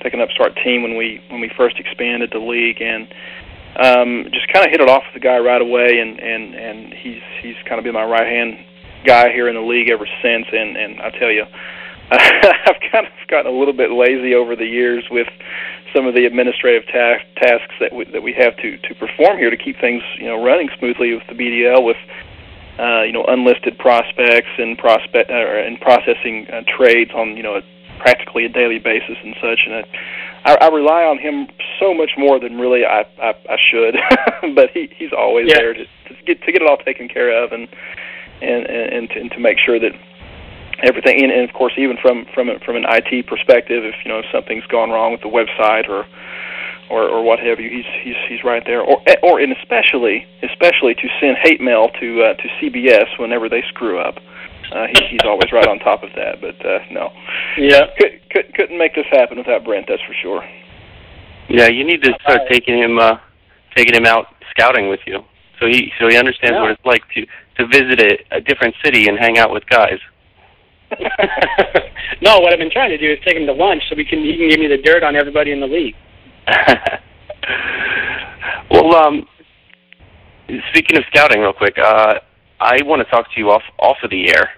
take 0.03 0.13
an 0.13 0.21
upstart 0.21 0.55
team 0.63 0.83
when 0.83 0.97
we 0.97 1.21
when 1.29 1.41
we 1.41 1.49
first 1.55 1.77
expanded 1.79 2.29
the 2.31 2.39
league 2.39 2.81
and 2.81 3.07
um, 3.77 4.27
just 4.33 4.51
kind 4.51 4.65
of 4.65 4.71
hit 4.71 4.81
it 4.81 4.89
off 4.89 5.03
with 5.07 5.21
the 5.21 5.25
guy 5.25 5.39
right 5.39 5.61
away, 5.61 5.99
and 5.99 6.19
and 6.19 6.55
and 6.55 6.93
he's 6.93 7.23
he's 7.41 7.55
kind 7.67 7.79
of 7.79 7.83
been 7.83 7.93
my 7.93 8.03
right 8.03 8.27
hand 8.27 8.65
guy 9.05 9.31
here 9.31 9.47
in 9.47 9.55
the 9.55 9.61
league 9.61 9.89
ever 9.89 10.07
since. 10.21 10.45
And 10.51 10.75
and 10.75 11.01
I 11.01 11.09
tell 11.11 11.31
you, 11.31 11.45
I've 12.11 12.81
kind 12.91 13.07
of 13.07 13.13
gotten 13.29 13.51
a 13.51 13.57
little 13.57 13.73
bit 13.73 13.91
lazy 13.91 14.35
over 14.35 14.55
the 14.55 14.65
years 14.65 15.05
with 15.09 15.27
some 15.95 16.05
of 16.05 16.15
the 16.15 16.25
administrative 16.25 16.83
ta- 16.87 17.23
tasks 17.35 17.75
that 17.79 17.93
we, 17.93 18.05
that 18.11 18.23
we 18.23 18.33
have 18.33 18.55
to 18.57 18.77
to 18.77 18.95
perform 18.95 19.37
here 19.37 19.49
to 19.49 19.57
keep 19.57 19.79
things 19.79 20.03
you 20.17 20.27
know 20.27 20.43
running 20.43 20.69
smoothly 20.77 21.13
with 21.13 21.27
the 21.27 21.35
BDL 21.35 21.85
with. 21.85 21.97
Uh, 22.79 23.03
you 23.03 23.11
know, 23.11 23.23
unlisted 23.27 23.77
prospects 23.77 24.49
and 24.57 24.77
prospect 24.77 25.29
uh, 25.29 25.33
and 25.33 25.79
processing 25.81 26.47
uh, 26.47 26.61
trades 26.65 27.11
on 27.13 27.35
you 27.35 27.43
know 27.43 27.55
a, 27.55 27.61
practically 28.01 28.45
a 28.45 28.49
daily 28.49 28.79
basis 28.79 29.17
and 29.23 29.35
such. 29.39 29.59
And 29.67 29.73
I, 29.75 29.83
I, 30.45 30.53
I 30.65 30.67
rely 30.73 31.03
on 31.05 31.19
him 31.19 31.47
so 31.79 31.93
much 31.93 32.11
more 32.17 32.39
than 32.39 32.57
really 32.57 32.83
I 32.85 33.05
I, 33.21 33.33
I 33.49 33.57
should, 33.69 33.95
but 34.55 34.71
he 34.71 34.89
he's 34.97 35.13
always 35.13 35.47
Yeah. 35.49 35.55
there 35.61 35.73
to, 35.73 35.85
to 35.85 36.13
get 36.25 36.41
to 36.43 36.51
get 36.51 36.61
it 36.61 36.67
all 36.67 36.77
taken 36.77 37.07
care 37.07 37.31
of 37.43 37.51
and 37.51 37.67
and 38.41 38.65
and, 38.65 38.93
and, 38.93 39.09
to, 39.11 39.19
and 39.21 39.31
to 39.31 39.39
make 39.39 39.57
sure 39.59 39.79
that 39.79 39.93
everything 40.83 41.21
and, 41.23 41.31
and 41.31 41.47
of 41.47 41.53
course 41.55 41.73
even 41.77 41.97
from 42.01 42.25
from 42.33 42.49
a, 42.49 42.59
from 42.65 42.75
an 42.75 42.85
IT 42.89 43.27
perspective, 43.27 43.85
if 43.85 43.95
you 44.03 44.11
know 44.11 44.19
if 44.19 44.25
something's 44.31 44.65
gone 44.65 44.89
wrong 44.89 45.11
with 45.11 45.21
the 45.21 45.29
website 45.29 45.87
or 45.87 46.05
or, 46.89 47.07
or 47.07 47.23
what 47.23 47.39
have 47.39 47.59
you, 47.59 47.69
he's 47.69 47.85
he's 48.03 48.15
he's 48.27 48.43
right 48.43 48.63
there. 48.65 48.81
Or 48.81 49.01
or 49.23 49.39
and 49.39 49.53
especially 49.53 50.25
especially 50.43 50.93
to 50.95 51.07
send 51.21 51.37
hate 51.37 51.61
mail 51.61 51.89
to 52.01 52.23
uh, 52.23 52.33
to 52.33 52.47
CBS 52.59 53.17
whenever 53.19 53.47
they 53.47 53.61
screw 53.69 53.99
up. 53.99 54.15
Uh, 54.71 54.87
he, 54.87 55.07
he's 55.11 55.19
always 55.25 55.51
right 55.51 55.67
on 55.67 55.79
top 55.79 56.01
of 56.03 56.09
that. 56.15 56.39
But 56.39 56.55
uh, 56.65 56.79
no, 56.91 57.09
Yeah. 57.57 57.87
could, 57.99 58.21
could, 58.29 58.53
couldn't 58.55 58.77
make 58.77 58.95
this 58.95 59.05
happen 59.11 59.37
without 59.37 59.65
Brent. 59.65 59.87
That's 59.89 60.01
for 60.07 60.13
sure. 60.21 60.43
Yeah, 61.49 61.67
you 61.67 61.83
need 61.83 62.01
to 62.03 62.13
start 62.23 62.41
taking 62.49 62.77
him 62.77 62.97
uh 62.97 63.17
taking 63.75 63.93
him 63.95 64.05
out 64.05 64.27
scouting 64.51 64.87
with 64.89 65.01
you. 65.05 65.19
So 65.59 65.67
he 65.67 65.91
so 65.99 66.07
he 66.07 66.15
understands 66.17 66.55
Yeah. 66.55 66.61
what 66.61 66.71
it's 66.71 66.85
like 66.85 67.01
to 67.15 67.25
to 67.57 67.67
visit 67.67 67.99
a, 67.99 68.37
a 68.37 68.41
different 68.41 68.75
city 68.83 69.07
and 69.07 69.17
hang 69.19 69.37
out 69.37 69.51
with 69.51 69.65
guys. 69.67 69.99
no, 72.21 72.39
what 72.39 72.53
I've 72.53 72.59
been 72.59 72.71
trying 72.71 72.89
to 72.91 72.97
do 72.97 73.11
is 73.11 73.17
take 73.25 73.35
him 73.35 73.45
to 73.47 73.53
lunch 73.53 73.83
so 73.89 73.95
we 73.95 74.05
can 74.05 74.23
he 74.23 74.37
can 74.37 74.49
give 74.49 74.59
me 74.59 74.67
the 74.67 74.77
dirt 74.77 75.03
on 75.03 75.15
everybody 75.15 75.51
in 75.51 75.59
the 75.59 75.67
league. 75.67 75.95
well, 78.69 78.95
um 78.95 79.25
speaking 80.71 80.97
of 80.97 81.03
scouting 81.09 81.41
real 81.41 81.53
quick, 81.53 81.77
uh 81.77 82.15
I 82.59 82.77
want 82.83 83.05
to 83.05 83.11
talk 83.11 83.25
to 83.33 83.39
you 83.39 83.49
off 83.49 83.63
off 83.79 83.97
of 84.03 84.09
the 84.09 84.29
air. 84.29 84.51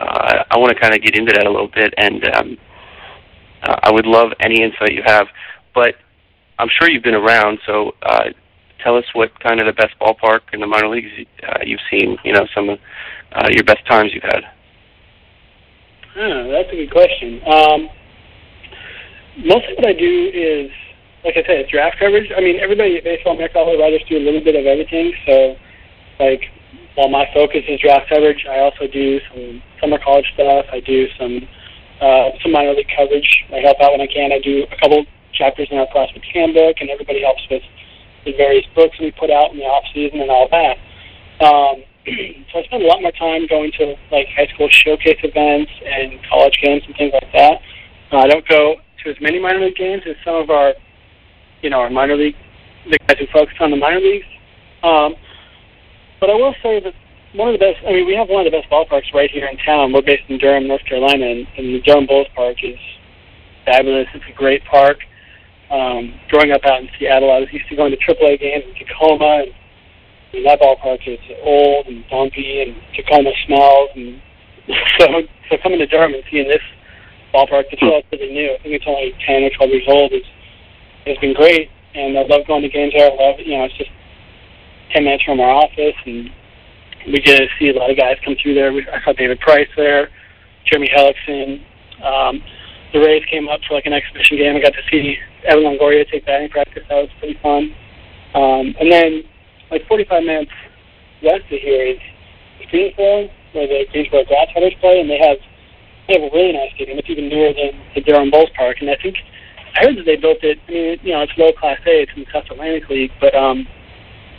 Uh, 0.00 0.44
I 0.50 0.58
want 0.58 0.72
to 0.72 0.80
kind 0.80 0.94
of 0.94 1.02
get 1.02 1.14
into 1.14 1.32
that 1.32 1.46
a 1.46 1.50
little 1.50 1.68
bit, 1.68 1.92
and 1.98 2.24
um, 2.34 2.58
uh, 3.62 3.76
I 3.82 3.92
would 3.92 4.06
love 4.06 4.32
any 4.40 4.62
insight 4.62 4.94
you 4.94 5.02
have. 5.04 5.26
But 5.74 5.94
I'm 6.58 6.68
sure 6.68 6.90
you've 6.90 7.02
been 7.02 7.14
around, 7.14 7.58
so 7.66 7.92
uh, 8.02 8.30
tell 8.82 8.96
us 8.96 9.04
what 9.12 9.38
kind 9.40 9.60
of 9.60 9.66
the 9.66 9.72
best 9.72 9.94
ballpark 10.00 10.40
in 10.52 10.60
the 10.60 10.66
minor 10.66 10.88
leagues 10.88 11.10
uh, 11.46 11.58
you've 11.64 11.84
seen. 11.90 12.16
You 12.24 12.32
know, 12.32 12.46
some 12.54 12.70
of 12.70 12.78
uh, 13.32 13.48
your 13.50 13.64
best 13.64 13.86
times 13.86 14.12
you've 14.14 14.24
had. 14.24 14.42
Huh, 16.14 16.48
that's 16.50 16.68
a 16.72 16.76
good 16.76 16.90
question. 16.90 17.40
Um, 17.46 17.88
mostly 19.44 19.74
what 19.76 19.86
I 19.86 19.92
do 19.92 20.30
is, 20.32 20.70
like 21.24 21.36
I 21.36 21.46
said, 21.46 21.68
draft 21.70 21.98
coverage. 21.98 22.30
I 22.36 22.40
mean, 22.40 22.58
everybody 22.58 22.96
at 22.96 23.04
Baseball 23.04 23.34
America 23.34 23.58
all 23.58 23.78
writers 23.78 24.02
do 24.08 24.16
a 24.16 24.24
little 24.24 24.42
bit 24.42 24.56
of 24.56 24.66
everything. 24.66 25.12
So, 25.26 25.56
like, 26.18 26.42
while 26.94 27.08
my 27.08 27.26
focus 27.32 27.62
is 27.68 27.80
draft 27.80 28.08
coverage, 28.08 28.44
I 28.48 28.60
also 28.60 28.86
do 28.86 29.20
some 29.32 29.62
summer 29.80 29.98
college 29.98 30.26
stuff. 30.34 30.66
I 30.72 30.80
do 30.80 31.06
some 31.18 31.48
uh, 32.00 32.30
some 32.42 32.52
minor 32.52 32.72
league 32.72 32.90
coverage. 32.96 33.28
I 33.52 33.60
help 33.60 33.80
out 33.80 33.92
when 33.92 34.00
I 34.00 34.06
can. 34.06 34.32
I 34.32 34.40
do 34.40 34.64
a 34.64 34.76
couple 34.80 35.04
chapters 35.32 35.68
in 35.70 35.78
our 35.78 35.86
prospect 35.88 36.26
handbook, 36.32 36.76
and 36.80 36.90
everybody 36.90 37.22
helps 37.22 37.42
with 37.50 37.62
the 38.24 38.32
various 38.36 38.66
books 38.74 38.98
we 39.00 39.12
put 39.12 39.30
out 39.30 39.52
in 39.52 39.58
the 39.58 39.64
off 39.64 39.84
season 39.94 40.20
and 40.20 40.30
all 40.30 40.48
that. 40.50 40.76
Um, 41.44 41.84
so 42.52 42.60
I 42.60 42.62
spend 42.64 42.82
a 42.82 42.86
lot 42.86 43.02
more 43.02 43.12
time 43.12 43.46
going 43.48 43.72
to 43.78 43.94
like 44.10 44.28
high 44.36 44.48
school 44.54 44.68
showcase 44.70 45.20
events 45.22 45.70
and 45.84 46.20
college 46.28 46.58
games 46.62 46.82
and 46.86 46.96
things 46.96 47.12
like 47.12 47.32
that. 47.32 47.60
Uh, 48.12 48.18
I 48.18 48.26
don't 48.26 48.46
go 48.48 48.76
to 49.04 49.10
as 49.10 49.16
many 49.20 49.38
minor 49.38 49.60
league 49.60 49.76
games 49.76 50.02
as 50.08 50.16
some 50.24 50.36
of 50.36 50.50
our, 50.50 50.74
you 51.62 51.70
know, 51.70 51.80
our 51.80 51.90
minor 51.90 52.16
league, 52.16 52.36
the 52.88 52.98
guys 53.08 53.18
who 53.18 53.26
focus 53.32 53.54
on 53.60 53.70
the 53.70 53.76
minor 53.76 54.00
leagues. 54.00 54.26
Um, 54.82 55.14
but 56.20 56.30
I 56.30 56.34
will 56.34 56.54
say 56.62 56.80
that 56.80 56.94
one 57.34 57.48
of 57.48 57.58
the 57.58 57.64
best, 57.64 57.78
I 57.86 57.92
mean, 57.92 58.06
we 58.06 58.14
have 58.14 58.28
one 58.28 58.46
of 58.46 58.52
the 58.52 58.56
best 58.56 58.70
ballparks 58.70 59.12
right 59.14 59.30
here 59.30 59.46
in 59.46 59.56
town. 59.58 59.92
We're 59.92 60.02
based 60.02 60.28
in 60.28 60.38
Durham, 60.38 60.66
North 60.66 60.84
Carolina, 60.84 61.26
and, 61.26 61.46
and 61.56 61.74
the 61.74 61.80
Durham 61.80 62.06
Bulls 62.06 62.26
Park 62.34 62.58
is 62.62 62.78
fabulous. 63.64 64.06
It's 64.14 64.24
a 64.28 64.36
great 64.36 64.64
park. 64.64 64.98
Um, 65.70 66.18
growing 66.28 66.50
up 66.50 66.62
out 66.66 66.82
in 66.82 66.88
Seattle, 66.98 67.30
I 67.30 67.38
was 67.38 67.48
used 67.52 67.68
to 67.68 67.76
going 67.76 67.94
to 67.94 67.98
AAA 67.98 68.40
games 68.40 68.64
in 68.66 68.74
Tacoma, 68.74 69.46
and 69.46 69.54
I 69.54 70.36
mean, 70.36 70.44
that 70.44 70.60
ballpark 70.60 71.06
is 71.06 71.18
old 71.42 71.86
and 71.86 72.04
dumpy, 72.10 72.62
and 72.62 72.74
Tacoma 72.94 73.30
smells, 73.46 73.90
and 73.94 74.20
so 74.98 75.06
so 75.48 75.56
coming 75.62 75.78
to 75.78 75.86
Durham 75.86 76.14
and 76.14 76.22
seeing 76.30 76.48
this 76.48 76.62
ballpark 77.32 77.70
that's 77.70 77.82
relatively 77.82 78.34
new, 78.34 78.50
I 78.50 78.62
think 78.62 78.74
it's 78.74 78.84
only 78.86 79.14
10 79.26 79.44
or 79.44 79.50
12 79.50 79.70
years 79.70 79.86
old, 79.86 80.12
is 80.12 80.26
has 81.06 81.18
been 81.18 81.34
great, 81.34 81.70
and 81.94 82.18
I 82.18 82.22
love 82.22 82.46
going 82.46 82.62
to 82.62 82.68
games 82.68 82.92
there. 82.96 83.10
I 83.10 83.14
love. 83.14 83.38
You 83.38 83.56
know, 83.56 83.64
it's 83.64 83.78
just 83.78 83.90
10 84.92 85.04
minutes 85.04 85.24
from 85.24 85.40
our 85.40 85.50
office, 85.50 85.96
and 86.06 86.30
we 87.06 87.20
get 87.20 87.38
to 87.38 87.46
see 87.58 87.68
a 87.70 87.74
lot 87.74 87.90
of 87.90 87.96
guys 87.96 88.16
come 88.24 88.36
through 88.40 88.54
there. 88.54 88.72
We, 88.72 88.86
I 88.88 89.02
saw 89.04 89.12
David 89.12 89.40
Price 89.40 89.68
there, 89.76 90.08
Jeremy 90.66 90.90
Hellickson. 90.94 91.62
Um, 92.04 92.42
the 92.92 92.98
Rays 92.98 93.24
came 93.30 93.48
up 93.48 93.60
for 93.66 93.74
like 93.74 93.86
an 93.86 93.92
exhibition 93.92 94.36
game. 94.36 94.56
I 94.56 94.60
got 94.60 94.74
to 94.74 94.84
see 94.90 95.16
Evan 95.46 95.64
Longoria 95.64 96.08
take 96.10 96.26
batting 96.26 96.48
practice. 96.50 96.82
That 96.88 96.96
was 96.96 97.10
pretty 97.18 97.38
fun. 97.42 97.74
Um, 98.34 98.74
and 98.78 98.90
then, 98.90 99.22
like 99.70 99.86
45 99.86 100.22
minutes 100.24 100.50
west 101.22 101.44
of 101.50 101.60
here 101.60 101.94
is 101.94 101.98
Greensboro, 102.70 103.28
where 103.52 103.66
the 103.66 103.84
Greensboro 103.92 104.24
Grasshoppers 104.24 104.74
play, 104.80 105.00
and 105.00 105.10
they 105.10 105.18
have 105.18 105.38
they 106.08 106.18
have 106.18 106.26
a 106.26 106.34
really 106.34 106.52
nice 106.52 106.72
stadium. 106.74 106.98
It's 106.98 107.10
even 107.10 107.28
newer 107.28 107.52
than 107.54 107.78
the 107.94 108.00
Durham 108.00 108.30
Bulls 108.30 108.50
Park, 108.56 108.78
and 108.80 108.90
I 108.90 108.96
think 109.02 109.16
I 109.76 109.86
heard 109.86 109.96
that 109.98 110.06
they 110.06 110.16
built 110.16 110.42
it. 110.42 110.58
I 110.66 110.70
mean, 110.70 110.98
you 111.02 111.12
know, 111.12 111.22
it's 111.22 111.32
low 111.38 111.52
class 111.52 111.78
A. 111.86 112.02
It's 112.02 112.12
in 112.16 112.24
the 112.24 112.30
South 112.32 112.50
Atlantic 112.50 112.88
League, 112.88 113.12
but 113.20 113.34
um, 113.34 113.66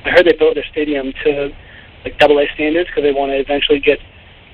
I 0.06 0.10
heard 0.10 0.26
they 0.26 0.38
built 0.38 0.56
their 0.56 0.66
stadium 0.72 1.14
to 1.24 1.50
like 2.04 2.18
double 2.18 2.40
A 2.40 2.46
standards 2.56 2.90
because 2.90 3.04
they 3.04 3.14
want 3.14 3.32
to 3.32 3.40
eventually 3.40 3.80
get 3.80 4.00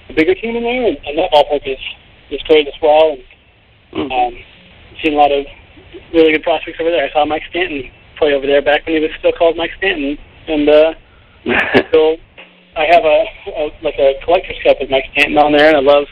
a 0.10 0.14
bigger 0.14 0.36
team 0.36 0.56
in 0.56 0.64
there, 0.64 0.88
and, 0.88 0.98
and 1.06 1.18
that 1.18 1.32
ballpark 1.32 1.66
is 1.66 1.80
is 2.32 2.42
great 2.44 2.68
as 2.68 2.74
well. 2.82 3.16
And 3.94 4.12
um, 4.12 4.34
seen 5.04 5.14
a 5.14 5.18
lot 5.18 5.32
of 5.32 5.46
really 6.14 6.32
good 6.32 6.44
prospects 6.44 6.78
over 6.80 6.92
there. 6.92 7.06
I 7.06 7.12
saw 7.12 7.26
Mike 7.26 7.44
Stanton 7.50 7.90
play 8.18 8.34
over 8.34 8.46
there 8.46 8.62
back 8.62 8.86
when 8.86 8.96
he 8.96 9.02
was 9.02 9.12
still 9.20 9.32
called 9.32 9.56
Mike 9.56 9.72
Stanton, 9.78 10.18
and 10.48 10.70
uh, 10.70 10.94
still 11.90 12.18
I 12.76 12.86
have 12.92 13.04
a, 13.06 13.26
a 13.56 13.64
like 13.82 13.98
a 14.00 14.14
collector's 14.24 14.58
cup 14.64 14.78
with 14.80 14.90
Mike 14.90 15.06
Stanton 15.14 15.38
on 15.38 15.52
there, 15.52 15.70
and 15.70 15.78
I 15.78 15.82
love 15.82 16.06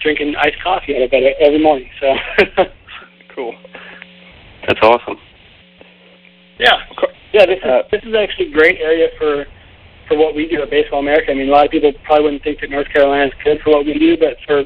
drinking 0.00 0.34
iced 0.36 0.62
coffee 0.62 0.96
out 0.96 1.02
of 1.02 1.10
it 1.12 1.36
every 1.40 1.62
morning. 1.62 1.90
So 2.00 2.14
cool. 3.34 3.54
That's 4.66 4.80
awesome. 4.82 5.18
Yeah, 6.60 6.76
yeah. 7.32 7.46
This 7.46 7.58
is 7.58 7.64
Uh, 7.64 7.82
this 7.90 8.02
is 8.04 8.14
actually 8.14 8.48
a 8.48 8.52
great 8.52 8.80
area 8.80 9.08
for 9.18 9.46
for 10.06 10.18
what 10.18 10.34
we 10.34 10.46
do 10.46 10.60
at 10.60 10.68
Baseball 10.68 11.00
America. 11.00 11.30
I 11.30 11.34
mean, 11.34 11.48
a 11.48 11.52
lot 11.52 11.64
of 11.64 11.70
people 11.70 11.92
probably 12.04 12.24
wouldn't 12.24 12.42
think 12.42 12.60
that 12.60 12.68
North 12.68 12.88
Carolina 12.92 13.26
is 13.26 13.32
good 13.42 13.60
for 13.62 13.70
what 13.70 13.86
we 13.86 13.94
do, 13.98 14.18
but 14.18 14.36
for 14.46 14.64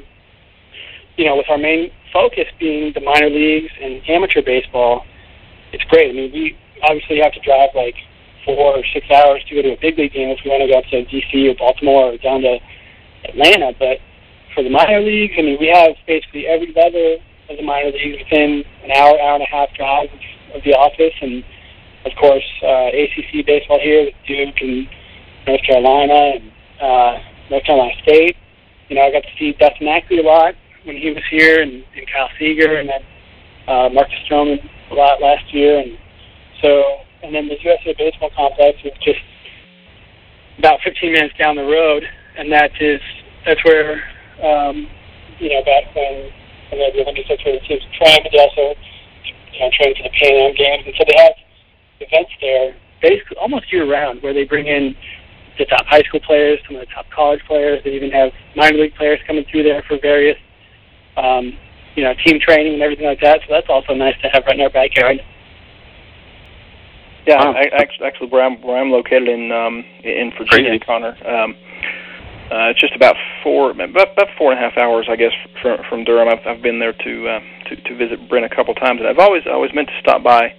you 1.16 1.24
know, 1.26 1.36
with 1.36 1.46
our 1.48 1.58
main 1.58 1.92
focus 2.12 2.46
being 2.58 2.92
the 2.94 3.00
minor 3.00 3.30
leagues 3.30 3.70
and 3.80 4.02
amateur 4.08 4.42
baseball, 4.42 5.04
it's 5.72 5.84
great. 5.84 6.10
I 6.10 6.14
mean, 6.14 6.32
we 6.32 6.56
obviously 6.82 7.20
have 7.20 7.32
to 7.34 7.40
drive 7.40 7.70
like 7.74 7.94
four 8.44 8.76
or 8.76 8.84
six 8.92 9.06
hours 9.10 9.42
to 9.48 9.54
go 9.54 9.62
to 9.62 9.72
a 9.74 9.80
big 9.80 9.96
league 9.96 10.12
game 10.12 10.30
if 10.30 10.40
we 10.44 10.50
want 10.50 10.62
to 10.62 10.68
go 10.68 10.78
up 10.78 10.84
to 10.90 11.04
DC 11.06 11.30
or 11.50 11.54
Baltimore 11.54 12.12
or 12.12 12.18
down 12.18 12.42
to 12.42 12.58
Atlanta. 13.28 13.72
But 13.78 13.98
for 14.54 14.64
the 14.64 14.70
minor 14.70 15.00
leagues, 15.00 15.34
I 15.38 15.42
mean, 15.42 15.58
we 15.60 15.68
have 15.68 15.94
basically 16.06 16.46
every 16.46 16.72
level 16.74 17.18
of 17.48 17.56
the 17.56 17.62
minor 17.62 17.92
leagues 17.92 18.18
within 18.24 18.64
an 18.82 18.90
hour, 18.90 19.14
hour 19.20 19.34
and 19.38 19.46
a 19.46 19.50
half 19.50 19.72
drive 19.74 20.10
of 20.54 20.62
the 20.64 20.74
office, 20.74 21.14
and 21.22 21.44
of 22.04 22.12
course 22.20 22.44
uh, 22.62 22.88
ACC 22.92 23.46
baseball 23.46 23.80
here 23.80 24.04
with 24.04 24.14
Duke 24.26 24.60
and 24.60 24.88
North 25.46 25.62
Carolina 25.66 26.36
and 26.36 26.52
uh, 26.80 27.18
North 27.50 27.64
Carolina 27.64 27.92
State. 28.02 28.36
You 28.88 28.96
know, 28.96 29.02
I 29.02 29.10
got 29.10 29.22
to 29.22 29.34
see 29.38 29.52
Dustin 29.58 29.88
Ackley 29.88 30.18
a 30.18 30.22
lot 30.22 30.54
when 30.84 30.96
he 30.96 31.10
was 31.10 31.22
here, 31.30 31.62
and, 31.62 31.72
and 31.96 32.06
Kyle 32.12 32.28
Seager, 32.38 32.76
and 32.76 32.88
then 32.88 33.00
uh, 33.66 33.88
Marcus 33.88 34.14
Stroman 34.28 34.60
a 34.90 34.94
lot 34.94 35.20
last 35.20 35.52
year, 35.52 35.80
and 35.80 35.96
so 36.60 36.82
and 37.22 37.34
then 37.34 37.48
the 37.48 37.56
USA 37.60 37.94
Baseball 37.96 38.30
Complex 38.36 38.78
is 38.84 38.92
just 39.02 39.20
about 40.58 40.80
15 40.84 41.12
minutes 41.12 41.34
down 41.38 41.56
the 41.56 41.64
road, 41.64 42.04
and 42.36 42.52
that 42.52 42.70
is 42.80 43.00
that's 43.46 43.62
where 43.64 44.04
um, 44.44 44.86
you 45.40 45.48
know 45.48 45.64
back 45.64 45.88
when 45.96 46.30
when 46.70 46.92
the 46.92 47.02
Olympics, 47.02 47.28
that's 47.28 47.44
where 47.44 47.58
the 47.58 47.64
teams 47.66 47.82
train, 47.96 48.20
but 48.22 48.32
they 48.32 48.40
also 48.40 48.76
you 49.24 49.60
know 49.60 49.70
train 49.72 49.94
for 49.96 50.04
the 50.04 50.12
Pan 50.20 50.36
Am 50.36 50.54
Games, 50.54 50.84
and 50.86 50.94
so 50.98 51.04
they 51.08 51.16
have 51.16 51.32
events 52.06 52.32
there 52.40 52.74
basically 53.04 53.36
almost 53.36 53.70
year 53.72 53.90
round 53.90 54.22
where 54.22 54.32
they 54.32 54.44
bring 54.44 54.66
in 54.66 54.96
the 55.58 55.64
top 55.66 55.86
high 55.86 56.02
school 56.02 56.20
players, 56.20 56.58
some 56.66 56.76
of 56.76 56.80
the 56.80 56.92
top 56.92 57.06
college 57.14 57.40
players. 57.46 57.80
They 57.84 57.92
even 57.92 58.10
have 58.10 58.32
minor 58.56 58.78
league 58.78 58.94
players 58.94 59.20
coming 59.26 59.44
through 59.50 59.62
there 59.62 59.84
for 59.86 59.98
various, 60.00 60.38
um, 61.16 61.52
you 61.94 62.02
know, 62.02 62.12
team 62.24 62.40
training 62.40 62.74
and 62.74 62.82
everything 62.82 63.06
like 63.06 63.20
that. 63.20 63.40
So 63.46 63.54
that's 63.54 63.68
also 63.68 63.94
nice 63.94 64.16
to 64.22 64.28
have 64.32 64.42
right 64.46 64.56
in 64.56 64.62
our 64.62 64.70
backyard. 64.70 65.20
Yeah, 67.26 67.36
Wow. 67.36 67.52
I, 67.52 67.64
actually, 67.76 68.06
actually, 68.06 68.28
where 68.28 68.44
I'm 68.44 68.60
where 68.60 68.76
I'm 68.76 68.90
located 68.90 69.28
in 69.28 69.52
um, 69.52 69.84
in 70.02 70.32
Virginia, 70.36 70.70
Crazy. 70.70 70.84
Conor. 70.84 71.16
Um, 71.24 71.56
uh, 72.52 72.68
it's 72.68 72.80
just 72.80 72.94
about 72.94 73.16
four, 73.42 73.70
about, 73.70 74.12
about 74.12 74.28
four 74.36 74.52
and 74.52 74.60
a 74.60 74.62
half 74.62 74.76
hours, 74.76 75.06
I 75.08 75.16
guess, 75.16 75.32
from 75.62 75.78
from 75.88 76.04
Durham. 76.04 76.28
I've, 76.28 76.46
I've 76.46 76.62
been 76.62 76.78
there 76.78 76.92
to 76.92 77.28
uh, 77.28 77.40
to 77.68 77.76
to 77.76 77.96
visit 77.96 78.28
Brent 78.28 78.44
a 78.44 78.54
couple 78.54 78.74
times, 78.74 79.00
and 79.00 79.08
I've 79.08 79.18
always 79.18 79.42
always 79.50 79.72
meant 79.72 79.88
to 79.88 79.98
stop 80.00 80.22
by 80.22 80.52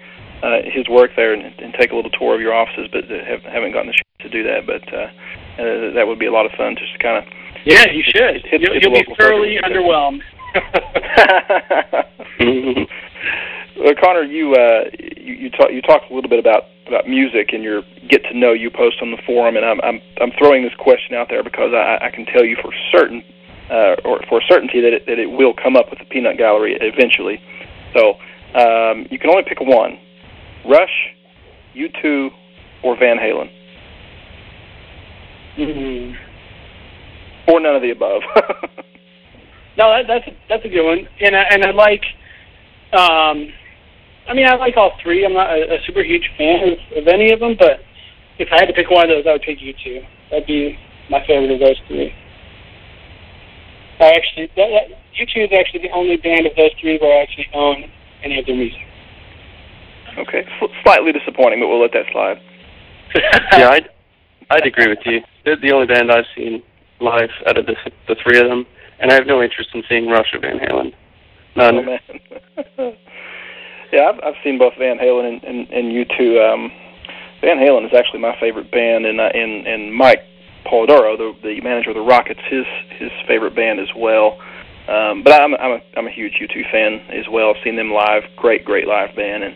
uh, 0.46 0.62
his 0.70 0.86
work 0.88 1.10
there 1.16 1.34
and, 1.34 1.42
and 1.42 1.74
take 1.74 1.92
a 1.92 1.96
little 1.96 2.12
tour 2.12 2.36
of 2.36 2.42
your 2.42 2.54
offices, 2.54 2.88
but 2.92 3.10
have, 3.10 3.42
haven't 3.42 3.72
gotten 3.74 3.88
the 3.88 3.98
chance 3.98 4.22
to 4.22 4.30
do 4.30 4.44
that. 4.44 4.68
But 4.70 4.86
uh, 4.94 5.10
uh, 5.58 5.90
that 5.98 6.06
would 6.06 6.20
be 6.20 6.28
a 6.28 6.32
lot 6.32 6.46
of 6.46 6.52
fun, 6.54 6.76
just 6.78 6.94
to 6.94 7.00
kind 7.00 7.18
of 7.18 7.24
Yeah, 7.66 7.90
you 7.90 8.04
should. 8.06 8.46
Hit- 8.46 8.62
you'll 8.62 8.78
you'll 8.78 8.94
be 8.94 9.04
thoroughly 9.18 9.58
underwhelmed. 9.66 10.22
well, 13.78 13.94
Conor, 14.00 14.24
you 14.24 14.54
uh, 14.54 14.86
you 15.00 15.34
you, 15.34 15.50
talk, 15.50 15.72
you 15.72 15.82
talked 15.82 16.12
a 16.12 16.14
little 16.14 16.30
bit 16.30 16.40
about 16.40 16.66
about 16.88 17.10
music 17.10 17.50
and 17.52 17.64
your 17.64 17.82
get 18.08 18.22
to 18.30 18.38
know 18.38 18.54
you 18.54 18.70
post 18.70 19.02
on 19.02 19.10
the 19.10 19.18
forum, 19.26 19.58
and 19.58 19.66
I'm 19.66 19.82
I'm 19.82 20.00
I'm 20.22 20.32
throwing 20.38 20.62
this 20.64 20.76
question 20.78 21.16
out 21.16 21.30
there 21.30 21.44
because 21.44 21.74
I, 21.74 21.98
I 22.06 22.12
can 22.12 22.26
tell 22.26 22.46
you 22.46 22.56
for 22.62 22.72
certain 22.92 23.24
uh, 23.72 23.96
or 24.06 24.22
for 24.30 24.44
certainty 24.48 24.80
that 24.82 24.94
it, 24.94 25.08
that 25.08 25.18
it 25.18 25.32
will 25.32 25.54
come 25.54 25.76
up 25.76 25.90
with 25.90 25.98
the 25.98 26.06
Peanut 26.06 26.38
Gallery 26.38 26.78
eventually. 26.80 27.42
So 27.98 28.20
um, 28.54 29.08
you 29.10 29.18
can 29.18 29.32
only 29.32 29.42
pick 29.44 29.60
one: 29.60 29.98
Rush, 30.70 31.14
U2, 31.76 32.30
or 32.84 32.98
Van 32.98 33.18
Halen, 33.18 33.50
Mhm. 35.58 36.16
or 37.48 37.60
none 37.60 37.76
of 37.76 37.82
the 37.82 37.92
above. 37.92 38.22
No, 39.78 39.92
that, 39.92 40.08
that's 40.08 40.26
a, 40.28 40.32
that's 40.48 40.64
a 40.64 40.70
good 40.70 40.86
one, 40.86 41.06
and 41.20 41.36
I, 41.36 41.42
and 41.52 41.66
I 41.66 41.72
like. 41.72 42.02
Um, 42.94 43.52
I 44.26 44.34
mean, 44.34 44.48
I 44.48 44.56
like 44.56 44.78
all 44.78 44.94
three. 45.04 45.26
I'm 45.26 45.34
not 45.34 45.50
a, 45.50 45.76
a 45.76 45.78
super 45.86 46.02
huge 46.02 46.24
fan 46.38 46.70
of, 46.70 46.98
of 47.04 47.08
any 47.10 47.34
of 47.34 47.42
them, 47.42 47.58
but 47.60 47.82
if 48.40 48.48
I 48.54 48.56
had 48.56 48.68
to 48.68 48.74
pick 48.74 48.90
one 48.90 49.04
of 49.04 49.10
those, 49.10 49.26
I 49.28 49.34
would 49.34 49.42
pick 49.42 49.62
you 49.62 49.74
two. 49.84 50.00
That'd 50.32 50.48
be 50.48 50.80
my 51.10 51.20
favorite 51.28 51.52
of 51.52 51.60
those 51.60 51.76
three. 51.90 52.14
I 54.00 54.12
actually, 54.16 54.48
that, 54.56 54.70
that, 54.72 54.98
U 55.20 55.26
two 55.34 55.42
is 55.42 55.50
actually 55.52 55.82
the 55.82 55.92
only 55.92 56.16
band 56.18 56.46
of 56.46 56.56
those 56.56 56.72
three 56.80 56.98
where 57.02 57.20
I 57.20 57.24
actually 57.24 57.48
own 57.54 57.84
any 58.24 58.40
of 58.40 58.46
their 58.46 58.56
music. 58.56 58.80
Okay, 60.18 60.48
slightly 60.84 61.12
disappointing, 61.12 61.60
but 61.60 61.68
we'll 61.68 61.82
let 61.82 61.94
that 61.94 62.06
slide. 62.12 62.42
yeah, 63.16 63.70
I 63.70 63.82
I'd 64.50 64.66
agree 64.66 64.88
with 64.88 65.00
you. 65.06 65.22
They're 65.44 65.60
the 65.60 65.72
only 65.72 65.88
band 65.88 66.12
I've 66.12 66.26
seen 66.36 66.62
live 67.00 67.30
out 67.48 67.58
of 67.58 67.66
the 67.66 67.76
the 68.08 68.16
three 68.24 68.40
of 68.40 68.48
them, 68.48 68.66
and 69.00 69.12
I 69.12 69.16
have 69.16 69.28
no 69.28 69.42
interest 69.42 69.70
in 69.74 69.84
seeing 69.90 70.08
Rush 70.08 70.34
or 70.34 70.40
Van 70.40 70.60
Halen. 70.60 70.94
None. 71.56 71.78
Oh, 71.78 71.84
man. 71.84 72.00
yeah, 73.94 74.12
I've, 74.12 74.20
I've 74.24 74.44
seen 74.44 74.58
both 74.58 74.74
Van 74.78 74.98
Halen 74.98 75.26
and, 75.26 75.44
and, 75.44 75.70
and 75.70 75.92
U2. 75.92 76.54
Um, 76.54 76.72
Van 77.42 77.58
Halen 77.58 77.86
is 77.86 77.94
actually 77.94 78.20
my 78.20 78.36
favorite 78.40 78.72
band, 78.72 79.06
and 79.06 79.20
uh, 79.20 79.30
and 79.34 79.68
and 79.68 79.94
Mike 79.94 80.22
Polidoro, 80.66 81.18
the 81.18 81.34
the 81.44 81.62
manager 81.62 81.92
of 81.92 81.96
the 81.96 82.02
Rockets, 82.02 82.42
his 82.50 82.66
his 82.98 83.12
favorite 83.28 83.56
band 83.56 83.80
as 83.80 83.90
well. 83.96 84.40
Um, 84.88 85.24
but 85.24 85.34
I'm 85.34 85.56
I'm 85.56 85.72
a 85.72 85.80
I'm 85.98 86.08
a 86.08 86.12
huge 86.12 86.34
U2 86.42 86.72
fan 86.72 86.94
as 87.10 87.26
well. 87.30 87.50
I've 87.50 87.64
seen 87.64 87.76
them 87.76 87.92
live. 87.92 88.24
Great, 88.36 88.66
great 88.66 88.88
live 88.88 89.16
band, 89.16 89.44
and 89.44 89.56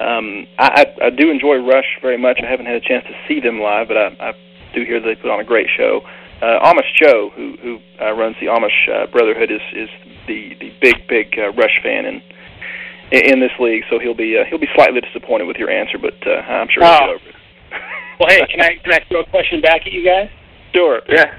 um, 0.00 0.46
I, 0.58 0.84
I 1.02 1.06
I 1.06 1.10
do 1.10 1.30
enjoy 1.30 1.56
Rush 1.56 1.98
very 2.02 2.18
much. 2.18 2.38
I 2.42 2.48
haven't 2.50 2.66
had 2.66 2.76
a 2.76 2.80
chance 2.80 3.04
to 3.06 3.14
see 3.26 3.40
them 3.40 3.60
live, 3.60 3.88
but 3.88 3.96
I, 3.96 4.06
I 4.20 4.32
do 4.74 4.84
hear 4.84 5.00
they 5.00 5.14
put 5.16 5.30
on 5.30 5.40
a 5.40 5.44
great 5.44 5.66
show. 5.76 6.02
Uh, 6.40 6.60
Amish 6.70 6.92
Joe, 6.94 7.30
who 7.34 7.56
who 7.62 7.78
uh, 8.00 8.12
runs 8.12 8.36
the 8.40 8.46
Amish 8.46 8.88
uh, 8.88 9.06
Brotherhood, 9.10 9.50
is 9.50 9.60
is 9.74 9.88
the 10.26 10.54
the 10.60 10.70
big 10.80 11.06
big 11.08 11.34
uh, 11.38 11.50
Rush 11.52 11.80
fan 11.82 12.04
and 12.06 12.22
in 13.10 13.40
this 13.40 13.52
league, 13.58 13.84
so 13.88 13.98
he'll 13.98 14.14
be 14.14 14.36
uh, 14.38 14.44
he'll 14.48 14.58
be 14.60 14.68
slightly 14.74 15.00
disappointed 15.00 15.44
with 15.46 15.56
your 15.56 15.70
answer, 15.70 15.96
but 15.98 16.14
uh, 16.26 16.44
I'm 16.46 16.68
sure 16.68 16.82
he'll 16.84 16.92
Oh. 16.92 16.98
get 17.00 17.08
over 17.08 17.28
it. 17.30 17.34
Well, 18.20 18.28
hey, 18.30 18.42
can 18.50 18.60
I 18.60 18.74
can 18.82 18.92
I 18.92 18.98
throw 19.08 19.20
a 19.20 19.26
question 19.30 19.60
back 19.60 19.86
at 19.86 19.92
you 19.92 20.04
guys? 20.04 20.28
Sure. 20.74 21.00
Yeah. 21.08 21.32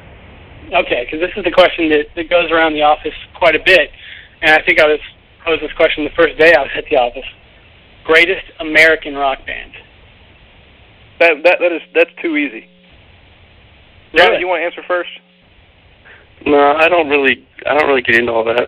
Okay, 0.71 1.03
because 1.03 1.19
this 1.19 1.31
is 1.35 1.43
the 1.43 1.51
question 1.51 1.89
that, 1.89 2.05
that 2.15 2.29
goes 2.29 2.49
around 2.51 2.71
the 2.73 2.83
office 2.83 3.13
quite 3.35 3.53
a 3.55 3.59
bit, 3.59 3.91
and 4.41 4.51
I 4.51 4.63
think 4.63 4.79
I 4.79 4.85
was 4.87 4.99
posed 5.43 5.61
this 5.61 5.73
question 5.73 6.05
the 6.05 6.15
first 6.15 6.37
day 6.39 6.53
I 6.55 6.61
was 6.61 6.71
at 6.77 6.85
the 6.89 6.95
office. 6.95 7.25
Greatest 8.09 8.45
American 8.59 9.13
rock 9.13 9.45
band. 9.45 9.71
That 11.19 11.43
that 11.43 11.57
that 11.59 11.71
is 11.71 11.81
that's 11.93 12.09
too 12.23 12.37
easy. 12.37 12.65
Really? 14.13 14.31
Ron, 14.31 14.39
you 14.39 14.47
want 14.47 14.61
to 14.61 14.65
answer 14.65 14.81
first? 14.87 15.11
No, 16.43 16.57
I 16.57 16.89
don't 16.89 17.07
really. 17.07 17.45
I 17.67 17.77
don't 17.77 17.87
really 17.87 18.01
get 18.01 18.15
into 18.15 18.31
all 18.31 18.43
that. 18.45 18.67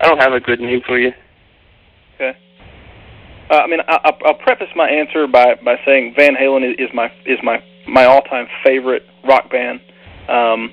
I 0.00 0.06
don't 0.06 0.18
have 0.18 0.32
a 0.32 0.38
good 0.38 0.60
name 0.60 0.80
for 0.86 0.96
you. 0.96 1.10
Okay. 2.14 2.38
Uh, 3.50 3.54
I 3.54 3.66
mean, 3.66 3.80
I, 3.88 3.98
I'll, 4.04 4.18
I'll 4.26 4.38
preface 4.38 4.70
my 4.76 4.88
answer 4.88 5.26
by 5.26 5.56
by 5.64 5.74
saying 5.84 6.14
Van 6.16 6.36
Halen 6.36 6.62
is, 6.62 6.76
is 6.78 6.94
my 6.94 7.06
is 7.26 7.38
my 7.42 7.58
my 7.88 8.04
all 8.04 8.22
time 8.22 8.46
favorite 8.62 9.02
rock 9.24 9.50
band. 9.50 9.80
Um, 10.28 10.70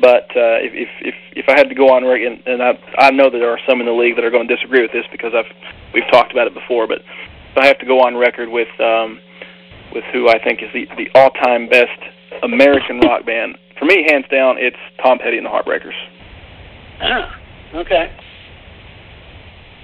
but 0.00 0.28
uh, 0.36 0.60
if, 0.60 0.72
if 0.74 0.88
if 1.00 1.14
if 1.32 1.46
I 1.48 1.56
had 1.56 1.68
to 1.68 1.74
go 1.74 1.90
on 1.90 2.04
record, 2.04 2.26
and, 2.26 2.46
and 2.46 2.62
I 2.62 2.72
I 2.98 3.10
know 3.10 3.30
that 3.30 3.38
there 3.38 3.50
are 3.50 3.60
some 3.68 3.80
in 3.80 3.86
the 3.86 3.92
league 3.92 4.16
that 4.16 4.24
are 4.24 4.30
going 4.30 4.46
to 4.46 4.54
disagree 4.54 4.82
with 4.82 4.92
this 4.92 5.04
because 5.10 5.32
I've 5.34 5.48
we've 5.94 6.06
talked 6.12 6.32
about 6.32 6.46
it 6.46 6.54
before, 6.54 6.86
but 6.86 7.00
if 7.00 7.56
I 7.56 7.66
have 7.66 7.78
to 7.80 7.86
go 7.86 8.00
on 8.00 8.16
record 8.16 8.48
with 8.48 8.68
um, 8.80 9.20
with 9.94 10.04
who 10.12 10.28
I 10.28 10.38
think 10.42 10.62
is 10.62 10.68
the 10.72 10.86
the 10.96 11.08
all 11.18 11.30
time 11.30 11.68
best 11.68 11.98
American 12.42 13.00
rock 13.00 13.24
band. 13.24 13.56
For 13.78 13.84
me, 13.84 14.04
hands 14.10 14.26
down, 14.30 14.56
it's 14.58 14.76
Tom 15.02 15.18
Petty 15.18 15.38
and 15.38 15.46
the 15.46 15.50
Heartbreakers. 15.50 15.96
Ah, 17.00 17.40
okay. 17.74 18.10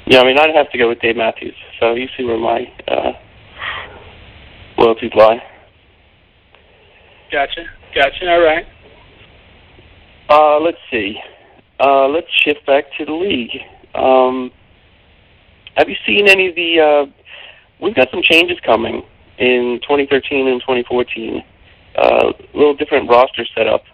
Yeah, 0.07 0.21
I 0.21 0.25
mean, 0.25 0.37
I'd 0.39 0.55
have 0.55 0.71
to 0.73 0.79
go 0.79 0.89
with 0.89 1.01
Dave 1.01 1.17
Matthews. 1.17 1.55
So 1.81 1.95
you 1.95 2.09
see 2.17 2.25
where 2.25 2.39
my 2.39 2.67
uh, 2.89 3.13
loyalties 4.77 5.13
lie. 5.15 5.39
Gotcha. 7.33 7.63
Gotcha. 7.95 8.29
All 8.29 8.43
right. 8.43 8.67
Uh, 10.35 10.59
let's 10.59 10.79
see. 10.91 11.17
Uh, 11.79 12.09
let's 12.09 12.27
shift 12.43 12.67
back 12.67 12.87
to 12.99 13.05
the 13.05 13.13
league. 13.13 13.57
Um, 13.95 14.51
have 15.77 15.89
you 15.89 15.95
seen 16.05 16.29
any 16.29 16.49
of 16.49 16.57
the? 16.57 16.81
Uh, 16.81 17.07
we've 17.81 17.95
got 17.95 18.11
some 18.11 18.21
changes 18.21 18.59
coming 18.67 19.05
in 19.39 19.79
2013 19.83 20.49
and 20.49 20.61
2014. 20.61 21.41
Uh, 21.97 22.03
a 22.03 22.33
little 22.53 22.75
different 22.75 23.09
roster 23.09 23.47
setup. 23.55 23.85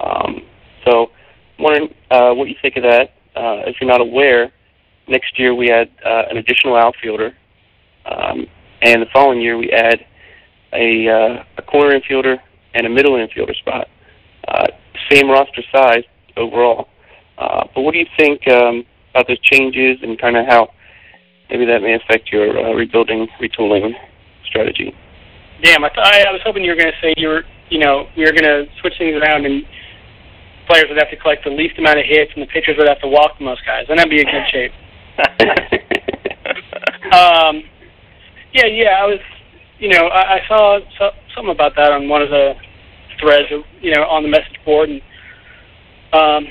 Um, 0.00 0.40
so, 0.86 1.10
wondering 1.58 1.94
uh, 2.10 2.32
what 2.32 2.48
you 2.48 2.54
think 2.62 2.76
of 2.76 2.82
that. 2.84 3.12
Uh, 3.36 3.68
if 3.68 3.76
you're 3.78 3.90
not 3.90 4.00
aware, 4.00 4.50
next 5.06 5.38
year 5.38 5.54
we 5.54 5.70
add 5.70 5.90
uh, 6.02 6.22
an 6.30 6.38
additional 6.38 6.76
outfielder, 6.76 7.36
um, 8.06 8.46
and 8.80 9.02
the 9.02 9.06
following 9.12 9.42
year 9.42 9.58
we 9.58 9.70
add 9.70 10.00
a, 10.72 11.08
uh, 11.08 11.44
a 11.58 11.62
corner 11.62 12.00
infielder 12.00 12.38
and 12.72 12.86
a 12.86 12.90
middle 12.90 13.12
infielder 13.12 13.54
spot. 13.56 13.88
Uh, 14.48 14.68
same 15.10 15.30
roster 15.30 15.62
size 15.72 16.04
overall. 16.36 16.88
Uh, 17.38 17.64
but 17.74 17.82
what 17.82 17.92
do 17.92 17.98
you 17.98 18.06
think 18.16 18.46
um, 18.48 18.84
about 19.10 19.26
those 19.28 19.40
changes 19.40 19.98
and 20.02 20.20
kind 20.20 20.36
of 20.36 20.46
how 20.46 20.70
maybe 21.50 21.64
that 21.64 21.82
may 21.82 21.94
affect 21.94 22.30
your 22.32 22.58
uh, 22.58 22.72
rebuilding, 22.72 23.26
retooling 23.40 23.92
strategy? 24.46 24.94
Damn, 25.62 25.84
I, 25.84 25.88
th- 25.88 26.06
I 26.06 26.24
I 26.28 26.32
was 26.32 26.40
hoping 26.44 26.64
you 26.64 26.70
were 26.70 26.76
going 26.76 26.92
to 26.92 27.00
say 27.00 27.14
you 27.16 27.28
were, 27.28 27.44
you 27.70 27.78
know, 27.78 28.06
we 28.16 28.24
were 28.24 28.32
going 28.32 28.44
to 28.44 28.66
switch 28.80 28.94
things 28.98 29.14
around 29.16 29.46
and 29.46 29.64
players 30.66 30.86
would 30.88 30.98
have 30.98 31.10
to 31.10 31.16
collect 31.16 31.44
the 31.44 31.50
least 31.50 31.78
amount 31.78 31.98
of 31.98 32.04
hits 32.06 32.32
and 32.34 32.42
the 32.42 32.46
pitchers 32.46 32.76
would 32.78 32.88
have 32.88 33.00
to 33.00 33.08
walk 33.08 33.38
the 33.38 33.44
most 33.44 33.64
guys. 33.64 33.84
Then 33.88 33.96
that'd 33.96 34.10
be 34.10 34.20
in 34.20 34.26
good 34.26 34.48
shape. 34.50 34.72
Um, 37.14 37.62
yeah, 38.52 38.66
yeah, 38.66 38.98
I 38.98 39.06
was, 39.06 39.20
you 39.78 39.88
know, 39.88 40.06
I, 40.08 40.38
I 40.38 40.48
saw 40.48 40.80
so, 40.98 41.10
something 41.34 41.52
about 41.52 41.76
that 41.76 41.92
on 41.92 42.08
one 42.08 42.22
of 42.22 42.30
the 42.30 42.54
threads, 43.24 43.48
you 43.80 43.94
know, 43.94 44.02
on 44.04 44.22
the 44.22 44.28
message 44.28 44.58
board, 44.64 44.90
and 44.90 45.00
um, 46.12 46.46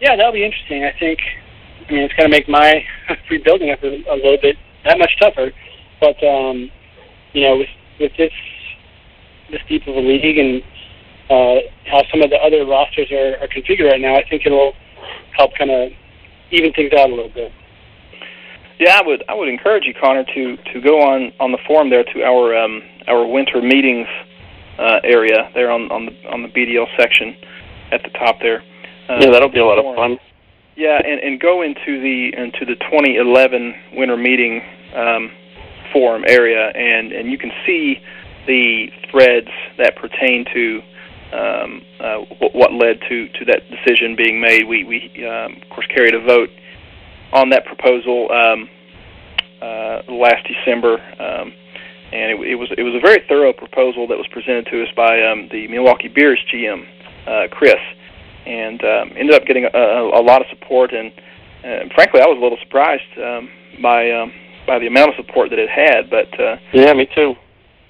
yeah, 0.00 0.16
that'll 0.16 0.32
be 0.32 0.44
interesting. 0.44 0.84
I 0.84 0.92
think, 0.98 1.18
I 1.88 1.92
mean, 1.92 2.02
it's 2.02 2.14
going 2.14 2.30
to 2.30 2.36
make 2.36 2.48
my 2.48 2.84
rebuilding 3.30 3.70
effort 3.70 3.92
a 4.08 4.14
little 4.14 4.38
bit 4.40 4.56
that 4.84 4.98
much 4.98 5.10
tougher, 5.20 5.50
but 6.00 6.16
um, 6.24 6.70
you 7.32 7.42
know, 7.42 7.56
with 7.56 7.68
with 7.98 8.12
this 8.16 8.32
this 9.50 9.60
deep 9.68 9.86
of 9.86 9.96
a 9.96 10.00
league 10.00 10.38
and 10.38 10.62
uh, 11.28 11.60
how 11.86 12.02
some 12.10 12.22
of 12.22 12.30
the 12.30 12.36
other 12.36 12.64
rosters 12.66 13.10
are, 13.12 13.36
are 13.42 13.48
configured 13.48 13.90
right 13.90 14.00
now, 14.00 14.16
I 14.16 14.24
think 14.28 14.42
it'll 14.46 14.72
help 15.36 15.52
kind 15.56 15.70
of 15.70 15.90
even 16.50 16.72
things 16.72 16.92
out 16.92 17.10
a 17.10 17.14
little 17.14 17.32
bit. 17.32 17.52
Yeah, 18.78 18.98
I 18.98 19.06
would 19.06 19.22
I 19.28 19.34
would 19.34 19.48
encourage 19.48 19.84
you, 19.84 19.94
Conor, 19.94 20.24
to 20.24 20.56
to 20.56 20.80
go 20.80 21.00
on 21.02 21.32
on 21.38 21.52
the 21.52 21.58
forum 21.66 21.90
there 21.90 22.04
to 22.04 22.22
our 22.22 22.56
um, 22.56 22.82
our 23.06 23.26
winter 23.26 23.60
meetings 23.60 24.08
uh, 24.80 25.00
area 25.04 25.50
there 25.54 25.70
on 25.70 25.90
on 25.92 26.06
the 26.06 26.12
on 26.28 26.42
the 26.42 26.48
BDL 26.48 26.86
section 26.96 27.36
at 27.92 28.02
the 28.02 28.10
top 28.18 28.40
there. 28.40 28.62
Uh, 29.08 29.18
yeah, 29.20 29.30
that'll 29.30 29.50
be 29.50 29.58
a 29.60 29.64
lot 29.64 29.78
of 29.78 29.94
fun. 29.94 30.18
Yeah, 30.76 30.98
and, 31.04 31.20
and 31.20 31.40
go 31.40 31.62
into 31.62 32.00
the 32.00 32.32
into 32.36 32.64
the 32.64 32.76
2011 32.88 33.74
winter 33.94 34.16
meeting 34.16 34.62
um, 34.94 35.30
forum 35.92 36.24
area, 36.26 36.68
and 36.74 37.12
and 37.12 37.30
you 37.30 37.36
can 37.36 37.50
see 37.66 38.00
the 38.46 38.86
threads 39.10 39.50
that 39.76 39.96
pertain 39.96 40.44
to 40.54 40.80
um, 41.32 41.82
uh, 42.00 42.16
what, 42.38 42.54
what 42.54 42.72
led 42.72 43.00
to 43.08 43.28
to 43.28 43.44
that 43.46 43.62
decision 43.68 44.16
being 44.16 44.40
made. 44.40 44.66
We 44.66 44.84
we 44.84 45.26
um, 45.26 45.60
of 45.60 45.68
course 45.68 45.86
carried 45.94 46.14
a 46.14 46.20
vote 46.20 46.50
on 47.32 47.50
that 47.50 47.64
proposal 47.66 48.28
um, 48.32 48.68
uh, 49.60 50.02
last 50.08 50.46
December, 50.48 50.98
um, 51.20 51.52
and 52.12 52.32
it, 52.32 52.40
it 52.40 52.54
was 52.56 52.68
it 52.76 52.82
was 52.82 52.94
a 52.94 53.00
very 53.00 53.22
thorough 53.28 53.52
proposal 53.52 54.06
that 54.08 54.18
was 54.18 54.26
presented 54.32 54.66
to 54.66 54.82
us 54.82 54.88
by 54.96 55.22
um, 55.22 55.48
the 55.50 55.68
Milwaukee 55.68 56.08
Bears 56.08 56.38
GM 56.52 56.84
uh, 57.26 57.48
Chris, 57.50 57.78
and 58.46 58.82
um, 58.84 59.10
ended 59.16 59.34
up 59.34 59.44
getting 59.46 59.64
a, 59.64 59.78
a, 59.78 60.20
a 60.20 60.22
lot 60.22 60.40
of 60.40 60.46
support. 60.50 60.92
And 60.92 61.12
uh, 61.64 61.92
frankly, 61.94 62.20
I 62.20 62.26
was 62.26 62.36
a 62.38 62.42
little 62.42 62.58
surprised 62.62 63.02
um, 63.18 63.48
by 63.82 64.10
um, 64.10 64.32
by 64.66 64.78
the 64.78 64.86
amount 64.86 65.10
of 65.10 65.16
support 65.24 65.50
that 65.50 65.58
it 65.58 65.70
had. 65.70 66.10
But 66.10 66.28
uh, 66.40 66.56
Yeah, 66.72 66.92
me 66.94 67.06
too. 67.14 67.34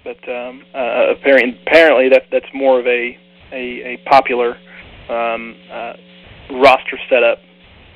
but 0.04 0.20
um, 0.28 0.62
uh, 0.74 1.12
apparently, 1.16 1.58
apparently 1.66 2.08
that 2.10 2.24
that's 2.30 2.48
more 2.54 2.78
of 2.80 2.86
a 2.86 3.16
a, 3.52 3.94
a 3.94 3.96
popular 4.08 4.56
um, 5.08 5.56
uh, 5.72 5.92
roster 6.52 6.98
setup 7.08 7.38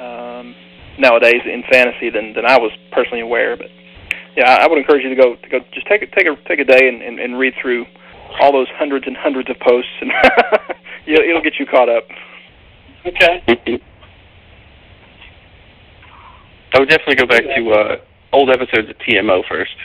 um, 0.01 0.55
nowadays 0.99 1.43
in 1.45 1.63
fantasy 1.71 2.11
than 2.11 2.33
than 2.35 2.45
I 2.47 2.59
was 2.59 2.73
personally 2.93 3.21
aware. 3.21 3.57
But 3.57 3.69
yeah, 4.37 4.51
I 4.51 4.65
I 4.65 4.67
would 4.69 4.79
encourage 4.79 5.03
you 5.03 5.11
to 5.11 5.17
go 5.17 5.37
to 5.37 5.49
go 5.49 5.61
just 5.73 5.87
take 5.87 6.03
a 6.03 6.07
take 6.07 6.27
a 6.27 6.37
take 6.49 6.59
a 6.59 6.65
day 6.65 6.89
and, 6.89 7.03
and, 7.03 7.19
and 7.19 7.39
read 7.39 7.55
through 7.61 7.87
all 8.41 8.53
those 8.53 8.69
hundreds 8.75 9.07
and 9.07 9.17
hundreds 9.17 9.49
of 9.51 9.57
posts, 9.61 9.91
and 10.01 10.11
you 11.07 11.17
it'll 11.17 11.43
get 11.43 11.55
you 11.59 11.67
caught 11.67 11.89
up. 11.89 12.05
Okay. 13.07 13.81
I 16.75 16.81
would 16.81 16.89
definitely 16.89 17.17
go 17.17 17.27
back 17.27 17.45
to 17.45 17.71
uh, 17.71 17.97
old 18.33 18.51
episodes 18.51 18.91
of 18.91 18.97
TMO 18.99 19.43
first, 19.49 19.77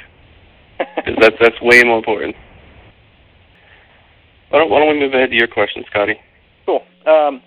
because 0.80 1.16
that's 1.22 1.36
that's 1.40 1.62
way 1.62 1.84
more 1.84 1.98
important. 1.98 2.36
Why 4.50 4.60
don't, 4.60 4.72
why 4.72 4.80
don't 4.80 4.90
we 4.90 5.00
move 5.00 5.14
ahead 5.14 5.30
to 5.30 5.36
your 5.36 5.48
question, 5.48 5.84
Scotty? 5.92 6.16
Cool. 6.66 6.84
Um, 7.06 7.44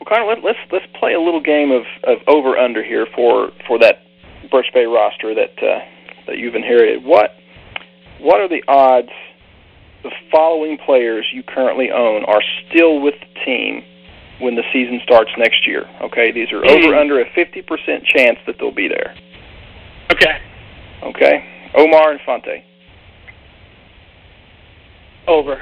well, 0.00 0.08
Conor, 0.08 0.26
let, 0.26 0.42
let's 0.42 0.58
let's 0.72 0.86
play 0.98 1.14
a 1.14 1.20
little 1.20 1.40
game 1.40 1.70
of, 1.70 1.84
of 2.02 2.18
over 2.26 2.58
under 2.58 2.82
here 2.82 3.06
for 3.14 3.52
for 3.68 3.78
that 3.78 4.02
Birch 4.50 4.66
Bay 4.72 4.84
roster 4.84 5.34
that 5.34 5.56
uh, 5.62 5.80
that 6.26 6.38
you've 6.38 6.54
inherited. 6.54 7.04
What 7.04 7.30
what 8.20 8.40
are 8.40 8.48
the 8.48 8.62
odds 8.68 9.12
the 10.02 10.10
following 10.30 10.78
players 10.84 11.26
you 11.32 11.42
currently 11.42 11.90
own 11.90 12.24
are 12.24 12.42
still 12.68 13.00
with 13.00 13.14
the 13.20 13.40
team 13.44 13.82
when 14.40 14.54
the 14.54 14.64
season 14.72 15.00
starts 15.04 15.30
next 15.38 15.66
year? 15.66 15.84
Okay, 16.02 16.32
these 16.32 16.52
are 16.52 16.64
over 16.64 16.94
under 16.94 17.20
a 17.20 17.24
fifty 17.34 17.62
percent 17.62 18.04
chance 18.04 18.38
that 18.46 18.56
they'll 18.58 18.74
be 18.74 18.88
there. 18.88 19.14
Okay. 20.12 20.38
Okay, 21.02 21.70
Omar 21.76 22.12
Infante. 22.12 22.64
Over. 25.26 25.56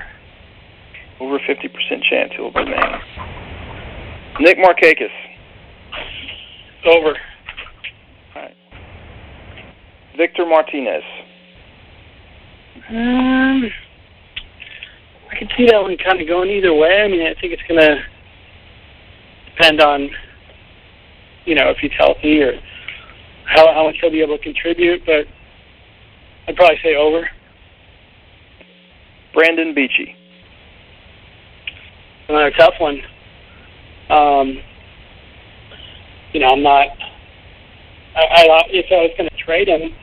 Over 1.20 1.38
50% 1.38 1.70
chance 2.10 2.32
he'll 2.36 2.50
be 2.50 2.58
remain. 2.58 3.00
Nick 4.40 4.58
Markakis. 4.58 5.06
Over. 6.84 7.16
Victor 10.16 10.46
Martinez. 10.46 11.02
Um, 12.88 13.70
I 15.30 15.38
can 15.38 15.48
see 15.56 15.66
that 15.66 15.80
one 15.80 15.96
kind 15.96 16.20
of 16.20 16.28
going 16.28 16.50
either 16.50 16.74
way. 16.74 17.02
I 17.02 17.08
mean, 17.08 17.22
I 17.22 17.34
think 17.40 17.52
it's 17.52 17.62
going 17.68 17.80
to 17.80 18.02
depend 19.50 19.80
on, 19.80 20.10
you 21.44 21.54
know, 21.54 21.70
if 21.70 21.78
he's 21.78 21.92
healthy 21.96 22.42
or 22.42 22.52
how, 23.46 23.72
how 23.72 23.84
much 23.86 23.96
he'll 24.00 24.10
be 24.10 24.22
able 24.22 24.36
to 24.36 24.42
contribute, 24.42 25.02
but 25.06 25.26
I'd 26.46 26.56
probably 26.56 26.78
say 26.82 26.96
over. 26.96 27.28
Brandon 29.32 29.74
Beachy. 29.74 30.14
Another 32.28 32.50
tough 32.58 32.74
one. 32.78 33.00
Um, 34.10 34.58
you 36.32 36.40
know, 36.40 36.48
I'm 36.48 36.62
not. 36.62 36.86
I, 38.14 38.20
I 38.20 38.44
if 38.68 38.86
I 38.90 38.96
was 38.96 39.10
going 39.16 39.28
to 39.30 39.36
trade 39.36 39.68
him, 39.68 39.94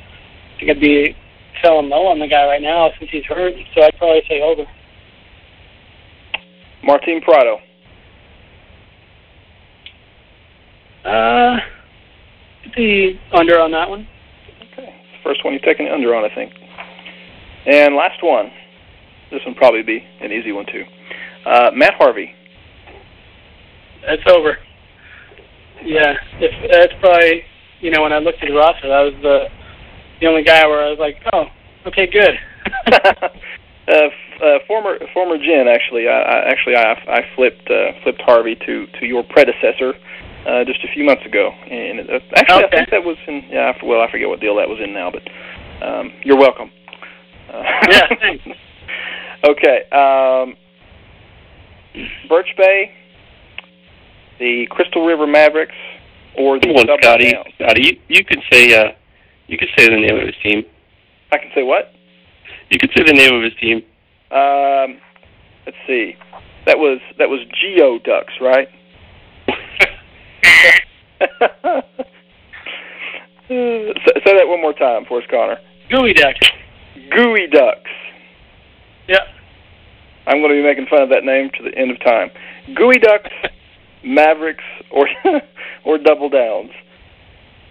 I 0.62 0.72
I'd 0.72 0.80
be 0.80 1.16
selling 1.62 1.89
low 1.89 2.07
on 2.07 2.20
the 2.20 2.28
guy 2.28 2.45
right 2.45 2.62
now 2.62 2.89
since 2.99 3.12
he's 3.12 3.26
hurt. 3.26 3.53
So 3.76 3.82
I'd 3.82 3.97
probably 3.97 4.22
say 4.28 4.41
over. 4.41 4.66
Martin 6.84 7.22
Prado. 7.22 7.57
Uh, 11.05 11.57
the 12.76 13.14
under 13.34 13.60
on 13.60 13.72
that 13.72 13.89
one. 13.89 14.07
Okay. 14.74 14.95
First 15.24 15.43
one 15.43 15.53
you've 15.53 15.64
taken 15.64 15.86
the 15.86 15.93
under 15.93 16.16
on, 16.16 16.30
I 16.30 16.34
think. 16.34 16.53
And 17.66 17.95
last 17.95 18.24
one. 18.24 18.51
This 19.32 19.41
one 19.45 19.55
probably 19.55 19.84
be 19.84 20.03
an 20.22 20.32
easy 20.32 20.51
one 20.51 20.66
too. 20.66 20.84
Uh, 21.45 21.72
Matt 21.74 21.93
Harvey. 21.97 22.34
That's 24.05 24.22
over. 24.28 24.57
Yeah, 25.84 26.14
if, 26.39 26.72
that's 26.72 26.93
probably 26.99 27.43
you 27.80 27.91
know 27.91 28.01
when 28.01 28.12
I 28.12 28.20
looked 28.20 28.41
at 28.41 28.49
the 28.49 28.55
roster, 28.55 28.89
that 28.89 29.01
was 29.01 29.14
the 29.22 29.47
the 30.20 30.28
only 30.28 30.43
guy 30.43 30.65
where 30.67 30.84
I 30.84 30.89
was 30.89 30.99
like, 30.99 31.17
oh, 31.34 31.45
okay, 31.88 32.07
good. 32.07 32.36
uh, 32.91 33.30
f- 33.88 34.11
uh, 34.41 34.59
former 34.67 34.97
former 35.13 35.38
Jen 35.38 35.67
actually. 35.67 36.07
I, 36.07 36.20
I 36.20 36.49
actually 36.49 36.76
I, 36.76 36.93
I 37.07 37.22
flipped 37.36 37.70
uh, 37.70 37.91
flipped 38.03 38.22
Harvey 38.22 38.55
to 38.55 38.88
to 38.99 39.05
your 39.05 39.24
predecessor 39.24 39.93
uh, 40.45 40.63
just 40.65 40.84
a 40.84 40.93
few 40.93 41.03
months 41.03 41.26
ago, 41.26 41.51
and 41.70 42.01
uh, 42.01 42.20
actually 42.36 42.63
Okay. 42.65 42.67
I 42.67 42.78
think 42.78 42.89
that 42.91 43.03
was 43.03 43.17
in 43.28 43.43
yeah. 43.49 43.74
Well, 43.84 44.01
I 44.01 44.11
forget 44.11 44.28
what 44.28 44.39
deal 44.39 44.55
that 44.57 44.70
was 44.70 44.80
in 44.84 44.93
now, 44.93 45.11
but 45.11 45.24
um, 45.86 46.13
you're 46.24 46.38
welcome. 46.38 46.72
Uh, 47.51 47.63
yeah, 47.89 48.07
thanks. 48.20 48.43
okay. 49.47 49.89
Um, 49.91 50.55
Birch 52.30 52.53
Bay, 52.57 52.91
the 54.39 54.67
Crystal 54.70 55.05
River 55.05 55.28
Mavericks, 55.28 55.76
or 56.38 56.59
the 56.59 56.67
Come 56.67 56.76
on, 56.76 56.97
Scotty. 57.01 57.34
Scotty, 57.55 57.82
you, 57.84 57.99
you 58.07 58.24
could 58.24 58.39
say 58.51 58.74
uh, 58.76 58.91
you 59.50 59.58
could 59.58 59.70
say 59.76 59.89
the 59.89 59.97
name 59.97 60.16
of 60.16 60.28
his 60.28 60.36
team. 60.43 60.64
I 61.32 61.38
can 61.38 61.50
say 61.56 61.64
what? 61.64 61.91
You 62.70 62.78
could 62.80 62.91
say 62.95 63.04
the 63.04 63.14
name 63.14 63.34
of 63.34 63.43
his 63.43 63.54
team. 63.60 63.78
Um, 64.32 65.02
let's 65.66 65.78
see. 65.88 66.16
That 66.66 66.78
was 66.78 67.00
that 67.18 67.30
was 67.30 67.39
Geo 67.60 67.97
Ducks, 67.97 68.34
right? 68.39 68.68
say, 73.50 74.14
say 74.24 74.38
that 74.38 74.47
one 74.47 74.62
more 74.62 74.74
time 74.74 75.06
for 75.08 75.20
us, 75.20 75.28
Conor. 75.32 75.58
Gooey 75.89 76.14
Ducks. 76.14 76.47
Gooey 77.10 77.47
Ducks. 77.47 77.89
Yeah. 79.08 79.26
I'm 80.28 80.41
going 80.41 80.50
to 80.50 80.56
be 80.56 80.64
making 80.64 80.86
fun 80.86 81.02
of 81.02 81.10
that 81.10 81.24
name 81.24 81.50
to 81.58 81.64
the 81.64 81.76
end 81.76 81.89
of 81.89 82.00
time. 82.02 82.30
Gooey 82.76 83.00
Ducks, 83.00 83.32
Mavericks, 84.04 84.64
or 84.91 85.08
or 85.86 85.97
Double 85.97 86.30
Downs. 86.30 86.70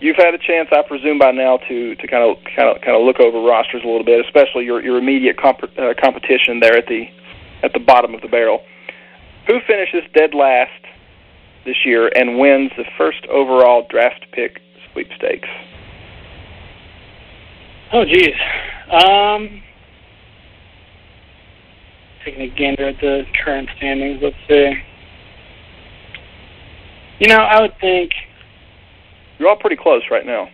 You've 0.00 0.16
had 0.16 0.32
a 0.32 0.38
chance, 0.38 0.68
I 0.70 0.82
presume, 0.86 1.18
by 1.18 1.32
now 1.32 1.56
to 1.68 1.94
to 1.96 2.06
kind 2.06 2.22
of 2.22 2.36
kind 2.54 2.68
of 2.68 2.80
kind 2.82 2.96
of 2.96 3.02
look 3.02 3.18
over 3.18 3.40
rosters 3.40 3.82
a 3.82 3.86
little 3.86 4.04
bit, 4.04 4.24
especially 4.24 4.64
your 4.64 4.82
your 4.82 4.98
immediate 4.98 5.36
comp- 5.36 5.64
uh, 5.76 5.94
competition 6.00 6.60
there 6.60 6.76
at 6.76 6.86
the 6.86 7.06
at 7.62 7.72
the 7.72 7.80
bottom 7.80 8.14
of 8.14 8.20
the 8.20 8.28
barrel. 8.28 8.62
Who 9.48 9.58
finishes 9.66 10.02
dead 10.14 10.34
last 10.34 10.70
this 11.64 11.84
year 11.84 12.10
and 12.14 12.38
wins 12.38 12.70
the 12.76 12.84
first 12.96 13.26
overall 13.26 13.86
draft 13.90 14.24
pick 14.32 14.60
sweepstakes? 14.92 15.48
Oh, 17.92 18.04
geez. 18.04 18.34
Um, 18.90 19.62
taking 22.24 22.42
a 22.42 22.48
gander 22.48 22.88
at 22.88 23.00
the 23.00 23.24
current 23.42 23.68
standings. 23.76 24.20
Let's 24.22 24.36
see. 24.46 24.74
You 27.18 27.28
know, 27.28 27.38
I 27.38 27.60
would 27.62 27.74
think. 27.80 28.12
You're 29.38 29.48
all 29.48 29.56
pretty 29.56 29.76
close 29.76 30.02
right 30.10 30.26
now. 30.26 30.48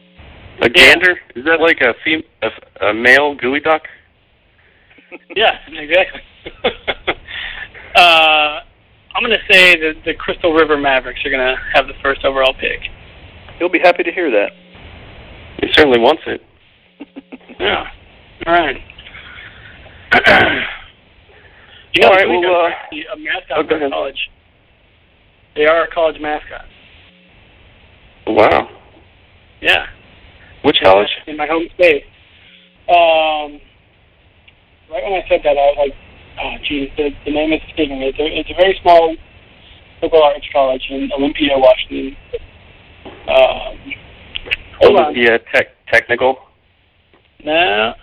A 0.60 0.68
gander? 0.68 1.18
Is 1.34 1.44
that 1.46 1.60
like 1.60 1.80
a 1.80 1.94
fem- 2.04 2.22
a, 2.42 2.46
f- 2.46 2.82
a 2.90 2.94
male 2.94 3.34
gooey 3.34 3.60
duck? 3.60 3.82
Yeah, 5.36 5.58
exactly. 5.68 6.20
uh, 7.94 8.60
I'm 9.14 9.22
going 9.24 9.30
to 9.30 9.52
say 9.52 9.78
that 9.78 10.02
the 10.04 10.12
Crystal 10.14 10.52
River 10.52 10.76
Mavericks 10.76 11.20
are 11.24 11.30
going 11.30 11.54
to 11.54 11.54
have 11.72 11.86
the 11.86 11.92
first 12.02 12.24
overall 12.24 12.52
pick. 12.52 12.80
He'll 13.58 13.68
be 13.68 13.78
happy 13.78 14.02
to 14.02 14.10
hear 14.10 14.28
that. 14.32 14.50
He 15.60 15.68
certainly 15.72 16.00
wants 16.00 16.22
it. 16.26 16.40
Yeah. 17.60 17.84
All 18.48 18.52
right. 18.54 18.76
you 21.92 22.02
know, 22.02 22.08
All 22.08 22.14
right, 22.14 22.26
the 22.26 22.32
Gooey 22.32 22.46
well, 22.48 22.66
uh, 22.66 23.14
a 23.14 23.16
mascot 23.16 23.58
oh, 23.58 23.62
go 23.62 23.76
ahead. 23.76 23.92
college. 23.92 24.30
They 25.54 25.66
are 25.66 25.84
a 25.84 25.90
college 25.94 26.20
mascot. 26.20 26.64
Wow. 28.26 28.68
Yeah. 29.60 29.86
Which 30.64 30.76
college? 30.82 31.08
In 31.26 31.36
my 31.36 31.46
home 31.46 31.68
state. 31.74 32.04
Um, 32.88 33.60
right 34.90 35.02
when 35.04 35.12
I 35.12 35.24
said 35.28 35.40
that, 35.44 35.56
I 35.56 35.64
was 35.72 35.76
like, 35.78 35.94
oh, 36.40 36.54
geez, 36.66 36.90
the, 36.96 37.10
the 37.24 37.32
name 37.32 37.52
is 37.52 37.60
escaping 37.68 38.00
me. 38.00 38.08
It's 38.08 38.18
a, 38.18 38.26
it's 38.26 38.50
a 38.50 38.54
very 38.54 38.78
small 38.82 39.16
liberal 40.02 40.22
arts 40.22 40.46
college 40.52 40.82
in 40.90 41.10
Olympia, 41.16 41.52
Washington. 41.56 42.16
Um. 43.28 43.92
Yeah, 45.14 45.38
tech 45.52 45.68
technical. 45.90 46.36
No. 47.44 47.94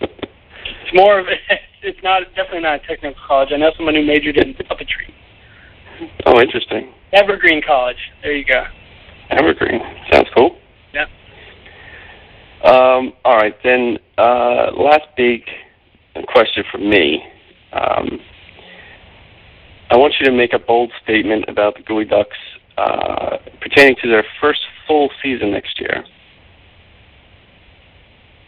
It's 0.00 0.94
more 0.94 1.18
of 1.18 1.26
a, 1.26 1.34
it's 1.82 1.98
not 2.02 2.22
definitely 2.36 2.60
not 2.60 2.84
a 2.84 2.86
technical 2.86 3.20
college. 3.26 3.50
I 3.52 3.56
know 3.56 3.70
someone 3.76 3.94
who 3.94 4.04
majored 4.04 4.36
in 4.36 4.54
puppetry. 4.54 5.10
Oh, 6.26 6.40
interesting. 6.40 6.92
Evergreen 7.12 7.62
College. 7.66 7.96
There 8.22 8.34
you 8.34 8.44
go. 8.44 8.64
Evergreen. 9.30 9.80
Sounds 10.12 10.28
cool. 10.36 10.56
Yeah. 10.94 11.04
Um, 12.64 13.12
all 13.24 13.36
right, 13.36 13.54
then 13.64 13.98
uh, 14.18 14.70
last 14.76 15.06
big 15.16 15.42
question 16.28 16.64
from 16.70 16.88
me. 16.88 17.22
Um, 17.72 18.20
I 19.90 19.96
want 19.96 20.14
you 20.20 20.26
to 20.26 20.32
make 20.32 20.52
a 20.52 20.58
bold 20.58 20.92
statement 21.02 21.44
about 21.48 21.74
the 21.76 21.82
Gooey 21.82 22.04
Ducks 22.04 22.36
uh, 22.78 23.36
pertaining 23.60 23.96
to 24.02 24.08
their 24.08 24.24
first 24.40 24.60
full 24.86 25.10
season 25.22 25.50
next 25.50 25.78
year. 25.80 26.04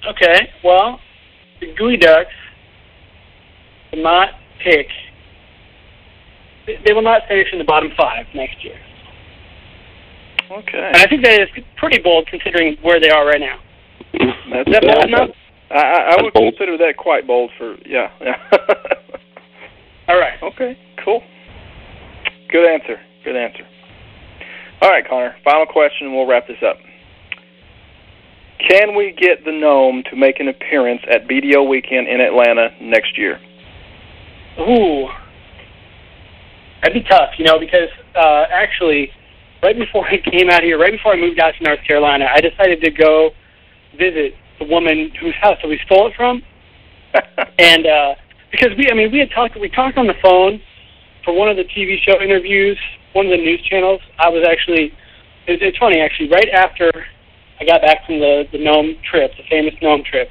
Okay. 0.09 0.51
Well, 0.63 1.01
the 1.61 1.75
Gooey 1.77 1.97
Ducks 1.97 2.31
will 3.93 4.03
not 4.03 4.31
pick. 4.63 4.87
they- 6.67 6.77
They 6.85 6.93
will 6.93 7.03
not 7.03 7.23
finish 7.29 7.49
in 7.53 7.59
the 7.59 7.65
bottom 7.65 7.91
five 7.97 8.27
next 8.35 8.63
year, 8.65 8.79
Okay. 10.51 10.79
and 10.79 10.97
I 10.97 11.07
think 11.07 11.25
that 11.25 11.41
is 11.41 11.49
pretty 11.77 12.01
bold 12.03 12.27
considering 12.27 12.77
where 12.83 13.01
they 13.01 13.11
are 13.11 13.27
right 13.27 13.41
now. 13.41 13.59
That's, 14.13 14.71
that 14.71 14.83
that's 14.83 14.87
bold 14.87 15.05
enough? 15.07 15.31
I, 15.71 15.75
I, 15.75 16.15
I 16.15 16.23
would 16.23 16.33
bold. 16.35 16.55
consider 16.55 16.77
that 16.79 16.97
quite 16.97 17.27
bold 17.27 17.51
for 17.59 17.77
yeah. 17.87 18.11
yeah. 18.21 18.37
All 20.09 20.21
right. 20.21 20.41
okay, 20.43 20.79
cool. 21.05 21.23
Good 22.51 22.69
answer. 22.69 23.01
Good 23.25 23.37
answer. 23.37 23.67
All 24.83 24.91
right, 24.91 25.09
Conor. 25.09 25.35
Final 25.43 25.67
question, 25.67 26.09
and 26.09 26.15
we'll 26.15 26.27
wrap 26.27 26.47
this 26.47 26.59
up. 26.65 26.77
Can 28.69 28.95
we 28.95 29.13
get 29.19 29.45
the 29.45 29.53
gnome 29.53 30.05
to 30.11 30.17
make 30.17 30.41
an 30.41 30.49
appearance 30.49 31.03
at 31.11 31.27
BDO 31.27 31.69
weekend 31.69 32.07
in 32.07 32.21
Atlanta 32.21 32.69
next 32.81 33.19
year? 33.19 33.41
Ooh, 34.61 35.09
that'd 36.81 36.95
be 36.95 37.09
tough, 37.09 37.31
you 37.39 37.45
know, 37.45 37.59
because 37.59 37.89
uh, 38.15 38.45
actually, 38.53 39.11
right 39.65 39.79
before 39.79 40.07
I 40.07 40.19
came 40.19 40.51
out 40.51 40.63
here, 40.63 40.79
right 40.79 40.93
before 40.93 41.15
I 41.15 41.17
moved 41.17 41.41
out 41.41 41.55
to 41.57 41.65
North 41.65 41.81
Carolina, 41.89 42.27
I 42.29 42.41
decided 42.41 42.83
to 42.83 42.91
go 42.91 43.31
visit 43.97 44.37
the 44.61 44.67
woman 44.67 45.11
whose 45.19 45.35
house 45.41 45.57
that 45.63 45.69
we 45.69 45.81
stole 45.87 46.09
it 46.09 46.15
from, 46.15 46.43
and 47.59 47.87
uh, 47.87 48.15
because 48.53 48.77
we, 48.77 48.91
I 48.91 48.95
mean, 48.95 49.11
we 49.11 49.19
had 49.19 49.31
talked, 49.35 49.59
we 49.59 49.71
talked 49.71 49.97
on 49.97 50.07
the 50.07 50.21
phone 50.21 50.61
for 51.25 51.33
one 51.33 51.49
of 51.49 51.57
the 51.57 51.65
TV 51.65 51.97
show 52.05 52.21
interviews, 52.21 52.79
one 53.15 53.25
of 53.25 53.33
the 53.33 53.39
news 53.39 53.63
channels. 53.65 54.01
I 54.19 54.29
was 54.29 54.45
actually, 54.47 54.93
it, 55.49 55.63
it's 55.63 55.79
funny 55.79 56.01
actually, 56.01 56.29
right 56.29 56.51
after 56.53 56.93
I 57.59 57.65
got 57.65 57.81
back 57.81 58.05
from 58.05 58.21
the 58.21 58.45
the 58.53 58.59
gnome 58.59 58.97
trip, 59.09 59.33
the 59.39 59.45
famous 59.49 59.75
gnome 59.81 60.05
trip. 60.05 60.29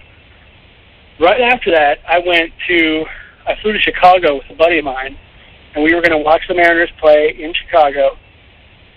Right 1.20 1.42
after 1.42 1.72
that, 1.72 2.00
I 2.08 2.20
went 2.20 2.54
to 2.68 3.06
I 3.48 3.56
flew 3.62 3.74
to 3.74 3.80
Chicago 3.80 4.36
with 4.36 4.46
a 4.52 4.56
buddy 4.56 4.78
of 4.78 4.86
mine, 4.86 5.18
and 5.74 5.84
we 5.84 5.96
were 5.96 6.02
going 6.02 6.14
to 6.14 6.24
watch 6.24 6.44
the 6.48 6.54
Mariners 6.54 6.92
play 7.00 7.34
in 7.40 7.54
Chicago, 7.54 8.18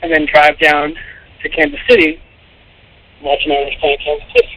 and 0.07 0.14
then 0.14 0.26
drive 0.30 0.54
down 0.62 0.94
to 1.42 1.48
Kansas 1.50 1.80
City, 1.90 2.22
watch 3.22 3.42
Mariners 3.46 3.74
play 3.80 3.98
Kansas 3.98 4.30
City. 4.30 4.54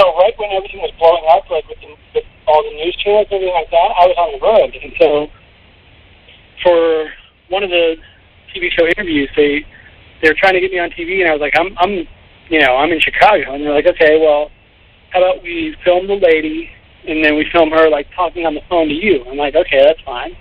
So 0.00 0.16
right 0.16 0.32
when 0.40 0.50
everything 0.56 0.80
was 0.80 0.92
blowing 0.96 1.28
up, 1.28 1.44
like 1.52 1.68
with, 1.68 1.76
the, 1.84 1.92
with 2.16 2.24
all 2.48 2.64
the 2.64 2.72
news 2.72 2.96
channels 3.04 3.28
and 3.28 3.36
everything 3.36 3.52
like 3.52 3.68
that, 3.68 3.90
I 4.00 4.08
was 4.08 4.16
on 4.16 4.32
the 4.32 4.40
road, 4.40 4.72
and 4.72 4.92
so 4.96 5.28
for 6.64 7.12
one 7.52 7.62
of 7.62 7.68
the 7.68 7.96
TV 8.54 8.72
show 8.72 8.86
interviews, 8.86 9.28
they 9.36 9.60
they 10.22 10.28
were 10.28 10.36
trying 10.40 10.54
to 10.54 10.60
get 10.60 10.72
me 10.72 10.78
on 10.78 10.88
TV, 10.90 11.20
and 11.20 11.28
I 11.28 11.32
was 11.36 11.44
like, 11.44 11.52
I'm 11.60 11.76
I'm 11.76 12.08
you 12.48 12.60
know 12.64 12.80
I'm 12.80 12.92
in 12.92 13.00
Chicago, 13.00 13.52
and 13.52 13.64
they're 13.64 13.74
like, 13.74 13.86
okay, 13.92 14.16
well, 14.16 14.48
how 15.12 15.20
about 15.20 15.42
we 15.42 15.76
film 15.84 16.06
the 16.06 16.16
lady, 16.16 16.70
and 17.06 17.22
then 17.22 17.36
we 17.36 17.44
film 17.52 17.70
her 17.72 17.90
like 17.90 18.08
talking 18.16 18.46
on 18.46 18.54
the 18.54 18.64
phone 18.70 18.88
to 18.88 18.94
you? 18.94 19.24
I'm 19.28 19.36
like, 19.36 19.54
okay, 19.54 19.84
that's 19.84 20.00
fine. 20.00 20.32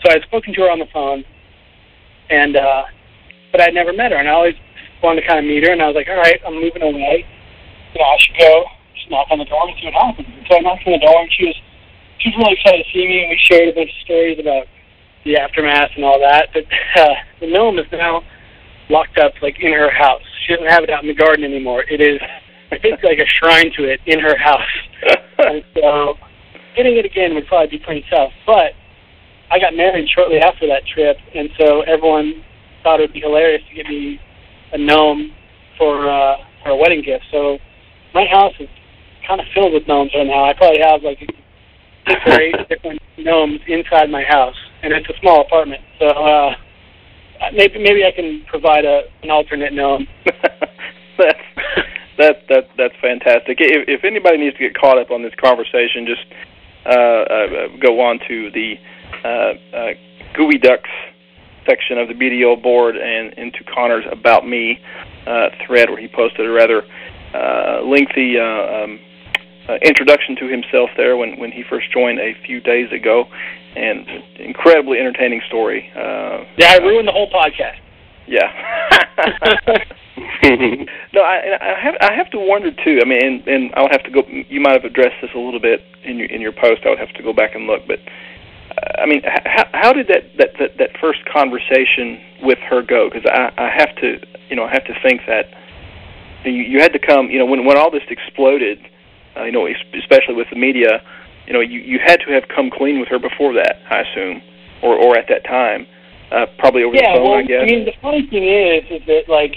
So 0.00 0.10
I 0.10 0.14
had 0.14 0.22
spoken 0.22 0.54
to 0.54 0.60
her 0.62 0.70
on 0.70 0.78
the 0.78 0.88
phone, 0.92 1.24
and 2.30 2.56
uh, 2.56 2.84
but 3.54 3.62
I'd 3.62 3.74
never 3.74 3.94
met 3.94 4.10
her, 4.10 4.18
and 4.18 4.26
I 4.26 4.34
always 4.34 4.58
wanted 4.98 5.22
to 5.22 5.26
kind 5.30 5.38
of 5.38 5.46
meet 5.46 5.62
her, 5.62 5.70
and 5.70 5.78
I 5.78 5.86
was 5.86 5.94
like, 5.94 6.10
all 6.10 6.18
right, 6.18 6.42
I'm 6.42 6.58
moving 6.58 6.82
away. 6.82 7.22
You 7.94 8.02
know, 8.02 8.10
I 8.10 8.18
should 8.18 8.34
go 8.34 8.66
just 8.98 9.06
knock 9.14 9.30
on 9.30 9.38
the 9.38 9.46
door 9.46 9.62
and 9.62 9.78
see 9.78 9.86
what 9.86 9.94
happens. 9.94 10.26
And 10.26 10.42
so 10.50 10.58
I 10.58 10.60
knocked 10.66 10.82
on 10.90 10.98
the 10.98 11.06
door, 11.06 11.22
and 11.22 11.30
she 11.30 11.46
was 11.46 11.54
she 12.18 12.34
was 12.34 12.42
really 12.42 12.58
excited 12.58 12.82
to 12.82 12.90
see 12.90 13.06
me, 13.06 13.22
and 13.22 13.30
we 13.30 13.38
shared 13.38 13.70
a 13.70 13.76
bunch 13.78 13.94
of 13.94 14.00
stories 14.02 14.42
about 14.42 14.66
the 15.22 15.38
aftermath 15.38 15.94
and 15.94 16.02
all 16.02 16.18
that. 16.18 16.50
But 16.50 16.66
uh, 16.98 17.14
the 17.38 17.46
gnome 17.46 17.78
is 17.78 17.86
now 17.94 18.26
locked 18.90 19.22
up 19.22 19.38
like 19.38 19.62
in 19.62 19.70
her 19.70 19.90
house. 19.90 20.26
She 20.42 20.58
doesn't 20.58 20.74
have 20.74 20.82
it 20.82 20.90
out 20.90 21.06
in 21.06 21.08
the 21.08 21.14
garden 21.14 21.46
anymore. 21.46 21.86
It 21.86 22.02
is 22.02 22.18
I 22.74 22.78
think 22.82 23.06
like 23.06 23.22
a 23.22 23.28
shrine 23.38 23.70
to 23.78 23.86
it 23.86 24.00
in 24.06 24.18
her 24.18 24.34
house. 24.34 24.74
and 25.38 25.62
so 25.78 26.18
getting 26.74 26.98
it 26.98 27.06
again 27.06 27.38
would 27.38 27.46
probably 27.46 27.78
be 27.78 27.78
pretty 27.78 28.04
tough. 28.10 28.34
But 28.46 28.74
I 29.50 29.62
got 29.62 29.78
married 29.78 30.10
shortly 30.10 30.38
after 30.42 30.66
that 30.66 30.82
trip, 30.90 31.18
and 31.34 31.50
so 31.54 31.82
everyone 31.82 32.42
thought 32.84 33.00
it 33.00 33.10
would 33.10 33.16
be 33.16 33.20
hilarious 33.20 33.62
to 33.68 33.74
get 33.74 33.86
me 33.86 34.20
a 34.72 34.78
gnome 34.78 35.32
for 35.76 36.08
uh, 36.08 36.36
for 36.62 36.70
a 36.70 36.76
wedding 36.76 37.02
gift. 37.02 37.24
So 37.32 37.58
my 38.14 38.26
house 38.30 38.52
is 38.60 38.68
kind 39.26 39.40
of 39.40 39.46
filled 39.54 39.72
with 39.72 39.88
gnomes 39.88 40.12
right 40.14 40.26
now. 40.26 40.44
I 40.44 40.52
probably 40.52 40.80
have 40.80 41.02
like 41.02 41.18
six 41.18 42.20
or 42.26 42.40
eight 42.40 42.54
different 42.68 43.00
gnomes 43.18 43.60
inside 43.66 44.10
my 44.10 44.22
house, 44.22 44.56
and 44.82 44.92
it's 44.92 45.08
a 45.08 45.18
small 45.20 45.40
apartment. 45.40 45.82
So 45.98 46.06
uh, 46.06 46.54
maybe 47.52 47.82
maybe 47.82 48.04
I 48.04 48.12
can 48.14 48.44
provide 48.46 48.84
a 48.84 49.02
an 49.22 49.30
alternate 49.30 49.72
gnome. 49.72 50.06
that's 51.18 51.40
that 52.18 52.36
that 52.48 52.68
that's 52.76 52.94
fantastic. 53.00 53.58
If, 53.60 53.88
if 53.88 54.04
anybody 54.04 54.38
needs 54.38 54.56
to 54.58 54.68
get 54.68 54.78
caught 54.78 54.98
up 54.98 55.10
on 55.10 55.22
this 55.22 55.34
conversation, 55.40 56.06
just 56.06 56.26
uh, 56.86 56.92
uh, 56.92 57.46
go 57.80 58.00
on 58.00 58.20
to 58.28 58.50
the 58.52 58.74
uh, 59.24 59.76
uh, 59.76 59.90
Gooey 60.36 60.58
Ducks 60.58 60.90
section 61.66 61.98
of 61.98 62.08
the 62.08 62.14
BDO 62.14 62.62
board 62.62 62.96
and 62.96 63.32
into 63.34 63.64
Conor's 63.64 64.04
About 64.10 64.46
Me 64.46 64.78
uh, 65.26 65.48
thread, 65.66 65.88
where 65.90 66.00
he 66.00 66.08
posted 66.08 66.46
a 66.46 66.50
rather 66.50 66.82
uh, 67.34 67.82
lengthy 67.82 68.38
uh, 68.38 68.44
um, 68.84 69.00
uh, 69.68 69.74
introduction 69.82 70.36
to 70.36 70.46
himself 70.46 70.90
there 70.96 71.16
when 71.16 71.38
when 71.38 71.50
he 71.50 71.62
first 71.68 71.90
joined 71.92 72.18
a 72.20 72.34
few 72.46 72.60
days 72.60 72.92
ago, 72.92 73.24
and 73.74 74.06
incredibly 74.36 74.98
entertaining 74.98 75.40
story. 75.48 75.90
Uh, 75.96 76.44
Yeah, 76.58 76.72
I 76.72 76.76
ruined 76.78 77.08
the 77.08 77.12
whole 77.12 77.30
podcast. 77.30 77.78
yeah. 78.26 78.52
no, 81.12 81.20
I, 81.22 81.56
I 81.60 81.80
have 81.80 81.94
I 82.00 82.12
have 82.14 82.30
to 82.30 82.38
wonder 82.38 82.70
too. 82.70 83.00
I 83.02 83.04
mean, 83.08 83.22
and, 83.24 83.48
and 83.48 83.72
I'll 83.74 83.88
have 83.90 84.02
to 84.04 84.10
go. 84.10 84.22
You 84.28 84.60
might 84.60 84.72
have 84.74 84.84
addressed 84.84 85.16
this 85.22 85.30
a 85.34 85.38
little 85.38 85.60
bit 85.60 85.80
in 86.04 86.18
your 86.18 86.28
in 86.28 86.40
your 86.40 86.52
post. 86.52 86.82
I 86.84 86.90
would 86.90 86.98
have 86.98 87.12
to 87.14 87.22
go 87.22 87.32
back 87.32 87.54
and 87.54 87.66
look. 87.66 87.86
But 87.86 88.00
I 88.98 89.06
mean, 89.06 89.22
how, 89.24 89.66
how 89.72 89.92
did 89.92 90.08
that, 90.08 90.36
that 90.38 90.50
that 90.58 90.78
that 90.78 90.90
first 91.00 91.20
conversation 91.32 92.20
with 92.42 92.58
her 92.70 92.82
go? 92.82 93.08
Because 93.10 93.28
I 93.30 93.52
I 93.56 93.70
have 93.70 93.94
to 93.96 94.18
you 94.48 94.56
know 94.56 94.64
I 94.64 94.72
have 94.72 94.84
to 94.86 94.94
think 95.02 95.22
that 95.26 95.46
you 96.44 96.62
you 96.62 96.80
had 96.80 96.92
to 96.92 96.98
come. 96.98 97.30
You 97.30 97.38
know, 97.38 97.46
when 97.46 97.64
when 97.64 97.76
all 97.76 97.90
this 97.90 98.02
exploded, 98.08 98.78
uh, 99.36 99.44
you 99.44 99.52
know, 99.52 99.66
especially 99.66 100.34
with 100.34 100.48
the 100.50 100.58
media, 100.58 101.02
you 101.46 101.52
know, 101.52 101.60
you 101.60 101.80
you 101.80 101.98
had 102.04 102.20
to 102.26 102.32
have 102.32 102.44
come 102.54 102.70
clean 102.70 102.98
with 102.98 103.08
her 103.08 103.18
before 103.18 103.52
that. 103.54 103.76
I 103.90 104.00
assume, 104.00 104.42
or 104.82 104.96
or 104.96 105.16
at 105.16 105.26
that 105.28 105.44
time. 105.44 105.86
Uh, 106.32 106.46
probably 106.58 106.82
over 106.82 106.96
yeah, 106.96 107.12
the 107.12 107.18
phone, 107.18 107.30
well, 107.30 107.38
I 107.38 107.42
guess. 107.42 107.62
I 107.62 107.66
mean, 107.66 107.84
the 107.84 107.94
funny 108.00 108.26
thing 108.26 108.42
is, 108.42 108.82
is 108.90 109.06
that 109.06 109.28
like 109.28 109.54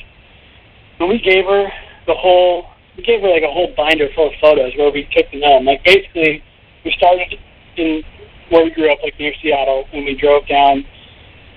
when 0.97 1.09
we 1.09 1.17
gave 1.17 1.45
her 1.45 1.65
the 2.05 2.13
whole, 2.13 2.67
we 2.95 3.03
gave 3.03 3.21
her 3.21 3.29
like 3.29 3.41
a 3.41 3.49
whole 3.49 3.73
binder 3.75 4.09
full 4.13 4.27
of 4.27 4.33
photos 4.39 4.73
where 4.77 4.91
we 4.91 5.07
took 5.15 5.25
the 5.31 5.39
gnome. 5.39 5.65
Like 5.65 5.83
basically, 5.83 6.43
we 6.85 6.93
started 6.97 7.33
in 7.77 8.03
where 8.49 8.63
we 8.63 8.71
grew 8.71 8.91
up, 8.91 8.99
like 9.03 9.17
near 9.19 9.33
Seattle, 9.41 9.85
and 9.93 10.05
we 10.05 10.15
drove 10.15 10.47
down 10.47 10.85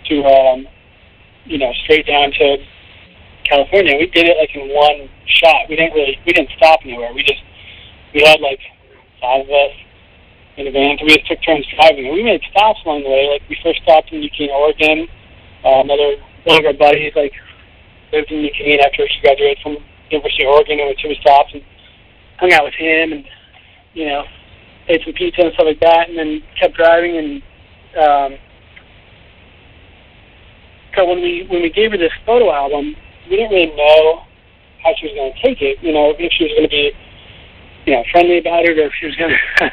to, 0.08 0.14
um, 0.24 0.66
you 1.44 1.58
know, 1.58 1.72
straight 1.84 2.06
down 2.06 2.30
to 2.32 2.56
California. 3.48 3.96
We 3.98 4.06
did 4.06 4.26
it 4.26 4.36
like 4.38 4.54
in 4.54 4.68
one 4.74 5.08
shot. 5.26 5.68
We 5.68 5.76
didn't 5.76 5.94
really, 5.94 6.18
we 6.26 6.32
didn't 6.32 6.50
stop 6.56 6.80
anywhere. 6.84 7.12
We 7.14 7.22
just, 7.22 7.42
we 8.14 8.22
had 8.22 8.40
like 8.40 8.60
five 9.20 9.44
of 9.44 9.50
us 9.50 9.74
in 10.56 10.66
a 10.66 10.70
van, 10.70 10.98
so 10.98 11.04
we 11.04 11.16
just 11.16 11.28
took 11.28 11.42
turns 11.42 11.66
driving. 11.74 12.06
And 12.06 12.14
we 12.14 12.22
made 12.22 12.42
stops 12.50 12.80
along 12.84 13.02
the 13.02 13.10
way. 13.10 13.30
Like 13.32 13.42
we 13.48 13.56
first 13.62 13.82
stopped 13.82 14.12
in 14.12 14.22
Eugene, 14.22 14.50
Oregon. 14.50 15.06
Uh, 15.64 15.84
another 15.84 16.16
one 16.44 16.58
of 16.58 16.66
our 16.66 16.72
buddies 16.72 17.12
like 17.14 17.32
lived 18.12 18.30
in 18.30 18.40
Eugene 18.40 18.80
after 18.84 19.06
she 19.06 19.20
graduated 19.20 19.58
from 19.62 19.76
University 20.10 20.44
of 20.44 20.50
Oregon, 20.50 20.80
and 20.80 20.88
we 20.88 20.96
took 20.98 21.14
stops 21.20 21.54
and 21.54 21.62
hung 22.38 22.52
out 22.52 22.64
with 22.64 22.74
him, 22.74 23.12
and 23.12 23.24
you 23.94 24.06
know, 24.06 24.24
ate 24.90 25.02
some 25.04 25.14
pizza 25.14 25.42
and 25.42 25.54
stuff 25.54 25.66
like 25.66 25.80
that, 25.80 26.08
and 26.08 26.18
then 26.18 26.42
kept 26.58 26.74
driving. 26.74 27.16
And 27.16 27.30
um, 27.96 28.38
so 30.96 31.06
when 31.06 31.22
we 31.22 31.46
when 31.48 31.62
we 31.62 31.70
gave 31.70 31.92
her 31.92 31.98
this 31.98 32.12
photo 32.26 32.52
album, 32.52 32.94
we 33.30 33.36
didn't 33.36 33.52
really 33.52 33.74
know 33.76 34.26
how 34.82 34.92
she 34.98 35.06
was 35.06 35.14
going 35.14 35.32
to 35.32 35.40
take 35.42 35.62
it. 35.62 35.78
You 35.82 35.92
know, 35.92 36.14
if 36.18 36.32
she 36.32 36.44
was 36.44 36.52
going 36.52 36.68
to 36.68 36.74
be 36.74 36.90
you 37.86 37.94
know 37.94 38.04
friendly 38.10 38.38
about 38.38 38.64
it, 38.64 38.78
or 38.78 38.86
if 38.86 38.92
she 38.98 39.06
was 39.06 39.16
going 39.16 39.30
to 39.58 39.70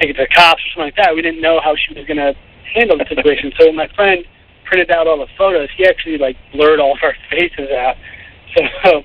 take 0.00 0.10
it 0.10 0.14
to 0.14 0.22
the 0.22 0.34
cops 0.34 0.62
or 0.62 0.68
something 0.74 0.94
like 0.94 0.96
that. 0.96 1.14
We 1.14 1.22
didn't 1.22 1.42
know 1.42 1.60
how 1.60 1.74
she 1.74 1.94
was 1.94 2.06
going 2.06 2.22
to 2.22 2.34
handle 2.74 2.98
the 2.98 3.06
situation. 3.08 3.52
so 3.58 3.72
my 3.72 3.88
friend 3.96 4.24
printed 4.64 4.90
out 4.90 5.06
all 5.06 5.18
the 5.18 5.30
photos. 5.36 5.68
He 5.76 5.86
actually 5.86 6.18
like 6.18 6.36
blurred 6.52 6.78
all 6.78 6.92
of 6.92 6.98
our 7.02 7.14
faces 7.30 7.70
out. 7.74 7.96
So 8.54 9.02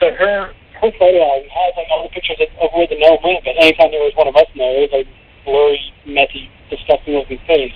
so 0.00 0.10
her 0.18 0.52
her 0.82 0.90
photo 0.98 1.22
album 1.22 1.46
has 1.46 1.70
like 1.78 1.86
all 1.94 2.02
the 2.02 2.10
pictures 2.10 2.42
of, 2.42 2.50
of 2.58 2.74
where 2.74 2.90
the 2.90 2.98
gnome 2.98 3.22
went, 3.22 3.46
but 3.46 3.54
anytime 3.54 3.94
there 3.94 4.02
was 4.02 4.18
one 4.18 4.26
of 4.26 4.34
us 4.34 4.50
in 4.50 4.58
there, 4.58 4.74
it 4.74 4.90
was 4.90 4.94
like 4.98 5.08
blurry, 5.46 5.78
messy, 6.02 6.50
disgusting 6.74 7.14
looking 7.14 7.38
face. 7.46 7.74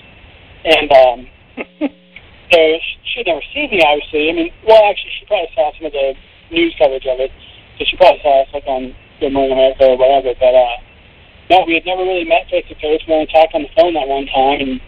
And 0.67 0.91
um 0.91 1.19
so 2.51 2.59
she 3.07 3.23
had 3.23 3.31
never 3.31 3.47
seen 3.55 3.71
me 3.71 3.79
obviously. 3.87 4.27
I 4.27 4.35
mean 4.35 4.51
well 4.67 4.83
actually 4.91 5.15
she 5.15 5.25
probably 5.31 5.55
saw 5.55 5.71
some 5.79 5.87
of 5.87 5.95
the 5.95 6.19
news 6.51 6.75
coverage 6.75 7.07
of 7.07 7.23
it. 7.23 7.31
So 7.79 7.87
she 7.87 7.95
probably 7.95 8.19
saw 8.27 8.43
us 8.43 8.51
like 8.51 8.67
on 8.67 8.91
Good 9.23 9.31
Morning 9.31 9.55
America 9.55 9.87
or 9.87 9.97
whatever, 9.97 10.35
but 10.35 10.55
uh 10.59 10.77
no, 11.47 11.63
we 11.63 11.79
had 11.79 11.87
never 11.87 12.03
really 12.03 12.27
met 12.27 12.51
face 12.51 12.67
to 12.67 12.75
face. 12.83 13.07
We 13.07 13.15
only 13.15 13.31
talked 13.31 13.55
on 13.55 13.63
the 13.63 13.71
phone 13.79 13.95
that 13.95 14.11
one 14.11 14.27
time, 14.27 14.59
and 14.67 14.83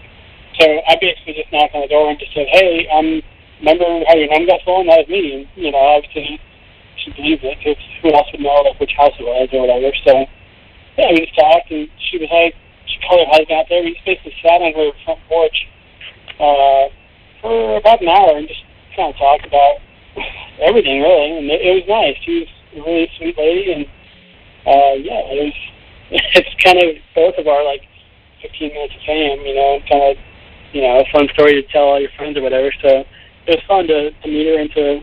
so 0.59 0.67
I 0.91 0.99
basically 0.99 1.39
just 1.39 1.55
knocked 1.55 1.71
on 1.71 1.87
the 1.87 1.87
door 1.87 2.11
and 2.11 2.19
just 2.19 2.35
said, 2.35 2.51
"Hey, 2.51 2.83
um, 2.91 3.23
remember 3.63 3.87
how 4.11 4.19
your 4.19 4.27
name 4.27 4.51
got 4.51 4.59
stolen? 4.67 4.91
That 4.91 5.07
was 5.07 5.09
me." 5.09 5.39
And 5.39 5.47
you 5.55 5.71
know, 5.71 5.79
obviously 5.79 6.41
she 7.05 7.13
believed 7.13 7.45
it 7.45 7.59
because 7.59 7.81
who 8.03 8.13
else 8.13 8.27
would 8.33 8.41
know 8.41 8.63
like 8.67 8.79
which 8.81 8.93
house 8.97 9.15
it 9.19 9.25
was 9.25 9.49
or 9.53 9.67
whatever. 9.67 9.91
So 10.05 10.27
yeah, 10.99 11.11
we 11.15 11.25
just 11.25 11.35
talked, 11.39 11.71
and 11.71 11.89
she 12.11 12.19
was 12.19 12.31
like, 12.31 12.55
she 12.87 12.99
called 13.07 13.23
her 13.23 13.31
husband 13.31 13.55
out 13.55 13.67
there. 13.69 13.83
We 13.83 13.95
just 13.95 14.05
basically 14.05 14.35
sat 14.43 14.59
on 14.59 14.75
her 14.75 14.91
front 15.05 15.21
porch 15.29 15.59
uh, 16.41 16.85
for 17.41 17.79
about 17.79 18.03
an 18.03 18.09
hour 18.09 18.39
and 18.39 18.49
just 18.49 18.65
kind 18.97 19.15
of 19.15 19.17
talked 19.19 19.47
about 19.47 19.79
everything 20.69 21.03
really, 21.03 21.39
and 21.39 21.47
it, 21.47 21.61
it 21.63 21.73
was 21.83 21.87
nice. 21.87 22.17
She 22.27 22.43
was 22.43 22.51
a 22.75 22.79
really 22.83 23.09
sweet 23.19 23.37
lady, 23.39 23.65
and 23.73 23.85
uh, 24.67 24.95
yeah, 24.99 25.23
it 25.33 25.39
was 25.47 25.57
it's 26.11 26.55
kind 26.65 26.81
of 26.81 26.97
both 27.15 27.37
of 27.37 27.47
our 27.47 27.65
like 27.65 27.85
15 28.43 28.73
minutes 28.73 28.95
of 28.95 29.03
fame, 29.05 29.41
you 29.45 29.55
know, 29.55 29.79
kind 29.89 30.03
of, 30.09 30.17
you 30.73 30.81
know, 30.81 31.01
a 31.01 31.05
fun 31.13 31.29
story 31.35 31.61
to 31.61 31.63
tell 31.69 31.93
all 31.93 32.01
your 32.01 32.11
friends 32.17 32.37
or 32.37 32.43
whatever. 32.43 32.73
So 32.83 33.05
it 33.47 33.61
was 33.61 33.65
fun 33.69 33.87
to, 33.89 34.11
to 34.11 34.27
meet 34.29 34.47
her 34.47 34.59
and 34.59 34.71
to 34.73 35.01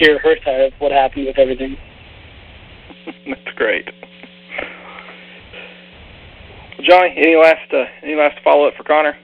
hear 0.00 0.18
her 0.18 0.34
side 0.44 0.60
of 0.60 0.72
what 0.78 0.90
happened 0.90 1.26
with 1.26 1.38
everything. 1.38 1.76
That's 3.26 3.56
great. 3.56 3.86
Well, 6.78 6.86
Johnny, 6.88 7.14
any 7.16 7.36
last 7.36 7.72
uh, 7.72 7.84
any 8.02 8.14
last 8.14 8.36
follow 8.42 8.66
up 8.66 8.74
for 8.76 8.84
Conor? 8.84 9.14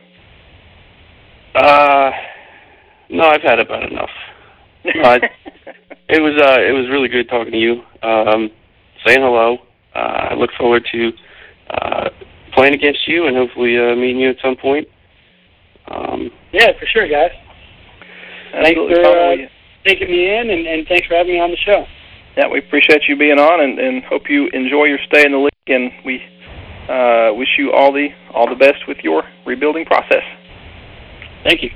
Uh, 1.55 2.11
no, 3.09 3.24
I've 3.24 3.43
had 3.43 3.59
about 3.59 3.91
enough. 3.91 4.11
Uh, 4.85 5.18
it 6.09 6.20
was 6.20 6.41
uh, 6.41 6.61
it 6.61 6.72
was 6.72 6.87
really 6.91 7.09
good 7.09 7.29
talking 7.29 7.53
to 7.53 7.59
you. 7.59 7.83
Um, 8.03 8.51
saying 9.05 9.20
hello. 9.20 9.59
Uh, 9.95 10.29
I 10.31 10.35
look 10.35 10.51
forward 10.59 10.87
to 10.93 11.11
uh, 11.70 12.09
playing 12.55 12.74
against 12.74 13.09
you 13.09 13.27
and 13.27 13.37
hopefully 13.37 13.77
uh, 13.79 13.97
meeting 13.97 14.18
you 14.18 14.31
at 14.31 14.37
some 14.43 14.57
point. 14.57 14.87
Um, 15.91 16.31
Yeah, 16.53 16.72
for 16.79 16.87
sure, 16.87 17.09
guys. 17.09 17.31
Thanks 18.53 18.68
Absolutely, 18.79 18.95
for 19.03 19.09
uh, 19.09 19.31
We- 19.37 19.49
taking 19.87 20.11
me 20.11 20.28
in, 20.37 20.51
and, 20.51 20.66
and 20.66 20.87
thanks 20.89 21.07
for 21.07 21.14
having 21.14 21.34
me 21.34 21.41
on 21.41 21.51
the 21.51 21.57
show. 21.57 21.87
yeah, 22.37 22.49
we 22.49 22.59
appreciate 22.59 23.03
you 23.09 23.16
being 23.16 23.39
on, 23.39 23.61
and, 23.61 23.78
and 23.78 24.03
hope 24.05 24.28
you 24.28 24.49
enjoy 24.53 24.84
your 24.84 24.99
stay 25.07 25.24
in 25.24 25.32
the 25.32 25.39
league. 25.39 25.53
And 25.68 25.93
we 26.05 26.22
uh, 26.89 27.32
wish 27.34 27.49
you 27.59 27.72
all 27.72 27.93
the 27.93 28.09
all 28.32 28.49
the 28.49 28.55
best 28.55 28.87
with 28.87 28.99
your 29.03 29.24
rebuilding 29.45 29.84
process. 29.84 30.22
Thank 31.43 31.62
you. 31.62 31.70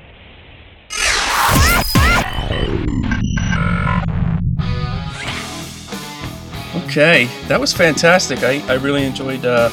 Okay, 6.84 7.28
that 7.46 7.58
was 7.60 7.72
fantastic. 7.72 8.42
I, 8.42 8.60
I 8.66 8.74
really 8.74 9.04
enjoyed 9.04 9.44
uh, 9.44 9.70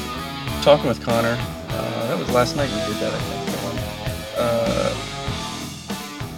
talking 0.62 0.86
with 0.86 1.00
Conor. 1.02 1.36
Uh, 1.68 2.06
that 2.06 2.18
was 2.18 2.30
last 2.30 2.56
night 2.56 2.70
we 2.70 2.92
did 2.92 3.02
that, 3.02 3.12
I 3.12 3.18
think. 3.18 3.38
Uh, 4.40 4.94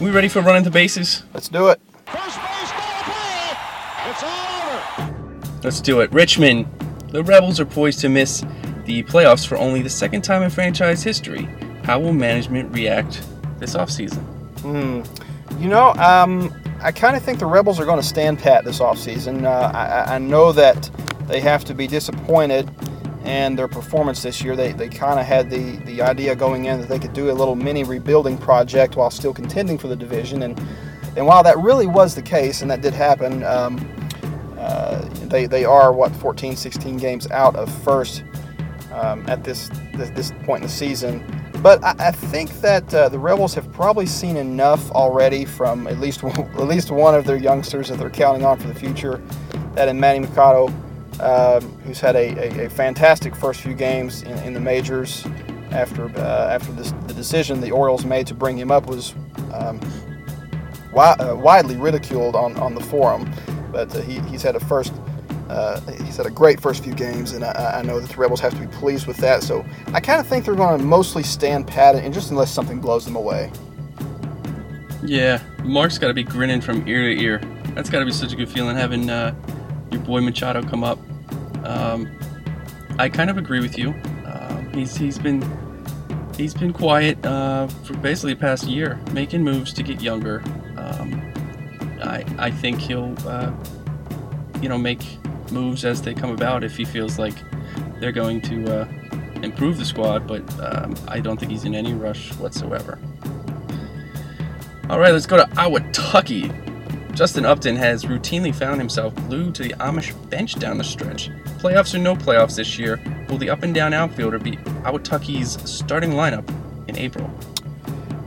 we 0.01 0.11
ready 0.11 0.29
for 0.29 0.41
running 0.41 0.65
the 0.65 0.71
bases? 0.71 1.25
Let's 1.35 1.49
do 1.49 1.69
it. 1.69 1.81
Let's 5.63 5.81
do 5.81 6.01
it. 6.01 6.13
Richmond, 6.13 6.67
the 7.11 7.23
Rebels 7.23 7.61
are 7.61 7.67
poised 7.67 8.01
to 8.01 8.09
miss 8.09 8.41
the 8.87 9.03
playoffs 9.05 9.47
for 9.47 9.59
only 9.59 9.83
the 9.83 9.91
second 9.91 10.23
time 10.23 10.43
in 10.43 10.51
franchise 10.51 11.03
history. 11.03 11.49
How 11.85 12.01
will 12.01 12.13
management 12.13 12.75
react 12.75 13.23
this 13.59 13.75
offseason? 13.75 14.23
Hmm. 14.61 15.03
You 15.63 15.69
know, 15.69 15.93
um, 15.95 16.55
I 16.81 16.93
kind 16.93 17.17
of 17.17 17.23
think 17.23 17.39
the 17.39 17.47
Rebels 17.47 17.79
are 17.79 17.85
going 17.85 18.01
to 18.01 18.07
stand 18.07 18.39
pat 18.39 18.65
this 18.65 18.79
offseason. 18.79 19.45
Uh, 19.45 19.71
I, 19.77 20.15
I 20.15 20.19
know 20.19 20.53
that 20.53 20.91
they 21.27 21.41
have 21.41 21.65
to 21.67 21.75
be 21.75 21.87
disappointed 21.87 22.71
in 23.25 23.55
their 23.55 23.69
performance 23.69 24.23
this 24.23 24.43
year. 24.43 24.57
They, 24.57 24.73
they 24.73 24.89
kind 24.89 25.21
of 25.21 25.27
had 25.27 25.51
the, 25.51 25.77
the 25.85 26.01
idea 26.01 26.35
going 26.35 26.65
in 26.65 26.81
that 26.81 26.89
they 26.89 26.99
could 26.99 27.13
do 27.13 27.31
a 27.31 27.35
little 27.35 27.55
mini 27.55 27.85
rebuilding 27.85 28.39
project 28.39 28.97
while 28.97 29.11
still 29.11 29.35
contending 29.35 29.77
for 29.77 29.89
the 29.89 29.97
division. 29.97 30.43
And, 30.43 30.59
and 31.17 31.27
while 31.27 31.43
that 31.43 31.59
really 31.59 31.87
was 31.87 32.15
the 32.15 32.23
case, 32.23 32.63
and 32.63 32.71
that 32.71 32.83
did 32.83 32.95
happen, 32.95 33.43
um, 33.45 33.79
uh, 34.59 35.01
they, 35.29 35.47
they 35.47 35.65
are, 35.65 35.93
what, 35.93 36.15
14, 36.17 36.55
16 36.57 36.97
games 36.99 37.31
out 37.31 37.57
of 37.57 37.73
first 37.83 38.25
um, 38.93 39.25
at 39.29 39.43
this, 39.43 39.71
this, 39.95 40.33
point 40.45 40.63
in 40.63 40.69
the 40.69 40.73
season. 40.73 41.25
But 41.63 41.83
I, 41.85 41.95
I 41.99 42.11
think 42.11 42.51
that 42.61 42.93
uh, 42.95 43.09
the 43.09 43.19
Rebels 43.19 43.55
have 43.55 43.71
probably 43.73 44.07
seen 44.07 44.37
enough 44.37 44.91
already 44.93 45.45
from 45.45 45.87
at 45.87 45.99
least 45.99 46.25
at 46.25 46.67
least 46.67 46.91
one 46.91 47.15
of 47.15 47.25
their 47.25 47.37
youngsters 47.37 47.89
that 47.89 47.99
they're 47.99 48.11
counting 48.11 48.45
on 48.45 48.59
for 48.59 48.69
the 48.69 48.75
future. 48.75 49.23
That 49.75 49.89
in 49.89 50.01
Manny 50.01 50.21
Machado, 50.21 50.69
um, 51.21 51.63
who's 51.85 52.01
had 52.01 52.17
a, 52.17 52.61
a, 52.61 52.67
a, 52.67 52.71
fantastic 52.71 53.37
first 53.37 53.61
few 53.61 53.75
games 53.75 54.23
in, 54.23 54.39
in 54.39 54.55
the 54.55 54.61
majors. 54.61 55.27
After 55.71 56.07
uh, 56.19 56.49
after 56.51 56.73
this, 56.73 56.93
the 57.07 57.15
decision 57.15 57.61
the 57.61 57.71
Orioles 57.71 58.05
made 58.05 58.27
to 58.29 58.35
bring 58.35 58.59
him 58.59 58.71
up 58.71 58.87
was 58.87 59.15
um, 59.53 59.79
wi- 60.91 61.17
uh, 61.19 61.35
widely 61.35 61.77
ridiculed 61.77 62.37
on, 62.37 62.57
on 62.59 62.75
the 62.75 62.81
forum, 62.81 63.33
but 63.73 63.95
uh, 63.95 64.01
he, 64.03 64.21
he's 64.21 64.43
had 64.43 64.57
a 64.57 64.61
first 64.61 64.93
uh, 65.51 65.81
he's 66.05 66.17
had 66.17 66.27
a 66.27 66.31
great 66.31 66.61
first 66.61 66.85
few 66.85 66.95
games, 66.95 67.33
and 67.33 67.45
I, 67.45 67.79
I, 67.81 67.83
know 67.83 67.99
that 67.99 68.09
the 68.09 68.17
Rebels 68.17 68.39
have 68.39 68.55
to 68.55 68.61
be 68.61 68.69
pleased 68.69 69.09
with 69.09 69.17
that. 69.17 69.43
So 69.43 69.67
I 69.93 69.99
kind 69.99 70.21
of 70.21 70.27
think 70.29 70.45
they're 70.45 70.55
going 70.55 70.79
to 70.79 70.85
mostly 70.85 71.25
stand 71.25 71.67
pat, 71.67 71.97
and 71.97 72.15
just 72.15 72.31
unless 72.31 72.53
something 72.53 72.79
blows 72.79 73.05
them 73.05 73.17
away. 73.17 73.51
Yeah, 75.03 75.43
Mark's 75.65 75.99
got 75.99 76.07
to 76.07 76.15
be 76.15 76.23
grinning 76.23 76.61
from 76.61 76.87
ear 76.87 77.03
to 77.03 77.21
ear. 77.21 77.41
That's 77.75 77.91
got 77.91 77.99
to 77.99 78.05
be 78.05 78.13
such 78.13 78.33
a 78.33 78.37
good 78.37 78.49
feeling 78.49 78.77
having 78.77 79.11
uh, 79.11 79.35
your 79.91 80.01
boy 80.03 80.21
Machado 80.21 80.63
come 80.63 80.85
up. 80.85 81.01
Um, 81.65 82.09
I 83.01 83.09
kind 83.09 83.29
of 83.29 83.37
agree 83.37 83.61
with 83.61 83.77
you. 83.77 83.89
Um, 84.27 84.71
he's 84.73 84.97
he's 84.97 85.19
been 85.19 85.43
he's 86.37 86.55
been 86.55 86.73
quiet 86.73 87.25
uh, 87.27 87.67
for 87.67 87.97
basically 87.97 88.35
the 88.35 88.41
past 88.41 88.69
year, 88.69 89.01
making 89.13 89.43
moves 89.43 89.73
to 89.73 89.83
get 89.83 90.01
younger. 90.01 90.45
Um, 90.91 91.33
I 92.03 92.25
I 92.39 92.51
think 92.51 92.81
he'll 92.81 93.15
uh, 93.27 93.53
you 94.61 94.69
know 94.69 94.79
make 94.79 95.03
moves 95.51 95.85
as 95.85 96.01
they 96.03 96.15
come 96.15 96.31
about 96.31 96.65
if 96.65 96.77
he 96.77 96.85
feels 96.85 97.19
like 97.19 97.35
they're 97.99 98.13
going 98.13 98.41
to 98.43 98.81
uh, 98.81 98.89
improve 99.43 99.79
the 99.79 99.85
squad, 99.85 100.27
but 100.27 100.43
um, 100.61 100.95
I 101.09 101.21
don't 101.21 101.39
think 101.39 101.53
he's 101.53 101.65
in 101.65 101.75
any 101.75 101.93
rush 101.93 102.33
whatsoever. 102.35 102.99
All 104.89 104.99
right, 104.99 105.13
let's 105.13 105.27
go 105.27 105.37
to 105.37 105.45
Ahwatukee. 105.55 107.15
Justin 107.15 107.45
Upton 107.45 107.77
has 107.77 108.05
routinely 108.05 108.55
found 108.55 108.81
himself 108.81 109.15
glued 109.29 109.55
to 109.57 109.63
the 109.63 109.71
Amish 109.75 110.15
bench 110.31 110.55
down 110.59 110.79
the 110.79 110.85
stretch. 110.85 111.29
Playoffs 111.59 111.95
or 111.95 111.99
no 111.99 112.15
playoffs 112.15 112.57
this 112.57 112.79
year, 112.79 113.01
will 113.29 113.39
the 113.39 113.51
up 113.51 113.63
and 113.63 113.75
down 113.75 113.93
outfielder 113.93 114.39
be 114.39 114.53
Ahwatukee's 114.83 115.71
starting 115.71 116.13
lineup 116.13 116.49
in 116.89 116.97
April? 116.97 117.31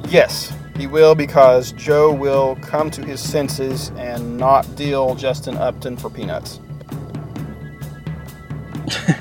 Yes, 0.10 0.54
he 0.78 0.88
will 0.88 1.14
because 1.16 1.72
Joe 1.74 2.12
will 2.12 2.56
come 2.58 2.90
to 2.92 3.06
his 3.06 3.20
senses 3.20 3.92
and 3.98 4.38
not 4.38 4.76
deal 4.76 5.16
Justin 5.16 5.56
Upton 5.58 5.98
for 5.98 6.10
peanuts. 6.10 6.60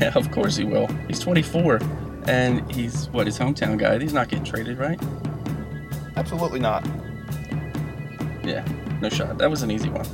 of 0.14 0.30
course 0.30 0.57
he 0.57 0.64
will. 0.64 0.86
He's 1.09 1.20
24, 1.20 1.78
and 2.26 2.70
he's 2.72 3.09
what 3.11 3.26
his 3.26 3.38
hometown 3.38 3.78
guy. 3.78 3.98
He's 3.98 4.12
not 4.12 4.28
getting 4.28 4.44
traded, 4.44 4.78
right? 4.78 5.00
Absolutely 6.16 6.61
not. 6.61 6.84
Yeah, 8.42 8.66
no 9.00 9.09
shot. 9.09 9.38
That 9.38 9.50
was 9.50 9.62
an 9.62 9.70
easy 9.70 9.88
one. 9.88 10.07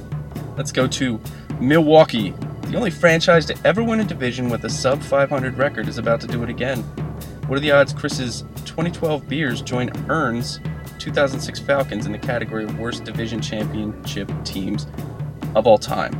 Let's 0.56 0.72
go 0.72 0.86
to 0.88 1.20
Milwaukee. 1.60 2.34
The 2.62 2.76
only 2.76 2.90
franchise 2.90 3.46
to 3.46 3.56
ever 3.64 3.82
win 3.82 4.00
a 4.00 4.04
division 4.04 4.50
with 4.50 4.64
a 4.64 4.70
sub 4.70 5.02
500 5.02 5.56
record 5.56 5.88
is 5.88 5.98
about 5.98 6.20
to 6.20 6.26
do 6.26 6.42
it 6.42 6.50
again. 6.50 6.80
What 7.46 7.56
are 7.56 7.60
the 7.60 7.70
odds 7.70 7.92
Chris's 7.92 8.42
2012 8.66 9.26
Beers 9.26 9.62
join 9.62 9.90
Earn's 10.10 10.60
2006 10.98 11.60
Falcons 11.60 12.06
in 12.06 12.12
the 12.12 12.18
category 12.18 12.64
of 12.64 12.78
worst 12.78 13.04
division 13.04 13.40
championship 13.40 14.30
teams 14.44 14.86
of 15.54 15.66
all 15.66 15.78
time? 15.78 16.14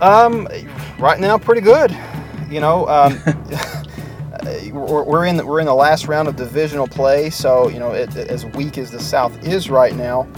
Um, 0.00 0.48
right 0.98 1.18
now, 1.18 1.38
pretty 1.38 1.62
good. 1.62 1.96
You 2.50 2.60
know, 2.60 2.86
um, 2.88 3.18
we're, 4.72 5.26
in 5.26 5.36
the, 5.36 5.46
we're 5.46 5.60
in 5.60 5.66
the 5.66 5.74
last 5.74 6.06
round 6.06 6.28
of 6.28 6.36
divisional 6.36 6.86
play, 6.86 7.30
so 7.30 7.68
you 7.68 7.78
know, 7.78 7.92
it, 7.92 8.14
as 8.16 8.44
weak 8.46 8.78
as 8.78 8.90
the 8.90 9.00
South 9.00 9.46
is 9.46 9.70
right 9.70 9.94
now, 9.94 10.28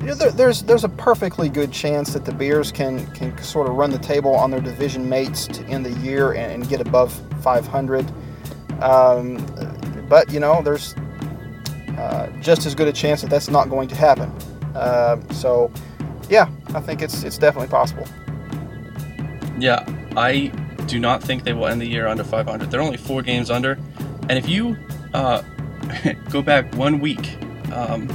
you 0.00 0.08
know, 0.08 0.14
there, 0.14 0.32
there's 0.32 0.62
there's 0.64 0.82
a 0.82 0.88
perfectly 0.88 1.48
good 1.48 1.70
chance 1.70 2.12
that 2.12 2.24
the 2.24 2.32
Bears 2.32 2.72
can 2.72 3.06
can 3.12 3.36
sort 3.38 3.68
of 3.68 3.76
run 3.76 3.90
the 3.90 3.98
table 3.98 4.34
on 4.34 4.50
their 4.50 4.60
division 4.60 5.08
mates 5.08 5.46
to 5.46 5.64
end 5.66 5.86
the 5.86 5.92
year 6.00 6.32
and, 6.32 6.50
and 6.52 6.68
get 6.68 6.80
above 6.80 7.12
500. 7.40 8.04
Um, 8.82 9.36
but 10.08 10.32
you 10.32 10.40
know, 10.40 10.60
there's 10.60 10.96
uh, 12.02 12.26
just 12.40 12.66
as 12.66 12.74
good 12.74 12.88
a 12.88 12.92
chance 12.92 13.22
that 13.22 13.30
that's 13.30 13.48
not 13.48 13.70
going 13.70 13.88
to 13.88 13.94
happen. 13.94 14.30
Uh, 14.74 15.20
so, 15.30 15.70
yeah, 16.28 16.50
I 16.74 16.80
think 16.80 17.00
it's 17.00 17.22
it's 17.22 17.38
definitely 17.38 17.68
possible. 17.68 18.06
Yeah, 19.58 19.86
I 20.16 20.46
do 20.86 20.98
not 20.98 21.22
think 21.22 21.44
they 21.44 21.52
will 21.52 21.66
end 21.66 21.80
the 21.80 21.86
year 21.86 22.08
under 22.08 22.24
500. 22.24 22.70
They're 22.70 22.80
only 22.80 22.96
four 22.96 23.22
games 23.22 23.50
under, 23.50 23.78
and 24.28 24.32
if 24.32 24.48
you 24.48 24.76
uh, 25.14 25.42
go 26.30 26.42
back 26.42 26.74
one 26.74 26.98
week, 26.98 27.36
um, 27.72 28.08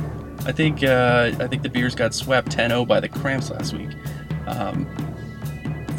I 0.45 0.51
think 0.51 0.83
uh, 0.83 1.31
I 1.39 1.47
think 1.47 1.63
the 1.63 1.69
Bears 1.69 1.95
got 1.95 2.13
swept 2.13 2.49
10-0 2.49 2.87
by 2.87 2.99
the 2.99 3.07
Cramps 3.07 3.51
last 3.51 3.73
week. 3.73 3.89
Um, 4.47 4.85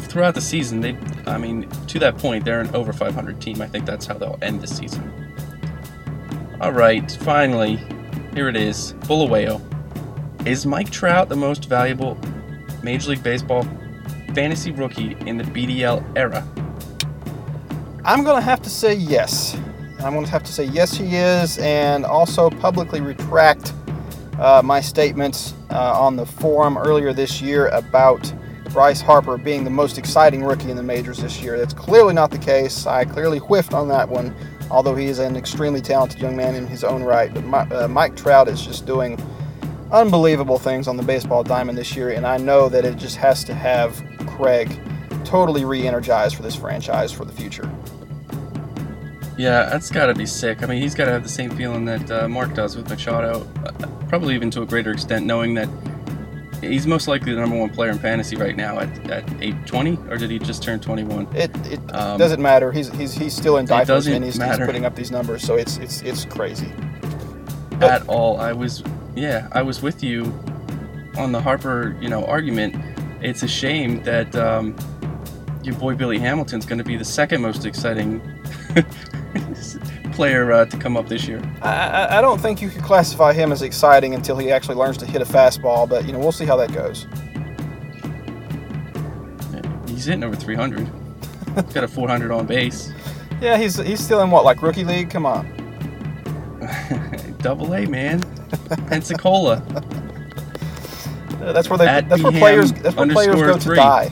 throughout 0.01 0.35
the 0.35 0.41
season, 0.41 0.81
they, 0.81 0.95
I 1.25 1.37
mean, 1.37 1.69
to 1.87 1.99
that 1.99 2.17
point, 2.17 2.45
they're 2.45 2.61
an 2.61 2.75
over 2.75 2.93
500 2.93 3.41
team. 3.41 3.61
I 3.61 3.67
think 3.67 3.85
that's 3.85 4.05
how 4.05 4.15
they'll 4.15 4.39
end 4.41 4.61
the 4.61 4.67
season. 4.67 5.28
All 6.61 6.73
right, 6.73 7.09
finally, 7.21 7.79
here 8.33 8.49
it 8.49 8.57
is. 8.57 8.91
Bulawayo. 9.07 9.61
Is 10.45 10.65
Mike 10.65 10.89
Trout 10.89 11.29
the 11.29 11.35
most 11.37 11.69
valuable 11.69 12.17
Major 12.83 13.11
League 13.11 13.23
Baseball 13.23 13.65
fantasy 14.33 14.71
rookie 14.71 15.15
in 15.25 15.37
the 15.37 15.45
BDL 15.45 16.03
era? 16.17 16.45
I'm 18.03 18.25
going 18.25 18.35
to 18.35 18.41
have 18.41 18.61
to 18.63 18.69
say 18.69 18.93
yes. 18.93 19.57
I'm 19.99 20.11
going 20.11 20.25
to 20.25 20.31
have 20.31 20.43
to 20.43 20.51
say 20.51 20.65
yes, 20.65 20.93
he 20.93 21.15
is, 21.15 21.57
and 21.59 22.03
also 22.03 22.49
publicly 22.49 22.99
retract 22.99 23.71
uh, 24.37 24.61
my 24.61 24.81
statements 24.81 25.53
uh, 25.69 25.97
on 25.97 26.17
the 26.17 26.25
forum 26.25 26.77
earlier 26.77 27.13
this 27.13 27.41
year 27.41 27.67
about 27.67 28.33
Bryce 28.73 28.99
Harper 28.99 29.37
being 29.37 29.63
the 29.63 29.69
most 29.69 29.97
exciting 29.97 30.43
rookie 30.43 30.71
in 30.71 30.75
the 30.75 30.83
majors 30.83 31.19
this 31.19 31.41
year. 31.41 31.57
That's 31.57 31.73
clearly 31.73 32.13
not 32.13 32.31
the 32.31 32.37
case. 32.37 32.85
I 32.85 33.05
clearly 33.05 33.37
whiffed 33.37 33.73
on 33.73 33.87
that 33.87 34.09
one, 34.09 34.35
although 34.71 34.95
he 34.95 35.05
is 35.07 35.19
an 35.19 35.35
extremely 35.35 35.81
talented 35.81 36.19
young 36.19 36.35
man 36.35 36.55
in 36.55 36.67
his 36.67 36.83
own 36.83 37.03
right. 37.03 37.33
But 37.33 37.45
my, 37.45 37.61
uh, 37.69 37.87
Mike 37.87 38.15
Trout 38.15 38.47
is 38.47 38.61
just 38.61 38.85
doing 38.85 39.21
unbelievable 39.91 40.59
things 40.59 40.87
on 40.87 40.97
the 40.97 41.03
baseball 41.03 41.43
diamond 41.43 41.77
this 41.77 41.95
year, 41.95 42.09
and 42.09 42.25
I 42.25 42.37
know 42.37 42.69
that 42.69 42.85
it 42.85 42.97
just 42.97 43.17
has 43.17 43.43
to 43.45 43.53
have 43.53 44.01
Craig 44.27 44.79
totally 45.25 45.65
re 45.65 45.87
energized 45.87 46.35
for 46.35 46.43
this 46.43 46.55
franchise 46.55 47.11
for 47.11 47.25
the 47.25 47.33
future. 47.33 47.69
Yeah, 49.37 49.69
that's 49.69 49.89
got 49.89 50.07
to 50.07 50.13
be 50.13 50.25
sick. 50.25 50.63
I 50.63 50.65
mean, 50.65 50.81
he's 50.81 50.93
got 50.93 51.05
to 51.05 51.11
have 51.11 51.23
the 51.23 51.29
same 51.29 51.49
feeling 51.51 51.85
that 51.85 52.11
uh, 52.11 52.27
Mark 52.27 52.53
does 52.53 52.75
with 52.75 52.89
Machado, 52.89 53.47
uh, 53.63 53.71
probably 54.09 54.35
even 54.35 54.51
to 54.51 54.63
a 54.63 54.65
greater 54.65 54.91
extent, 54.91 55.25
knowing 55.25 55.53
that 55.53 55.69
he's 56.61 56.87
most 56.87 57.07
likely 57.07 57.33
the 57.33 57.39
number 57.39 57.57
one 57.57 57.69
player 57.69 57.91
in 57.91 57.99
fantasy 57.99 58.35
right 58.35 58.55
now 58.55 58.79
at, 58.79 59.11
at 59.11 59.41
age 59.41 59.55
20, 59.65 59.97
or 60.09 60.17
did 60.17 60.29
he 60.29 60.39
just 60.39 60.61
turn 60.63 60.79
21? 60.79 61.27
It, 61.35 61.51
it 61.67 61.79
um, 61.95 62.17
doesn't 62.17 62.41
matter. 62.41 62.71
He's, 62.71 62.89
he's, 62.93 63.13
he's 63.13 63.35
still 63.35 63.57
in 63.57 63.65
diapers 63.65 64.07
and 64.07 64.23
he's, 64.23 64.41
he's, 64.41 64.57
putting 64.57 64.85
up 64.85 64.95
these 64.95 65.11
numbers, 65.11 65.43
so 65.43 65.55
it's 65.55 65.77
it's 65.77 66.01
it's 66.01 66.25
crazy. 66.25 66.71
But, 67.79 67.91
at 67.91 68.07
all. 68.07 68.39
I 68.39 68.53
was 68.53 68.83
yeah, 69.15 69.47
I 69.51 69.61
was 69.61 69.81
with 69.81 70.03
you 70.03 70.33
on 71.17 71.31
the 71.31 71.41
Harper, 71.41 71.97
you 72.01 72.09
know, 72.09 72.25
argument. 72.25 72.75
It's 73.21 73.43
a 73.43 73.47
shame 73.47 74.03
that 74.03 74.35
um, 74.35 74.75
your 75.63 75.75
boy 75.75 75.95
Billy 75.95 76.19
Hamilton's 76.19 76.65
going 76.65 76.77
to 76.77 76.83
be 76.83 76.95
the 76.95 77.05
second 77.05 77.41
most 77.41 77.65
exciting 77.65 78.21
player 80.19 80.51
uh, 80.51 80.65
to 80.65 80.77
come 80.77 80.97
up 80.97 81.07
this 81.07 81.29
year. 81.29 81.41
I, 81.61 82.17
I, 82.17 82.21
don't 82.21 82.41
think 82.41 82.61
you 82.61 82.69
could 82.69 82.83
classify 82.83 83.31
him 83.31 83.53
as 83.53 83.61
exciting 83.61 84.13
until 84.13 84.35
he 84.37 84.51
actually 84.51 84.75
learns 84.75 84.97
to 84.97 85.05
hit 85.05 85.21
a 85.21 85.25
fastball, 85.25 85.87
but 85.87 86.05
you 86.05 86.11
know 86.11 86.19
we'll 86.19 86.33
see 86.33 86.43
how 86.43 86.57
that 86.57 86.73
goes. 86.73 87.07
He's 89.87 90.03
hitting 90.03 90.25
over 90.25 90.35
300. 90.35 90.89
He's 91.55 91.73
got 91.73 91.85
a 91.85 91.87
400 91.87 92.31
on 92.31 92.45
base. 92.45 92.91
Yeah, 93.41 93.55
he's 93.55 93.77
he's 93.77 94.03
still 94.03 94.21
in 94.21 94.31
what 94.31 94.43
like 94.43 94.61
rookie 94.61 94.83
league? 94.83 95.09
Come 95.09 95.25
on. 95.25 95.47
Double 97.37 97.73
A, 97.73 97.85
man. 97.85 98.21
Pensacola. 98.89 99.63
That's 101.39 101.69
where 101.69 101.77
they. 101.77 101.87
At 101.87 102.09
That's 102.09 102.21
where 102.21 102.33
players. 102.33 102.73
That's 102.73 102.97
where 102.97 103.07
players 103.07 103.35
go 103.37 103.53
to 103.53 103.57
three. 103.61 103.77
die. 103.77 104.11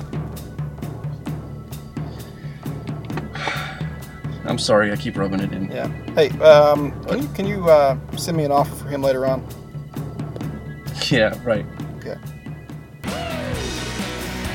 I'm 4.48 4.58
sorry, 4.58 4.91
I 4.91 4.95
keep 4.95 5.18
rubbing 5.18 5.41
it 5.41 5.52
in. 5.52 5.70
Yeah. 5.70 5.88
Hey, 6.14 6.30
um, 6.39 6.91
can 7.06 7.22
you 7.22 7.28
can 7.30 7.45
you 7.45 7.70
uh, 7.70 7.98
send 8.18 8.38
me 8.38 8.43
an 8.45 8.52
offer 8.52 8.74
for 8.76 8.88
him 8.88 9.02
later 9.02 9.26
on? 9.26 9.45
Yeah, 11.10 11.39
right. 11.45 11.66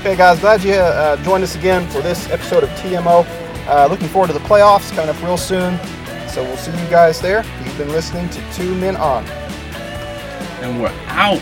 Okay, 0.03 0.16
guys, 0.16 0.40
glad 0.40 0.64
you 0.64 0.72
uh, 0.74 1.16
joined 1.22 1.45
us 1.45 1.55
again 1.55 1.88
for 1.88 2.01
this 2.03 2.28
episode 2.28 2.64
of 2.64 2.70
TMO. 2.70 3.24
Uh, 3.68 3.86
looking 3.88 4.09
forward 4.09 4.26
to 4.26 4.32
the 4.32 4.40
playoffs 4.40 4.90
coming 4.97 5.09
up 5.09 5.22
real 5.22 5.36
soon. 5.36 5.78
So 6.28 6.43
we'll 6.43 6.57
see 6.57 6.72
you 6.72 6.90
guys 6.90 7.20
there. 7.20 7.45
You've 7.64 7.78
been 7.78 7.90
listening 7.90 8.28
to 8.30 8.53
Two 8.53 8.74
Men 8.74 8.97
On. 8.97 9.24
And 10.61 10.82
we're 10.82 10.93
out. 11.07 11.40